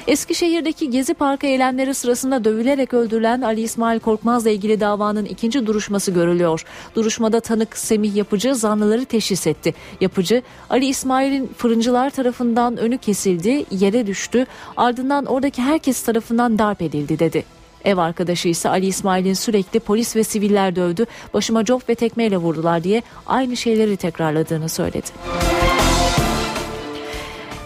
Eskişehir'deki 0.07 0.91
Gezi 0.91 1.15
Parkı 1.15 1.47
eylemleri 1.47 1.95
sırasında 1.95 2.45
dövülerek 2.45 2.95
öldürülen 2.95 3.41
Ali 3.41 3.61
İsmail 3.61 4.01
Korkmaz'la 4.01 4.51
ilgili 4.51 4.81
davanın 4.81 5.25
ikinci 5.25 5.67
duruşması 5.67 6.11
görülüyor. 6.11 6.65
Duruşmada 6.95 7.41
tanık 7.41 7.79
Semih 7.79 8.17
Yapıcı 8.17 8.55
zanlıları 8.55 9.05
teşhis 9.05 9.47
etti. 9.47 9.75
Yapıcı, 10.01 10.43
Ali 10.71 10.87
İsmail'in 10.87 11.51
fırıncılar 11.57 12.11
tarafından 12.11 12.77
önü 12.77 12.99
kesildi, 12.99 13.65
yere 13.71 14.07
düştü, 14.07 14.47
ardından 14.77 15.27
oradaki 15.27 15.63
herkes 15.63 16.03
tarafından 16.03 16.59
darp 16.59 16.83
edildi 16.83 17.19
dedi. 17.19 17.45
Ev 17.85 17.97
arkadaşı 17.97 18.49
ise 18.49 18.69
Ali 18.69 18.87
İsmail'in 18.87 19.35
sürekli 19.35 19.81
polis 19.81 20.17
ve 20.17 20.25
siviller 20.25 20.77
dövdü, 20.77 21.07
başıma 21.35 21.65
cop 21.65 21.89
ve 21.89 21.95
tekmeyle 21.95 22.37
vurdular 22.37 22.85
diye 22.85 23.03
aynı 23.27 23.57
şeyleri 23.57 23.97
tekrarladığını 23.97 24.69
söyledi. 24.69 25.11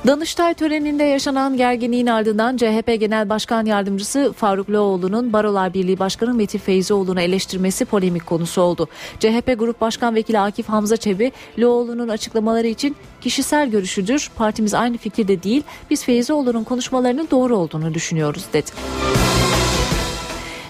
Danıştay 0.06 0.54
töreninde 0.54 1.04
yaşanan 1.04 1.56
gerginliğin 1.56 2.06
ardından 2.06 2.56
CHP 2.56 3.00
Genel 3.00 3.28
Başkan 3.28 3.66
Yardımcısı 3.66 4.32
Faruk 4.32 4.70
Loğlu'nun 4.70 5.32
Barolar 5.32 5.74
Birliği 5.74 5.98
Başkanı 5.98 6.34
Metin 6.34 6.58
Feyzioğlu'nu 6.58 7.20
eleştirmesi 7.20 7.84
polemik 7.84 8.26
konusu 8.26 8.62
oldu. 8.62 8.88
CHP 9.18 9.58
Grup 9.58 9.80
Başkan 9.80 10.14
Vekili 10.14 10.38
Akif 10.38 10.68
Hamza 10.68 10.96
Çebi, 10.96 11.32
Loğlu'nun 11.58 12.08
açıklamaları 12.08 12.66
için 12.66 12.96
kişisel 13.20 13.70
görüşüdür, 13.70 14.30
partimiz 14.36 14.74
aynı 14.74 14.96
fikirde 14.96 15.42
değil, 15.42 15.62
biz 15.90 16.04
Feyzioğlu'nun 16.04 16.64
konuşmalarının 16.64 17.28
doğru 17.30 17.56
olduğunu 17.56 17.94
düşünüyoruz 17.94 18.44
dedi. 18.52 18.70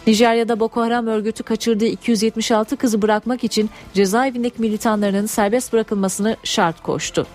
Nijerya'da 0.07 0.61
Boko 0.61 0.81
Haram 0.81 1.07
örgütü 1.07 1.43
kaçırdığı 1.43 1.87
276 1.87 2.77
kızı 2.77 3.03
bırakmak 3.03 3.45
için 3.45 3.71
cezaevindeki 3.95 4.61
militanlarının 4.61 5.27
serbest 5.27 5.73
bırakılmasını 5.73 6.37
şart 6.45 6.83
koştu. 6.83 7.27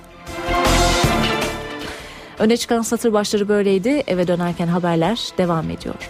Öne 2.40 2.58
çıkan 2.58 2.82
satır 2.82 3.14
başları 3.14 3.48
böyleydi. 3.48 4.04
Eve 4.08 4.28
dönerken 4.28 4.68
haberler 4.68 5.30
devam 5.38 5.70
ediyor. 5.70 6.10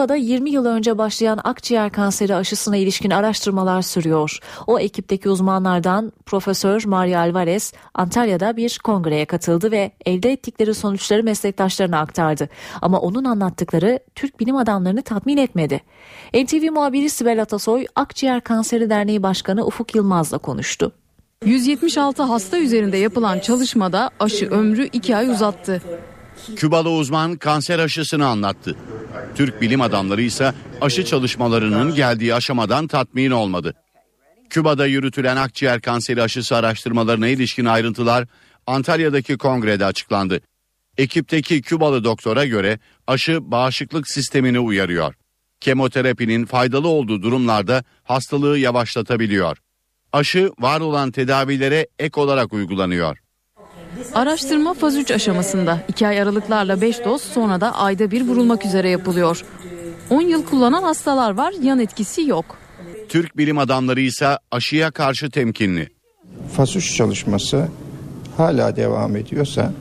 Küba'da 0.00 0.16
20 0.16 0.50
yıl 0.50 0.66
önce 0.66 0.98
başlayan 0.98 1.40
akciğer 1.44 1.92
kanseri 1.92 2.34
aşısına 2.34 2.76
ilişkin 2.76 3.10
araştırmalar 3.10 3.82
sürüyor. 3.82 4.38
O 4.66 4.78
ekipteki 4.78 5.28
uzmanlardan 5.28 6.12
Profesör 6.26 6.84
Mario 6.86 7.18
Alvarez 7.18 7.72
Antalya'da 7.94 8.56
bir 8.56 8.78
kongreye 8.84 9.24
katıldı 9.24 9.70
ve 9.70 9.92
elde 10.06 10.32
ettikleri 10.32 10.74
sonuçları 10.74 11.24
meslektaşlarına 11.24 12.00
aktardı. 12.00 12.48
Ama 12.82 13.00
onun 13.00 13.24
anlattıkları 13.24 14.00
Türk 14.14 14.40
bilim 14.40 14.56
adamlarını 14.56 15.02
tatmin 15.02 15.36
etmedi. 15.36 15.80
NTV 16.34 16.72
muhabiri 16.72 17.10
Sibel 17.10 17.42
Atasoy 17.42 17.86
Akciğer 17.94 18.40
Kanseri 18.40 18.90
Derneği 18.90 19.22
Başkanı 19.22 19.66
Ufuk 19.66 19.94
Yılmaz'la 19.94 20.38
konuştu. 20.38 20.92
176 21.44 22.22
hasta 22.22 22.58
üzerinde 22.58 22.96
yapılan 22.96 23.38
çalışmada 23.38 24.10
aşı 24.20 24.50
ömrü 24.50 24.88
2 24.92 25.16
ay 25.16 25.28
uzattı. 25.28 25.82
Kübalı 26.56 26.90
uzman 26.90 27.36
kanser 27.36 27.78
aşısını 27.78 28.26
anlattı. 28.26 28.76
Türk 29.34 29.60
bilim 29.60 29.80
adamları 29.80 30.22
ise 30.22 30.54
aşı 30.80 31.04
çalışmalarının 31.04 31.94
geldiği 31.94 32.34
aşamadan 32.34 32.86
tatmin 32.86 33.30
olmadı. 33.30 33.74
Küba'da 34.50 34.86
yürütülen 34.86 35.36
akciğer 35.36 35.80
kanseri 35.80 36.22
aşısı 36.22 36.56
araştırmalarına 36.56 37.28
ilişkin 37.28 37.64
ayrıntılar 37.64 38.26
Antalya'daki 38.66 39.38
kongrede 39.38 39.84
açıklandı. 39.84 40.40
Ekipteki 40.98 41.62
Kübalı 41.62 42.04
doktora 42.04 42.46
göre 42.46 42.78
aşı 43.06 43.50
bağışıklık 43.50 44.10
sistemini 44.10 44.58
uyarıyor. 44.58 45.14
Kemoterapinin 45.60 46.44
faydalı 46.46 46.88
olduğu 46.88 47.22
durumlarda 47.22 47.84
hastalığı 48.04 48.58
yavaşlatabiliyor. 48.58 49.58
Aşı 50.12 50.52
var 50.58 50.80
olan 50.80 51.10
tedavilere 51.10 51.86
ek 51.98 52.20
olarak 52.20 52.52
uygulanıyor. 52.52 53.18
Araştırma 54.14 54.74
faz 54.74 54.96
3 54.96 55.10
aşamasında 55.10 55.78
2 55.88 56.06
ay 56.06 56.20
aralıklarla 56.20 56.80
5 56.80 57.04
doz 57.04 57.22
sonra 57.22 57.60
da 57.60 57.74
ayda 57.74 58.10
bir 58.10 58.22
vurulmak 58.22 58.66
üzere 58.66 58.88
yapılıyor. 58.90 59.44
10 60.10 60.22
yıl 60.22 60.44
kullanan 60.44 60.82
hastalar 60.82 61.30
var 61.30 61.54
yan 61.62 61.78
etkisi 61.78 62.28
yok. 62.28 62.58
Türk 63.08 63.36
bilim 63.36 63.58
adamları 63.58 64.00
ise 64.00 64.38
aşıya 64.50 64.90
karşı 64.90 65.30
temkinli. 65.30 65.88
Faz 66.56 66.76
3 66.76 66.96
çalışması 66.96 67.68
hala 68.36 68.76
devam 68.76 69.16
ediyorsa 69.16 69.72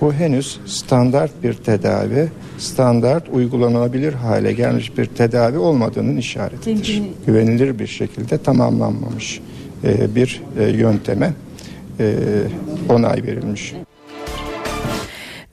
bu 0.00 0.12
henüz 0.12 0.60
standart 0.66 1.42
bir 1.42 1.54
tedavi, 1.54 2.28
standart 2.58 3.28
uygulanabilir 3.32 4.12
hale 4.12 4.52
gelmiş 4.52 4.98
bir 4.98 5.06
tedavi 5.06 5.58
olmadığının 5.58 6.16
işaretidir. 6.16 7.02
Güvenilir 7.26 7.78
bir 7.78 7.86
şekilde 7.86 8.38
tamamlanmamış 8.38 9.40
e, 9.84 10.14
bir 10.14 10.42
e, 10.58 10.64
yönteme 10.64 11.32
onay 12.88 13.22
verilmiş. 13.22 13.74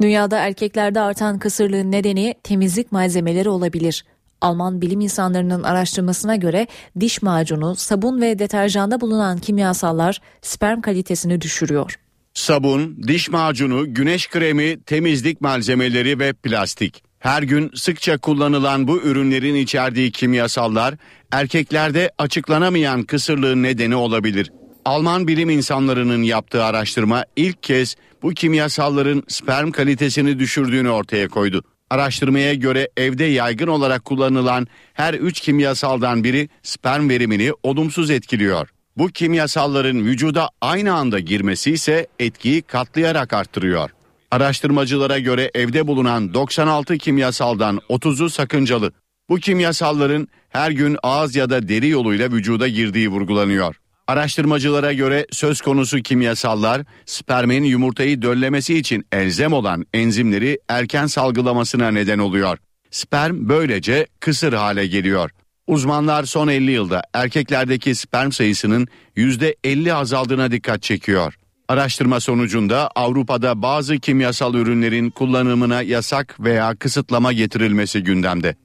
Dünyada 0.01 0.37
erkeklerde 0.37 0.99
artan 0.99 1.39
kısırlığın 1.39 1.91
nedeni 1.91 2.35
temizlik 2.43 2.91
malzemeleri 2.91 3.49
olabilir. 3.49 4.05
Alman 4.41 4.81
bilim 4.81 4.99
insanlarının 4.99 5.63
araştırmasına 5.63 6.35
göre 6.35 6.67
diş 6.99 7.21
macunu, 7.21 7.75
sabun 7.75 8.21
ve 8.21 8.39
deterjanda 8.39 9.01
bulunan 9.01 9.37
kimyasallar 9.37 10.21
sperm 10.41 10.81
kalitesini 10.81 11.41
düşürüyor. 11.41 11.95
Sabun, 12.33 13.03
diş 13.07 13.29
macunu, 13.29 13.93
güneş 13.93 14.29
kremi, 14.29 14.83
temizlik 14.83 15.41
malzemeleri 15.41 16.19
ve 16.19 16.33
plastik. 16.33 17.03
Her 17.19 17.43
gün 17.43 17.71
sıkça 17.75 18.17
kullanılan 18.17 18.87
bu 18.87 19.01
ürünlerin 19.01 19.55
içerdiği 19.55 20.11
kimyasallar 20.11 20.95
erkeklerde 21.31 22.11
açıklanamayan 22.17 23.03
kısırlığın 23.03 23.63
nedeni 23.63 23.95
olabilir. 23.95 24.51
Alman 24.85 25.27
bilim 25.27 25.49
insanlarının 25.49 26.23
yaptığı 26.23 26.63
araştırma 26.63 27.25
ilk 27.35 27.63
kez 27.63 27.95
bu 28.21 28.29
kimyasalların 28.29 29.23
sperm 29.27 29.71
kalitesini 29.71 30.39
düşürdüğünü 30.39 30.89
ortaya 30.89 31.27
koydu. 31.27 31.63
Araştırmaya 31.89 32.53
göre 32.53 32.89
evde 32.97 33.23
yaygın 33.23 33.67
olarak 33.67 34.05
kullanılan 34.05 34.67
her 34.93 35.13
üç 35.13 35.39
kimyasaldan 35.39 36.23
biri 36.23 36.49
sperm 36.63 37.09
verimini 37.09 37.51
olumsuz 37.63 38.09
etkiliyor. 38.09 38.69
Bu 38.97 39.07
kimyasalların 39.07 40.05
vücuda 40.05 40.49
aynı 40.61 40.93
anda 40.93 41.19
girmesi 41.19 41.71
ise 41.71 42.07
etkiyi 42.19 42.61
katlayarak 42.61 43.33
arttırıyor. 43.33 43.89
Araştırmacılara 44.31 45.19
göre 45.19 45.51
evde 45.53 45.87
bulunan 45.87 46.33
96 46.33 46.97
kimyasaldan 46.97 47.79
30'u 47.89 48.29
sakıncalı. 48.29 48.91
Bu 49.29 49.35
kimyasalların 49.35 50.27
her 50.49 50.71
gün 50.71 50.97
ağız 51.03 51.35
ya 51.35 51.49
da 51.49 51.67
deri 51.67 51.87
yoluyla 51.87 52.31
vücuda 52.31 52.67
girdiği 52.67 53.09
vurgulanıyor. 53.09 53.80
Araştırmacılara 54.11 54.93
göre 54.93 55.27
söz 55.31 55.61
konusu 55.61 56.01
kimyasallar 56.01 56.81
spermin 57.05 57.63
yumurtayı 57.63 58.21
döllemesi 58.21 58.77
için 58.77 59.05
elzem 59.11 59.53
olan 59.53 59.85
enzimleri 59.93 60.59
erken 60.67 61.05
salgılamasına 61.07 61.91
neden 61.91 62.19
oluyor. 62.19 62.57
Sperm 62.89 63.49
böylece 63.49 64.07
kısır 64.19 64.53
hale 64.53 64.87
geliyor. 64.87 65.31
Uzmanlar 65.67 66.23
son 66.23 66.47
50 66.47 66.71
yılda 66.71 67.01
erkeklerdeki 67.13 67.95
sperm 67.95 68.31
sayısının 68.31 68.87
%50 69.17 69.93
azaldığına 69.93 70.51
dikkat 70.51 70.81
çekiyor. 70.81 71.37
Araştırma 71.67 72.19
sonucunda 72.19 72.89
Avrupa'da 72.95 73.61
bazı 73.61 73.99
kimyasal 73.99 74.53
ürünlerin 74.53 75.09
kullanımına 75.09 75.81
yasak 75.81 76.39
veya 76.39 76.75
kısıtlama 76.75 77.33
getirilmesi 77.33 78.03
gündemde. 78.03 78.55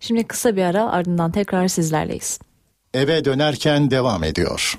Şimdi 0.00 0.24
kısa 0.24 0.56
bir 0.56 0.62
ara 0.62 0.90
ardından 0.90 1.32
tekrar 1.32 1.68
sizlerleyiz. 1.68 2.49
Eve 2.94 3.24
dönerken 3.24 3.90
devam 3.90 4.24
ediyor. 4.24 4.78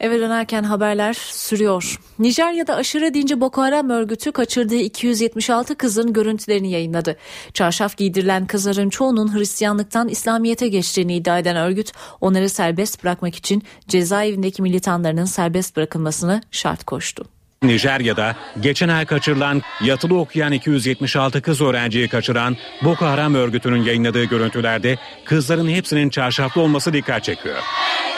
Eve 0.00 0.20
dönerken 0.20 0.62
haberler 0.62 1.14
sürüyor. 1.14 2.00
Nijerya'da 2.18 2.74
aşırı 2.74 3.14
dinci 3.14 3.40
Boko 3.40 3.62
Haram 3.62 3.90
örgütü 3.90 4.32
kaçırdığı 4.32 4.76
276 4.76 5.74
kızın 5.74 6.12
görüntülerini 6.12 6.70
yayınladı. 6.70 7.16
Çarşaf 7.54 7.96
giydirilen 7.96 8.46
kızların 8.46 8.90
çoğunun 8.90 9.38
Hristiyanlıktan 9.38 10.08
İslamiyet'e 10.08 10.68
geçtiğini 10.68 11.16
iddia 11.16 11.38
eden 11.38 11.56
örgüt 11.56 11.92
onları 12.20 12.48
serbest 12.48 13.04
bırakmak 13.04 13.34
için 13.34 13.62
cezaevindeki 13.88 14.62
militanlarının 14.62 15.24
serbest 15.24 15.76
bırakılmasını 15.76 16.40
şart 16.50 16.84
koştu. 16.84 17.39
Nijerya'da 17.64 18.36
geçen 18.60 18.88
ay 18.88 19.06
kaçırılan 19.06 19.62
yatılı 19.84 20.18
okuyan 20.18 20.52
276 20.52 21.42
kız 21.42 21.60
öğrenciyi 21.60 22.08
kaçıran 22.08 22.56
Boko 22.84 23.06
Haram 23.06 23.34
örgütünün 23.34 23.82
yayınladığı 23.82 24.24
görüntülerde 24.24 24.98
kızların 25.24 25.68
hepsinin 25.68 26.10
çarşaflı 26.10 26.60
olması 26.60 26.92
dikkat 26.92 27.24
çekiyor. 27.24 27.58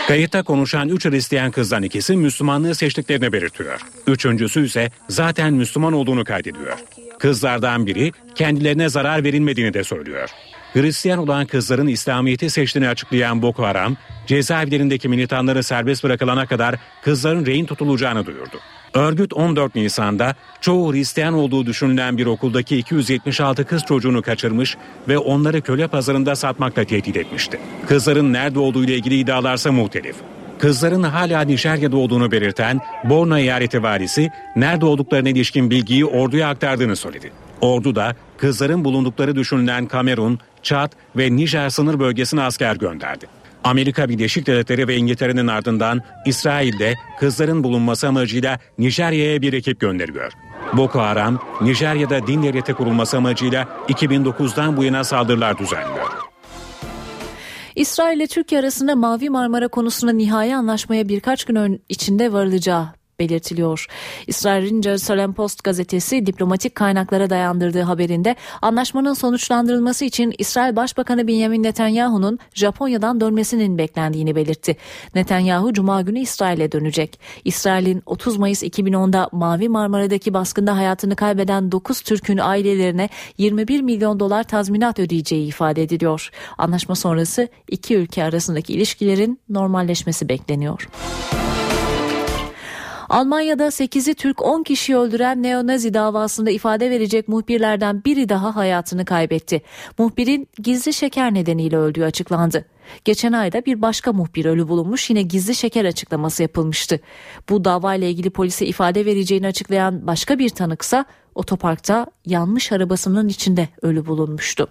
Kayıtta 0.09 0.43
konuşan 0.43 0.89
3 0.89 1.05
Hristiyan 1.05 1.51
kızdan 1.51 1.83
ikisi 1.83 2.17
Müslümanlığı 2.17 2.75
seçtiklerini 2.75 3.33
belirtiyor. 3.33 3.81
Üçüncüsü 4.07 4.67
ise 4.67 4.91
zaten 5.09 5.55
Müslüman 5.55 5.93
olduğunu 5.93 6.25
kaydediyor. 6.25 6.79
Kızlardan 7.19 7.87
biri 7.87 8.13
kendilerine 8.35 8.89
zarar 8.89 9.25
verilmediğini 9.25 9.75
de 9.75 9.85
söylüyor. 9.85 10.29
Hristiyan 10.73 11.19
olan 11.19 11.47
kızların 11.47 11.87
İslamiyet'i 11.87 12.51
seçtiğini 12.51 12.89
açıklayan 12.89 13.43
Boko 13.43 13.63
Haram, 13.63 13.97
cezaevlerindeki 14.27 15.09
militanları 15.09 15.63
serbest 15.63 16.05
bırakılana 16.05 16.47
kadar 16.47 16.75
kızların 17.05 17.47
rehin 17.47 17.67
tutulacağını 17.67 18.27
duyurdu. 18.27 18.61
Örgüt 18.95 19.33
14 19.33 19.75
Nisan'da 19.75 20.35
çoğu 20.61 20.93
Hristiyan 20.93 21.35
olduğu 21.35 21.67
düşünülen 21.67 22.19
bir 22.19 22.27
okuldaki 22.27 22.77
276 22.77 23.65
kız 23.65 23.85
çocuğunu 23.85 24.23
kaçırmış 24.23 24.77
ve 25.09 25.19
onları 25.19 25.61
köle 25.61 25.87
pazarında 25.87 26.37
satmakla 26.37 26.85
tehdit 26.85 27.17
etmişti. 27.17 27.61
Kızların 27.89 28.33
nerede 28.33 28.59
olduğu 28.59 28.85
ile 28.85 28.95
ilgili 28.95 29.19
iddialarsa 29.19 29.73
muhtelif. 29.73 30.17
Kızların 30.59 31.03
hala 31.03 31.41
Nijerya'da 31.41 31.97
olduğunu 31.97 32.31
belirten 32.31 32.81
Borno 33.05 33.37
eyaleti 33.37 33.83
valisi 33.83 34.31
nerede 34.57 34.85
olduklarına 34.85 35.29
ilişkin 35.29 35.71
bilgiyi 35.71 36.05
orduya 36.05 36.49
aktardığını 36.49 36.97
söyledi. 36.97 37.33
Ordu 37.61 37.95
da 37.95 38.17
kızların 38.39 38.85
bulundukları 38.85 39.37
düşünülen 39.37 39.87
Kamerun, 39.87 40.39
Çad 40.63 40.93
ve 41.17 41.37
Nijer 41.37 41.69
sınır 41.69 42.01
bölgesine 42.01 42.43
asker 42.43 42.77
gönderdi. 42.77 43.27
Amerika 43.65 44.09
Birleşik 44.09 44.47
Devletleri 44.47 44.89
ve 44.89 44.97
İngiltere'nin 44.97 45.47
ardından 45.47 46.01
İsrail'de 46.27 46.95
kızların 47.21 47.65
bulunması 47.65 48.09
amacıyla 48.09 48.59
Nijerya'ya 48.79 49.43
bir 49.43 49.53
ekip 49.53 49.81
gönderiyor. 49.81 50.33
Boko 50.73 51.01
Haram, 51.01 51.39
Nijerya'da 51.61 52.27
din 52.27 52.43
devleti 52.43 52.75
kurulması 52.75 53.17
amacıyla 53.17 53.69
2009'dan 53.89 54.77
bu 54.77 54.85
yana 54.85 55.05
saldırılar 55.05 55.59
düzenliyor. 55.59 56.13
İsrail 57.77 58.17
ile 58.17 58.27
Türkiye 58.27 58.61
arasında 58.61 58.97
Mavi 58.97 59.31
Marmara 59.31 59.69
konusunda 59.69 60.13
nihai 60.13 60.57
anlaşmaya 60.57 61.09
birkaç 61.09 61.45
gün 61.45 61.85
içinde 61.89 62.33
varılacağı 62.33 63.02
belirtiliyor. 63.19 63.87
İsrail'in 64.27 64.83
Jerusalem 64.83 65.33
Post 65.33 65.65
gazetesi 65.65 66.27
diplomatik 66.27 66.75
kaynaklara 66.75 67.31
dayandırdığı 67.31 67.83
haberinde 67.83 68.37
anlaşmanın 68.63 69.15
sonuçlandırılması 69.15 70.05
için 70.05 70.35
İsrail 70.39 70.77
Başbakanı 70.77 71.29
Benjamin 71.29 71.63
Netanyahu'nun 71.63 72.39
Japonya'dan 72.55 73.21
dönmesinin 73.21 73.79
beklendiğini 73.79 74.37
belirtti. 74.37 74.77
Netanyahu 75.15 75.73
Cuma 75.73 76.03
günü 76.03 76.19
İsrail'e 76.19 76.73
dönecek. 76.73 77.21
İsrail'in 77.45 78.03
30 78.07 78.37
Mayıs 78.37 78.63
2010'da 78.63 79.29
Mavi 79.33 79.69
Marmara'daki 79.69 80.35
baskında 80.35 80.77
hayatını 80.77 81.17
kaybeden 81.17 81.73
9 81.73 82.01
Türk'ün 82.01 82.39
ailelerine 82.39 83.09
21 83.39 83.81
milyon 83.81 84.21
dolar 84.21 84.45
tazminat 84.45 84.99
ödeyeceği 84.99 85.49
ifade 85.49 85.83
ediliyor. 85.83 86.31
Anlaşma 86.59 86.95
sonrası 86.95 87.49
iki 87.69 87.97
ülke 87.97 88.25
arasındaki 88.25 88.73
ilişkilerin 88.73 89.41
normalleşmesi 89.49 90.29
bekleniyor. 90.29 90.89
Almanya'da 93.13 93.67
8'i 93.67 94.15
Türk 94.15 94.43
10 94.43 94.63
kişi 94.63 94.97
öldüren 94.97 95.43
neonazi 95.43 95.95
davasında 95.95 96.51
ifade 96.51 96.91
verecek 96.91 97.29
muhbirlerden 97.29 98.05
biri 98.05 98.29
daha 98.29 98.57
hayatını 98.57 99.05
kaybetti. 99.05 99.63
Muhbirin 99.99 100.49
gizli 100.59 100.93
şeker 100.93 101.35
nedeniyle 101.35 101.77
öldüğü 101.77 102.05
açıklandı. 102.05 102.65
Geçen 103.05 103.33
ayda 103.33 103.65
bir 103.67 103.83
başka 103.83 104.13
muhbir 104.13 104.45
ölü 104.45 104.69
bulunmuş 104.69 105.11
yine 105.11 105.23
gizli 105.23 105.55
şeker 105.55 105.85
açıklaması 105.85 106.43
yapılmıştı. 106.43 107.01
Bu 107.49 107.65
davayla 107.65 108.09
ilgili 108.09 108.31
polise 108.31 108.67
ifade 108.67 109.07
vereceğini 109.07 109.47
açıklayan 109.47 110.07
başka 110.07 110.39
bir 110.39 110.49
tanıksa 110.49 111.05
otoparkta 111.35 112.07
yanmış 112.27 112.73
arabasının 112.73 113.29
içinde 113.29 113.69
ölü 113.83 114.07
bulunmuştu. 114.07 114.69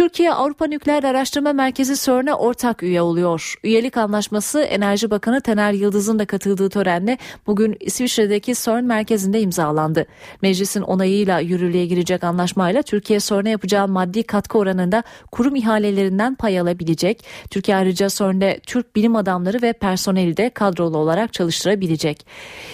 Türkiye 0.00 0.32
Avrupa 0.32 0.66
Nükleer 0.66 1.04
Araştırma 1.04 1.52
Merkezi 1.52 2.04
CERN'e 2.04 2.34
ortak 2.34 2.82
üye 2.82 3.02
oluyor. 3.02 3.54
Üyelik 3.64 3.96
anlaşması 3.96 4.60
Enerji 4.60 5.10
Bakanı 5.10 5.40
Tener 5.40 5.72
Yıldız'ın 5.72 6.18
da 6.18 6.24
katıldığı 6.24 6.68
törenle 6.68 7.18
bugün 7.46 7.76
İsviçre'deki 7.80 8.54
CERN 8.54 8.84
merkezinde 8.84 9.40
imzalandı. 9.40 10.06
Meclisin 10.42 10.80
onayıyla 10.80 11.40
yürürlüğe 11.40 11.86
girecek 11.86 12.24
anlaşmayla 12.24 12.82
Türkiye 12.82 13.20
CERN'e 13.20 13.50
yapacağı 13.50 13.88
maddi 13.88 14.22
katkı 14.22 14.58
oranında 14.58 15.02
kurum 15.32 15.56
ihalelerinden 15.56 16.34
pay 16.34 16.60
alabilecek. 16.60 17.24
Türkiye 17.50 17.76
ayrıca 17.76 18.08
CERN'de 18.08 18.60
Türk 18.66 18.96
bilim 18.96 19.16
adamları 19.16 19.62
ve 19.62 19.72
personeli 19.72 20.36
de 20.36 20.50
kadrolu 20.50 20.98
olarak 20.98 21.32
çalıştırabilecek. 21.32 22.26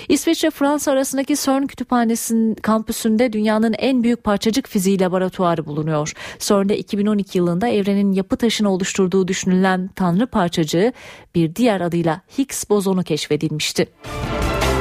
İsviçre 0.08 0.50
Fransa 0.50 0.92
arasındaki 0.92 1.36
CERN 1.36 1.66
kütüphanesinin 1.66 2.54
kampüsünde 2.54 3.32
dünyanın 3.32 3.74
en 3.78 4.02
büyük 4.02 4.24
parçacık 4.24 4.68
fiziği 4.68 5.00
laboratuvarı 5.00 5.66
bulunuyor. 5.66 6.12
CERN'de 6.38 6.78
2012 6.78 7.15
2012 7.18 7.38
yılında 7.38 7.68
evrenin 7.68 8.12
yapı 8.12 8.36
taşını 8.36 8.70
oluşturduğu 8.70 9.28
düşünülen 9.28 9.88
tanrı 9.88 10.26
parçacığı 10.26 10.92
bir 11.34 11.54
diğer 11.54 11.80
adıyla 11.80 12.20
Higgs 12.38 12.70
bozonu 12.70 13.04
keşfedilmişti. 13.04 13.86
Ukrayna 14.26 14.75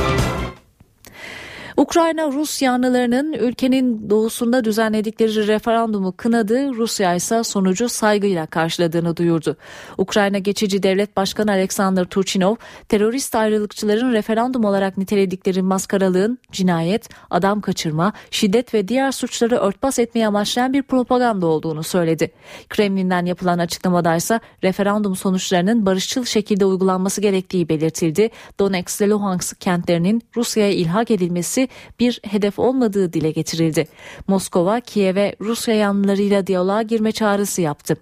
Rus 1.77 2.61
yanlılarının 2.61 3.33
ülkenin 3.33 4.09
doğusunda 4.09 4.63
düzenledikleri 4.63 5.47
referandumu 5.47 6.13
kınadı, 6.17 6.73
Rusya 6.73 7.15
ise 7.15 7.43
sonucu 7.43 7.89
saygıyla 7.89 8.45
karşıladığını 8.45 9.17
duyurdu. 9.17 9.57
Ukrayna 9.97 10.37
Geçici 10.37 10.83
Devlet 10.83 11.17
Başkanı 11.17 11.51
Alexander 11.51 12.05
Turchinov, 12.05 12.55
terörist 12.89 13.35
ayrılıkçıların 13.35 14.13
referandum 14.13 14.65
olarak 14.65 14.97
niteledikleri 14.97 15.61
maskaralığın 15.61 16.37
cinayet, 16.51 17.09
adam 17.29 17.61
kaçırma, 17.61 18.13
şiddet 18.31 18.73
ve 18.73 18.87
diğer 18.87 19.11
suçları 19.11 19.55
örtbas 19.55 19.99
etmeye 19.99 20.27
amaçlayan 20.27 20.73
bir 20.73 20.83
propaganda 20.83 21.45
olduğunu 21.45 21.83
söyledi. 21.83 22.31
Kremlin'den 22.69 23.25
yapılan 23.25 23.59
açıklamada 23.59 24.15
ise 24.15 24.39
referandum 24.63 25.15
sonuçlarının 25.15 25.85
barışçıl 25.85 26.25
şekilde 26.25 26.65
uygulanması 26.65 27.21
gerektiği 27.21 27.69
belirtildi. 27.69 28.29
Donetsk 28.59 29.01
ve 29.01 29.09
Luhansk 29.09 29.61
kentlerinin 29.61 30.21
Rusya'ya 30.35 30.71
ilhak 30.71 31.11
edilmesi 31.11 31.64
bir 31.99 32.19
hedef 32.23 32.59
olmadığı 32.59 33.13
dile 33.13 33.31
getirildi. 33.31 33.87
Moskova, 34.27 34.79
Kiev'e 34.79 35.35
Rusya 35.41 35.75
yanlılarıyla 35.75 36.47
diyaloğa 36.47 36.81
girme 36.81 37.11
çağrısı 37.11 37.61
yaptı. 37.61 37.97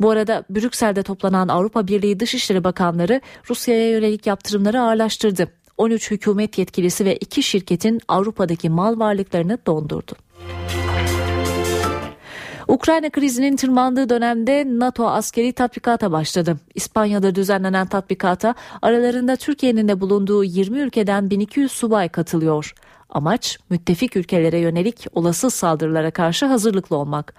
Bu 0.00 0.10
arada 0.10 0.44
Brüksel'de 0.50 1.02
toplanan 1.02 1.48
Avrupa 1.48 1.86
Birliği 1.86 2.20
Dışişleri 2.20 2.64
Bakanları 2.64 3.20
Rusya'ya 3.50 3.90
yönelik 3.90 4.26
yaptırımları 4.26 4.80
ağırlaştırdı. 4.80 5.48
13 5.78 6.10
hükümet 6.10 6.58
yetkilisi 6.58 7.04
ve 7.04 7.16
iki 7.16 7.42
şirketin 7.42 8.00
Avrupa'daki 8.08 8.70
mal 8.70 8.98
varlıklarını 8.98 9.58
dondurdu. 9.66 10.12
Ukrayna 12.68 13.10
krizinin 13.10 13.56
tırmandığı 13.56 14.08
dönemde 14.08 14.64
NATO 14.66 15.08
askeri 15.08 15.52
tatbikata 15.52 16.12
başladı. 16.12 16.56
İspanya'da 16.74 17.34
düzenlenen 17.34 17.86
tatbikata 17.86 18.54
aralarında 18.82 19.36
Türkiye'nin 19.36 19.88
de 19.88 20.00
bulunduğu 20.00 20.44
20 20.44 20.78
ülkeden 20.78 21.30
1200 21.30 21.72
subay 21.72 22.08
katılıyor. 22.08 22.74
Amaç 23.10 23.58
müttefik 23.70 24.16
ülkelere 24.16 24.58
yönelik 24.58 25.06
olası 25.12 25.50
saldırılara 25.50 26.10
karşı 26.10 26.46
hazırlıklı 26.46 26.96
olmak. 26.96 27.34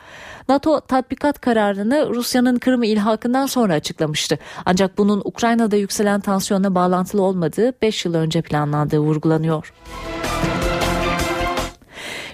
NATO 0.50 0.82
tatbikat 0.82 1.42
kararını 1.42 2.10
Rusya'nın 2.10 2.60
Kırım 2.60 2.84
ilhakından 2.84 3.46
sonra 3.46 3.74
açıklamıştı. 3.74 4.40
Ancak 4.66 4.98
bunun 4.98 5.22
Ukrayna'da 5.26 5.76
yükselen 5.76 6.20
tansiyonla 6.20 6.76
bağlantılı 6.76 7.22
olmadığı 7.22 7.82
5 7.82 8.06
yıl 8.06 8.14
önce 8.14 8.42
planlandığı 8.42 9.00
vurgulanıyor. 9.00 9.74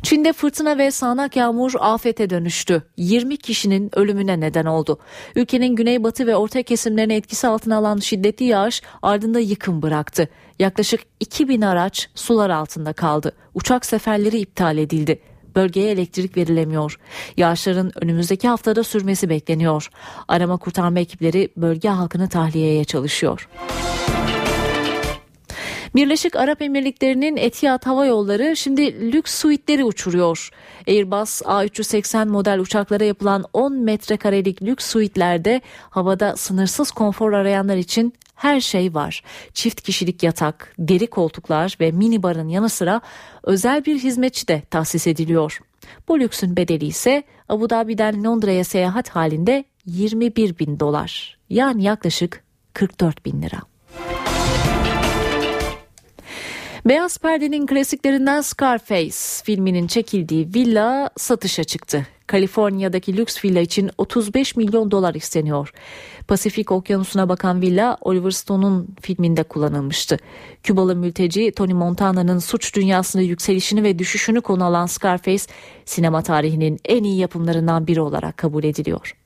Çin'de 0.06 0.34
fırtına 0.34 0.78
ve 0.78 0.92
sağanak 0.92 1.36
yağmur 1.36 1.74
afete 1.80 2.30
dönüştü. 2.30 2.84
20 2.98 3.38
kişinin 3.38 4.00
ölümüne 4.00 4.40
neden 4.40 4.66
oldu. 4.66 5.00
Ülkenin 5.36 5.76
güneybatı 5.76 6.28
ve 6.28 6.36
orta 6.36 6.64
kesimlerini 6.64 7.14
etkisi 7.14 7.48
altına 7.48 7.78
alan 7.78 7.98
şiddetli 7.98 8.46
yağış 8.46 8.82
ardında 9.02 9.40
yıkım 9.40 9.82
bıraktı. 9.82 10.30
Yaklaşık 10.60 11.02
2000 11.20 11.62
araç 11.62 12.10
sular 12.16 12.50
altında 12.50 12.94
kaldı. 12.94 13.32
Uçak 13.54 13.86
seferleri 13.86 14.40
iptal 14.40 14.78
edildi 14.78 15.20
bölgeye 15.56 15.92
elektrik 15.92 16.38
verilemiyor. 16.38 17.00
Yağışların 17.38 17.92
önümüzdeki 18.04 18.48
haftada 18.48 18.84
sürmesi 18.84 19.30
bekleniyor. 19.30 19.90
Arama 20.28 20.58
kurtarma 20.58 21.00
ekipleri 21.00 21.50
bölge 21.58 21.90
halkını 21.90 22.30
tahliyeye 22.30 22.84
çalışıyor. 22.84 23.50
Birleşik 25.96 26.36
Arap 26.36 26.62
Emirlikleri'nin 26.62 27.38
Etihad 27.38 27.86
Hava 27.86 28.06
Yolları 28.06 28.56
şimdi 28.56 29.12
lüks 29.12 29.36
suitleri 29.36 29.84
uçuruyor. 29.84 30.50
Airbus 30.88 31.42
A380 31.42 32.28
model 32.28 32.60
uçaklara 32.60 33.04
yapılan 33.04 33.46
10 33.54 33.74
metrekarelik 33.74 34.62
lüks 34.62 34.86
suitlerde 34.86 35.62
havada 35.90 36.36
sınırsız 36.36 36.92
konfor 36.92 37.34
arayanlar 37.34 37.78
için 37.78 38.14
her 38.36 38.60
şey 38.60 38.94
var. 38.94 39.24
Çift 39.54 39.82
kişilik 39.82 40.24
yatak, 40.24 40.74
deri 40.80 41.08
koltuklar 41.08 41.78
ve 41.80 41.92
mini 41.92 42.24
barın 42.24 42.48
yanı 42.48 42.70
sıra 42.70 43.02
özel 43.44 43.86
bir 43.86 44.00
hizmetçi 44.00 44.48
de 44.48 44.62
tahsis 44.72 45.08
ediliyor. 45.08 45.60
Bu 46.08 46.20
lüksün 46.20 46.58
bedeli 46.58 46.86
ise 46.86 47.24
Abu 47.50 47.70
Dhabi'den 47.70 48.24
Londra'ya 48.24 48.64
seyahat 48.64 49.10
halinde 49.10 49.64
21 49.86 50.60
bin 50.60 50.80
dolar. 50.80 51.38
Yani 51.50 51.84
yaklaşık 51.84 52.44
44 52.74 53.26
bin 53.26 53.42
lira. 53.42 53.75
Beyaz 56.86 57.18
Perde'nin 57.18 57.66
klasiklerinden 57.66 58.42
Scarface 58.42 59.44
filminin 59.44 59.88
çekildiği 59.88 60.48
villa 60.56 61.10
satışa 61.18 61.64
çıktı. 61.64 62.08
Kaliforniya'daki 62.28 63.18
lüks 63.18 63.46
villa 63.46 63.60
için 63.60 63.92
35 63.98 64.56
milyon 64.56 64.92
dolar 64.92 65.16
isteniyor. 65.16 65.74
Pasifik 66.28 66.72
Okyanusu'na 66.72 67.30
bakan 67.30 67.62
villa 67.62 67.98
Oliver 68.02 68.32
Stone'un 68.32 68.88
filminde 69.02 69.44
kullanılmıştı. 69.44 70.18
Kübalı 70.64 70.96
mülteci 70.96 71.52
Tony 71.52 71.74
Montana'nın 71.74 72.40
suç 72.40 72.76
dünyasında 72.76 73.24
yükselişini 73.24 73.84
ve 73.84 74.00
düşüşünü 74.00 74.42
konu 74.42 74.66
alan 74.66 74.86
Scarface 74.86 75.44
sinema 75.86 76.22
tarihinin 76.22 76.80
en 76.86 77.04
iyi 77.04 77.18
yapımlarından 77.18 77.88
biri 77.88 78.02
olarak 78.02 78.38
kabul 78.38 78.64
ediliyor. 78.64 79.25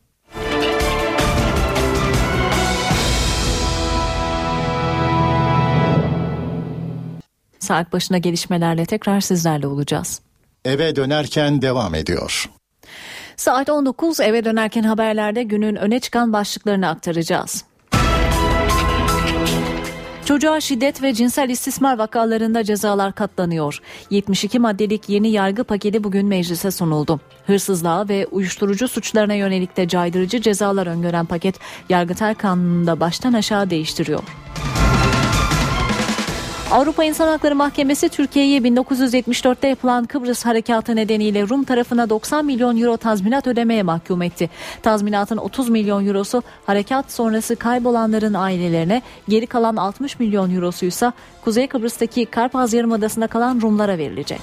Saat 7.70 7.94
başına 7.94 8.18
gelişmelerle 8.18 8.86
tekrar 8.86 9.22
sizlerle 9.22 9.68
olacağız. 9.68 10.22
Eve 10.66 10.96
dönerken 10.96 11.62
devam 11.62 11.96
ediyor. 11.96 12.50
Saat 13.36 13.70
19 13.70 14.20
eve 14.20 14.46
dönerken 14.46 14.84
haberlerde 14.84 15.44
günün 15.44 15.76
öne 15.76 16.00
çıkan 16.00 16.34
başlıklarını 16.34 16.90
aktaracağız. 16.90 17.66
Çocuğa 20.26 20.62
şiddet 20.62 21.04
ve 21.04 21.14
cinsel 21.14 21.50
istismar 21.50 21.98
vakalarında 21.98 22.64
cezalar 22.64 23.16
katlanıyor. 23.16 23.80
72 24.10 24.60
maddelik 24.60 25.10
yeni 25.10 25.32
yargı 25.32 25.64
paketi 25.64 26.04
bugün 26.04 26.26
meclise 26.26 26.72
sunuldu. 26.72 27.20
Hırsızlığa 27.48 28.10
ve 28.10 28.28
uyuşturucu 28.32 28.88
suçlarına 28.88 29.34
yönelik 29.34 29.78
de 29.78 29.88
caydırıcı 29.88 30.42
cezalar 30.42 30.88
öngören 30.88 31.26
paket 31.26 31.56
Yargıtay 31.90 32.36
Kanunu'nda 32.36 33.00
baştan 33.00 33.34
aşağı 33.34 33.70
değiştiriyor. 33.70 34.24
Avrupa 36.72 37.04
İnsan 37.04 37.28
Hakları 37.28 37.56
Mahkemesi 37.56 38.10
Türkiye'ye 38.10 38.60
1974'te 38.60 39.68
yapılan 39.68 40.06
Kıbrıs 40.06 40.46
Harekatı 40.46 40.96
nedeniyle 40.96 41.48
Rum 41.48 41.64
tarafına 41.64 42.10
90 42.10 42.46
milyon 42.46 42.78
euro 42.78 42.98
tazminat 42.98 43.48
ödemeye 43.48 43.84
mahkum 43.84 44.22
etti. 44.22 44.50
Tazminatın 44.84 45.38
30 45.38 45.70
milyon 45.70 46.08
eurosu 46.08 46.44
harekat 46.66 47.12
sonrası 47.12 47.56
kaybolanların 47.56 48.34
ailelerine, 48.34 49.02
geri 49.30 49.48
kalan 49.48 49.76
60 49.76 50.20
milyon 50.20 50.56
eurosu 50.56 50.86
ise 50.86 51.12
Kuzey 51.44 51.68
Kıbrıs'taki 51.68 52.26
Karpaz 52.26 52.74
Yarımadası'nda 52.74 53.28
kalan 53.28 53.62
Rumlara 53.62 53.98
verilecek. 53.98 54.40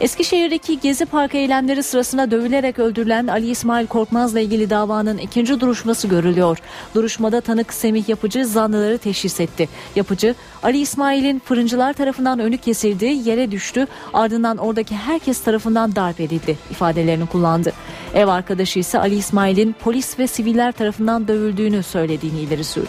Eskişehir'deki 0.00 0.80
Gezi 0.80 1.06
Parkı 1.06 1.36
eylemleri 1.36 1.82
sırasında 1.82 2.30
dövülerek 2.30 2.78
öldürülen 2.78 3.26
Ali 3.26 3.50
İsmail 3.50 3.86
Korkmaz'la 3.86 4.40
ilgili 4.40 4.70
davanın 4.70 5.18
ikinci 5.18 5.60
duruşması 5.60 6.08
görülüyor. 6.08 6.58
Duruşmada 6.94 7.40
tanık 7.40 7.72
Semih 7.72 8.08
Yapıcı 8.08 8.46
zanlıları 8.46 8.98
teşhis 8.98 9.40
etti. 9.40 9.68
Yapıcı, 9.96 10.34
Ali 10.62 10.78
İsmail'in 10.78 11.38
fırıncılar 11.38 11.92
tarafından 11.92 12.38
önü 12.38 12.58
kesildi, 12.58 13.04
yere 13.04 13.50
düştü, 13.50 13.86
ardından 14.14 14.56
oradaki 14.56 14.96
herkes 14.96 15.40
tarafından 15.40 15.96
darp 15.96 16.20
edildi 16.20 16.58
ifadelerini 16.70 17.26
kullandı. 17.26 17.72
Ev 18.14 18.26
arkadaşı 18.26 18.78
ise 18.78 18.98
Ali 18.98 19.14
İsmail'in 19.14 19.74
polis 19.84 20.18
ve 20.18 20.26
siviller 20.26 20.72
tarafından 20.72 21.28
dövüldüğünü 21.28 21.82
söylediğini 21.82 22.40
ileri 22.40 22.64
sürdü. 22.64 22.88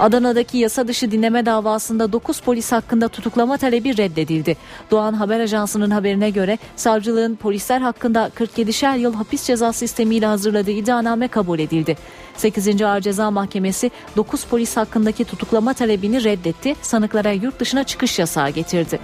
Adana'daki 0.00 0.58
yasa 0.58 0.88
dışı 0.88 1.10
dinleme 1.10 1.46
davasında 1.46 2.12
9 2.12 2.40
polis 2.40 2.72
hakkında 2.72 3.08
tutuklama 3.08 3.56
talebi 3.56 3.96
reddedildi. 3.96 4.56
Doğan 4.90 5.12
Haber 5.12 5.40
Ajansı'nın 5.40 5.90
haberine 5.90 6.30
göre 6.30 6.58
savcılığın 6.76 7.36
polisler 7.36 7.80
hakkında 7.80 8.30
47'şer 8.36 8.98
yıl 8.98 9.14
hapis 9.14 9.44
cezası 9.44 9.78
sistemiyle 9.78 10.26
hazırladığı 10.26 10.70
iddianame 10.70 11.28
kabul 11.28 11.58
edildi. 11.58 11.96
8. 12.36 12.82
Ağır 12.82 13.00
Ceza 13.00 13.30
Mahkemesi 13.30 13.90
9 14.16 14.44
polis 14.44 14.76
hakkındaki 14.76 15.24
tutuklama 15.24 15.74
talebini 15.74 16.24
reddetti. 16.24 16.74
Sanıklara 16.82 17.30
yurt 17.30 17.60
dışına 17.60 17.84
çıkış 17.84 18.18
yasağı 18.18 18.50
getirdi. 18.50 19.00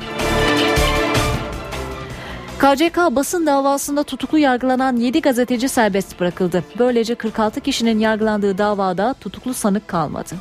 KCK 2.59 2.97
basın 3.11 3.47
davasında 3.47 4.03
tutuklu 4.03 4.39
yargılanan 4.39 4.97
7 4.97 5.21
gazeteci 5.21 5.69
serbest 5.69 6.21
bırakıldı. 6.21 6.65
Böylece 6.79 7.15
46 7.15 7.61
kişinin 7.61 7.99
yargılandığı 7.99 8.59
davada 8.59 9.15
tutuklu 9.21 9.55
sanık 9.55 9.89
kalmadı. 9.89 10.35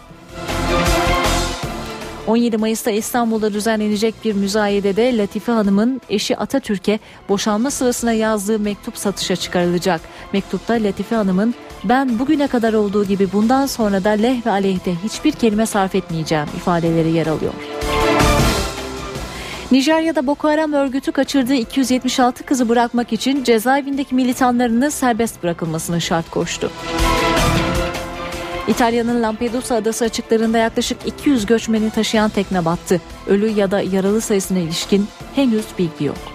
17 2.32 2.58
Mayıs'ta 2.58 2.92
İstanbul'da 2.92 3.54
düzenlenecek 3.54 4.16
bir 4.26 4.34
müzayedede 4.34 5.18
Latife 5.18 5.52
Hanım'ın 5.52 6.02
eşi 6.10 6.38
Atatürk'e 6.38 7.00
boşanma 7.30 7.72
sırasına 7.72 8.14
yazdığı 8.14 8.60
mektup 8.60 8.98
satışa 8.98 9.36
çıkarılacak. 9.36 10.02
Mektupta 10.34 10.74
Latife 10.74 11.16
Hanım'ın 11.16 11.56
ben 11.84 12.20
bugüne 12.20 12.48
kadar 12.48 12.74
olduğu 12.74 13.06
gibi 13.06 13.32
bundan 13.34 13.66
sonra 13.66 14.04
da 14.04 14.10
leh 14.10 14.46
ve 14.46 14.50
aleyhte 14.50 14.96
hiçbir 15.04 15.32
kelime 15.32 15.66
sarf 15.66 15.96
etmeyeceğim 15.96 16.48
ifadeleri 16.58 17.12
yer 17.12 17.28
alıyor. 17.28 17.54
Nijerya'da 19.72 20.28
Boko 20.28 20.50
Haram 20.50 20.74
örgütü 20.74 21.12
kaçırdığı 21.12 21.56
276 21.56 22.44
kızı 22.44 22.70
bırakmak 22.70 23.14
için 23.14 23.44
cezaevindeki 23.44 24.16
militanlarını 24.16 24.92
serbest 24.92 25.44
bırakılmasını 25.44 26.02
şart 26.02 26.30
koştu. 26.30 26.72
İtalya'nın 28.72 29.24
Lampedusa 29.24 29.76
adası 29.76 30.06
açıklarında 30.06 30.58
yaklaşık 30.58 30.98
200 31.06 31.46
göçmeni 31.46 31.90
taşıyan 31.90 32.30
tekne 32.30 32.66
battı. 32.66 33.02
Ölü 33.28 33.50
ya 33.50 33.72
da 33.72 33.82
yaralı 33.82 34.22
sayısına 34.22 34.60
ilişkin 34.60 35.08
henüz 35.36 35.66
bilgi 35.80 36.06
yok. 36.06 36.31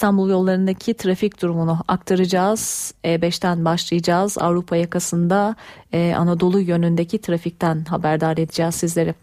İstanbul 0.00 0.30
yollarındaki 0.30 0.94
trafik 0.94 1.42
durumunu 1.42 1.78
aktaracağız. 1.88 2.94
E5'ten 3.04 3.64
başlayacağız. 3.64 4.38
Avrupa 4.38 4.76
yakasında 4.76 5.56
e, 5.92 6.14
Anadolu 6.18 6.60
yönündeki 6.60 7.20
trafikten 7.20 7.84
haberdar 7.84 8.32
edeceğiz 8.32 8.74
sizleri. 8.74 9.14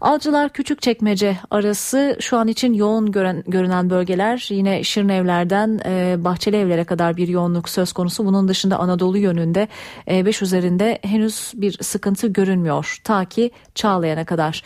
Avcılar 0.00 0.48
Küçükçekmece 0.48 1.36
arası 1.50 2.16
şu 2.20 2.36
an 2.38 2.48
için 2.48 2.72
yoğun 2.72 3.12
gören, 3.12 3.44
görünen 3.46 3.90
bölgeler 3.90 4.46
yine 4.50 4.84
Şirinevler'den 4.84 5.80
e, 5.86 6.24
Bahçeli 6.24 6.56
Evler'e 6.56 6.84
kadar 6.84 7.16
bir 7.16 7.28
yoğunluk 7.28 7.68
söz 7.68 7.92
konusu. 7.92 8.24
Bunun 8.24 8.48
dışında 8.48 8.78
Anadolu 8.78 9.18
yönünde 9.18 9.68
E5 10.06 10.44
üzerinde 10.44 10.98
henüz 11.02 11.52
bir 11.54 11.78
sıkıntı 11.82 12.26
görünmüyor 12.26 13.00
ta 13.04 13.24
ki 13.24 13.50
Çağlayan'a 13.74 14.24
kadar. 14.24 14.62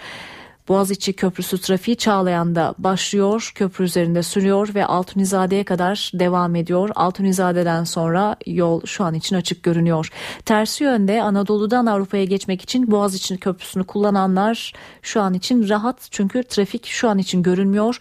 Boğaziçi 0.70 1.12
Köprüsü 1.12 1.60
trafiği 1.60 1.96
Çağlayan'da 1.96 2.74
başlıyor, 2.78 3.52
köprü 3.54 3.84
üzerinde 3.84 4.22
sürüyor 4.22 4.74
ve 4.74 4.86
Altunizade'ye 4.86 5.64
kadar 5.64 6.10
devam 6.14 6.56
ediyor. 6.56 6.90
Altunizade'den 6.94 7.84
sonra 7.84 8.36
yol 8.46 8.80
şu 8.86 9.04
an 9.04 9.14
için 9.14 9.36
açık 9.36 9.62
görünüyor. 9.62 10.08
Tersi 10.44 10.84
yönde 10.84 11.22
Anadolu'dan 11.22 11.86
Avrupa'ya 11.86 12.24
geçmek 12.24 12.62
için 12.62 12.90
Boğaziçi 12.90 13.38
Köprüsü'nü 13.38 13.84
kullananlar 13.84 14.72
şu 15.02 15.20
an 15.20 15.34
için 15.34 15.68
rahat 15.68 16.08
çünkü 16.10 16.44
trafik 16.44 16.86
şu 16.86 17.08
an 17.08 17.18
için 17.18 17.42
görünmüyor. 17.42 17.98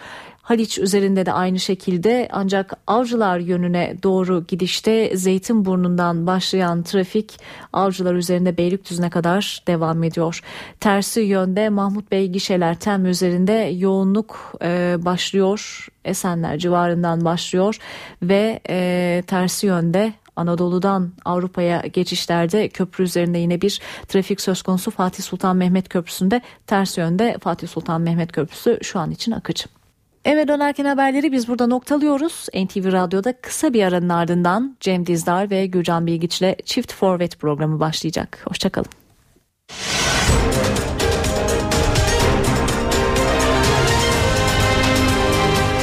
Haliç 0.50 0.78
üzerinde 0.80 1.26
de 1.26 1.34
aynı 1.34 1.60
şekilde 1.60 2.30
ancak 2.32 2.74
avcılar 2.88 3.40
yönüne 3.40 3.96
doğru 4.04 4.46
gidişte 4.48 5.18
Zeytinburnu'ndan 5.18 6.28
başlayan 6.28 6.84
trafik 6.84 7.40
avcılar 7.74 8.14
üzerinde 8.14 8.58
Beylikdüzü'ne 8.58 9.10
kadar 9.10 9.64
devam 9.68 10.04
ediyor. 10.04 10.42
Tersi 10.80 11.22
yönde 11.22 11.70
Mahmut 11.70 12.12
Bey 12.12 12.28
gişeler 12.28 12.80
tem 12.80 13.06
üzerinde 13.06 13.54
yoğunluk 13.54 14.54
e, 14.62 14.96
başlıyor. 15.00 15.88
Esenler 16.06 16.58
civarından 16.58 17.26
başlıyor 17.26 17.78
ve 18.22 18.60
e, 18.70 19.24
tersi 19.28 19.68
yönde 19.68 20.14
Anadolu'dan 20.36 21.12
Avrupa'ya 21.26 21.82
geçişlerde 21.82 22.70
köprü 22.70 23.04
üzerinde 23.04 23.38
yine 23.38 23.62
bir 23.62 23.82
trafik 24.08 24.42
söz 24.42 24.62
konusu 24.62 24.92
Fatih 24.92 25.24
Sultan 25.24 25.58
Mehmet 25.58 25.90
Köprüsü'nde 25.90 26.42
ters 26.68 26.98
yönde 26.98 27.38
Fatih 27.42 27.68
Sultan 27.68 28.02
Mehmet 28.02 28.32
Köprüsü 28.32 28.80
şu 28.84 29.00
an 29.00 29.12
için 29.12 29.32
akıcı. 29.32 29.79
Eve 30.26 30.48
dönerken 30.48 30.86
haberleri 30.86 31.32
biz 31.32 31.48
burada 31.48 31.68
noktalıyoruz. 31.68 32.48
NTV 32.54 32.92
Radyo'da 32.92 33.34
kısa 33.42 33.74
bir 33.74 33.84
aranın 33.84 34.10
ardından 34.10 34.78
Cem 34.80 35.06
Dizdar 35.06 35.50
ve 35.50 35.66
Gürcan 35.66 36.08
Bilgiç'le 36.08 36.66
Çift 36.66 36.94
Forvet 36.94 37.40
programı 37.40 37.80
başlayacak. 37.80 38.42
Hoşçakalın. 38.50 38.90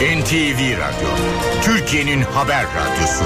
NTV 0.00 0.60
Radyo, 0.78 1.08
Türkiye'nin 1.62 2.22
haber 2.22 2.64
radyosu. 2.64 3.24